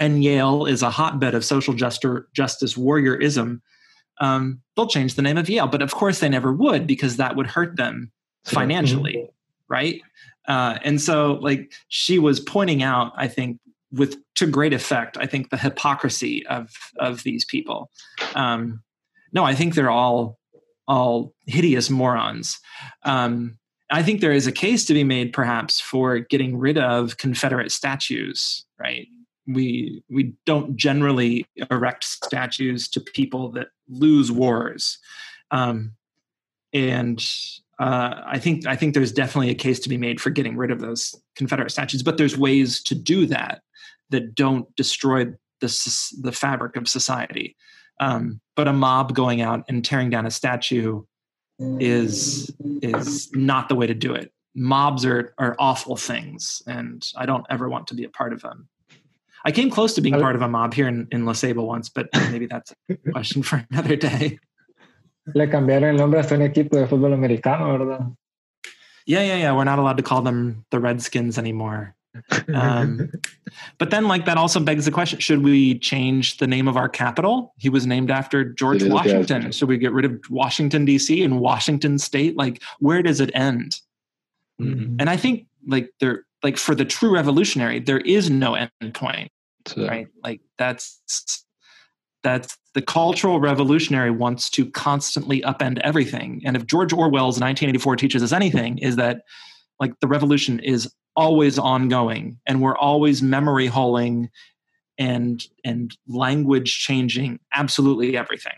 and 0.00 0.22
Yale 0.22 0.66
is 0.66 0.82
a 0.82 0.90
hotbed 0.90 1.34
of 1.34 1.44
social 1.44 1.74
justice, 1.74 2.20
justice 2.32 2.74
warriorism, 2.74 3.60
um, 4.20 4.60
they'll 4.76 4.86
change 4.86 5.14
the 5.14 5.22
name 5.22 5.38
of 5.38 5.48
Yale. 5.48 5.66
But 5.66 5.82
of 5.82 5.92
course, 5.92 6.20
they 6.20 6.28
never 6.28 6.52
would 6.52 6.86
because 6.86 7.16
that 7.16 7.36
would 7.36 7.46
hurt 7.46 7.76
them 7.76 8.10
financially, 8.44 9.28
right? 9.68 10.00
Uh, 10.46 10.78
and 10.82 11.00
so, 11.00 11.34
like 11.34 11.72
she 11.88 12.18
was 12.18 12.40
pointing 12.40 12.82
out, 12.82 13.12
I 13.16 13.28
think 13.28 13.60
with 13.92 14.16
to 14.34 14.46
great 14.46 14.72
effect. 14.72 15.16
I 15.18 15.26
think 15.26 15.50
the 15.50 15.56
hypocrisy 15.56 16.46
of 16.46 16.70
of 16.98 17.22
these 17.22 17.44
people. 17.44 17.90
Um, 18.34 18.82
no, 19.32 19.44
I 19.44 19.54
think 19.54 19.74
they're 19.74 19.90
all 19.90 20.38
all 20.86 21.34
hideous 21.46 21.90
morons. 21.90 22.58
Um, 23.04 23.58
I 23.90 24.02
think 24.02 24.20
there 24.20 24.32
is 24.32 24.46
a 24.46 24.52
case 24.52 24.84
to 24.86 24.94
be 24.94 25.04
made, 25.04 25.32
perhaps, 25.32 25.80
for 25.80 26.18
getting 26.18 26.58
rid 26.58 26.78
of 26.78 27.16
Confederate 27.16 27.72
statues. 27.72 28.64
Right? 28.78 29.08
We 29.46 30.02
we 30.10 30.34
don't 30.44 30.76
generally 30.76 31.46
erect 31.70 32.04
statues 32.04 32.88
to 32.88 33.00
people 33.00 33.50
that 33.52 33.68
lose 33.88 34.30
wars, 34.30 34.98
um, 35.50 35.92
and 36.74 37.24
uh, 37.78 38.22
I 38.26 38.38
think 38.38 38.66
I 38.66 38.76
think 38.76 38.92
there's 38.92 39.12
definitely 39.12 39.50
a 39.50 39.54
case 39.54 39.80
to 39.80 39.88
be 39.88 39.96
made 39.96 40.20
for 40.20 40.28
getting 40.28 40.56
rid 40.56 40.70
of 40.70 40.80
those 40.80 41.14
Confederate 41.34 41.70
statues. 41.70 42.02
But 42.02 42.18
there's 42.18 42.36
ways 42.36 42.82
to 42.82 42.94
do 42.94 43.24
that 43.26 43.62
that 44.10 44.34
don't 44.34 44.74
destroy 44.76 45.26
the 45.60 46.16
the 46.22 46.32
fabric 46.32 46.76
of 46.76 46.88
society. 46.88 47.56
Um, 48.00 48.40
but 48.54 48.68
a 48.68 48.72
mob 48.72 49.14
going 49.14 49.40
out 49.40 49.64
and 49.68 49.84
tearing 49.84 50.08
down 50.10 50.24
a 50.24 50.30
statue 50.30 51.02
is 51.58 52.54
is 52.82 53.30
not 53.34 53.68
the 53.68 53.74
way 53.74 53.86
to 53.86 53.94
do 53.94 54.14
it. 54.14 54.32
mobs 54.54 55.04
are 55.04 55.34
are 55.38 55.56
awful 55.58 55.96
things, 55.96 56.62
and 56.66 57.06
I 57.16 57.26
don't 57.26 57.46
ever 57.48 57.68
want 57.68 57.86
to 57.88 57.94
be 57.94 58.04
a 58.04 58.08
part 58.08 58.32
of 58.32 58.42
them. 58.42 58.68
I 59.44 59.52
came 59.52 59.70
close 59.70 59.94
to 59.94 60.00
being 60.00 60.18
part 60.18 60.34
of 60.34 60.42
a 60.42 60.48
mob 60.48 60.74
here 60.74 60.88
in, 60.88 61.06
in 61.12 61.24
La 61.24 61.32
Ceiba 61.32 61.64
once, 61.64 61.88
but 61.88 62.08
maybe 62.32 62.46
that's 62.46 62.74
a 62.90 62.96
question 63.12 63.42
for 63.42 63.64
another 63.70 63.96
day. 63.96 64.38
Le 65.34 65.46
cambiaron 65.46 65.90
el 65.90 65.96
nombre 65.96 66.18
hasta 66.18 66.34
un 66.34 66.42
equipo 66.42 66.76
de 66.76 66.86
fútbol 66.86 67.14
americano, 67.14 67.78
¿verdad? 67.78 68.16
Yeah, 69.06 69.22
yeah, 69.22 69.36
yeah. 69.36 69.52
We're 69.52 69.64
not 69.64 69.78
allowed 69.78 69.96
to 69.98 70.02
call 70.02 70.22
them 70.22 70.64
the 70.70 70.80
Redskins 70.80 71.38
anymore. 71.38 71.94
Um, 72.54 73.10
but 73.78 73.90
then, 73.90 74.08
like, 74.08 74.24
that 74.24 74.36
also 74.36 74.60
begs 74.60 74.84
the 74.84 74.90
question 74.90 75.18
should 75.18 75.42
we 75.42 75.78
change 75.78 76.38
the 76.38 76.46
name 76.46 76.66
of 76.66 76.76
our 76.76 76.88
capital? 76.88 77.54
He 77.58 77.68
was 77.68 77.86
named 77.86 78.10
after 78.10 78.44
George 78.44 78.82
Washington. 78.82 79.52
Should 79.52 79.68
we 79.68 79.78
get 79.78 79.92
rid 79.92 80.04
of 80.04 80.18
Washington, 80.30 80.84
D.C. 80.84 81.22
and 81.22 81.40
Washington 81.40 81.98
State? 81.98 82.36
Like, 82.36 82.62
where 82.80 83.02
does 83.02 83.20
it 83.20 83.30
end? 83.34 83.76
Mm-hmm. 84.60 84.96
And 84.98 85.10
I 85.10 85.16
think, 85.16 85.46
like, 85.66 85.90
there, 86.00 86.24
like, 86.42 86.56
for 86.56 86.74
the 86.74 86.84
true 86.84 87.12
revolutionary, 87.12 87.80
there 87.80 88.00
is 88.00 88.30
no 88.30 88.54
end 88.54 88.70
point, 88.94 89.30
so. 89.66 89.86
right? 89.86 90.08
Like, 90.22 90.40
that's 90.56 91.44
that's 92.22 92.58
the 92.74 92.82
cultural 92.82 93.40
revolutionary 93.40 94.10
wants 94.10 94.50
to 94.50 94.70
constantly 94.70 95.40
upend 95.42 95.78
everything. 95.80 96.42
And 96.44 96.56
if 96.56 96.66
George 96.66 96.92
Orwell's 96.92 97.40
1984 97.40 97.96
teaches 97.96 98.22
us 98.22 98.32
anything, 98.32 98.78
is 98.78 98.96
that 98.96 99.22
like 99.80 99.98
the 100.00 100.08
revolution 100.08 100.58
is 100.60 100.92
always 101.18 101.58
ongoing 101.58 102.38
and 102.46 102.62
we're 102.62 102.76
always 102.76 103.20
memory 103.22 103.66
holing 103.66 104.30
and 104.96 105.44
and 105.64 105.96
language 106.06 106.78
changing 106.78 107.40
absolutely 107.52 108.16
everything. 108.16 108.54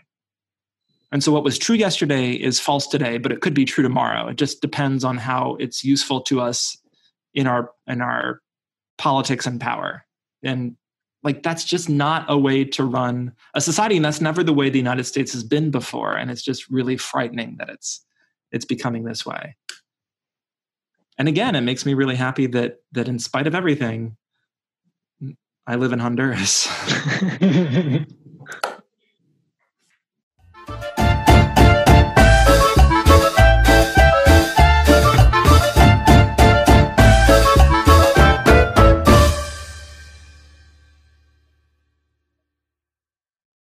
And 1.11 1.23
so 1.23 1.31
what 1.31 1.43
was 1.43 1.57
true 1.57 1.75
yesterday 1.75 2.33
is 2.33 2.59
false 2.59 2.85
today 2.87 3.17
but 3.17 3.31
it 3.31 3.41
could 3.41 3.55
be 3.55 3.65
true 3.65 3.83
tomorrow. 3.83 4.27
It 4.27 4.37
just 4.37 4.61
depends 4.61 5.03
on 5.03 5.17
how 5.17 5.57
it's 5.59 5.83
useful 5.83 6.21
to 6.21 6.39
us 6.39 6.77
in 7.33 7.47
our 7.47 7.71
in 7.87 7.99
our 7.99 8.41
politics 8.99 9.47
and 9.47 9.59
power. 9.59 10.05
And 10.43 10.75
like 11.23 11.41
that's 11.41 11.63
just 11.63 11.89
not 11.89 12.25
a 12.29 12.37
way 12.37 12.63
to 12.63 12.83
run 12.83 13.33
a 13.55 13.61
society 13.61 13.95
and 13.95 14.05
that's 14.05 14.21
never 14.21 14.43
the 14.43 14.53
way 14.53 14.69
the 14.69 14.79
united 14.79 15.03
states 15.03 15.33
has 15.33 15.43
been 15.43 15.69
before 15.69 16.17
and 16.17 16.31
it's 16.31 16.41
just 16.41 16.67
really 16.69 16.97
frightening 16.97 17.55
that 17.59 17.69
it's 17.69 18.03
it's 18.51 18.65
becoming 18.65 19.03
this 19.03 19.23
way 19.23 19.55
and 21.21 21.27
again, 21.27 21.53
it 21.53 21.61
makes 21.61 21.85
me 21.85 21.93
really 21.93 22.15
happy 22.15 22.47
that 22.47 22.79
that 22.93 23.07
in 23.07 23.19
spite 23.19 23.45
of 23.45 23.53
everything, 23.53 24.17
I 25.67 25.75
live 25.75 25.93
in 25.93 25.99
Honduras. 25.99 26.67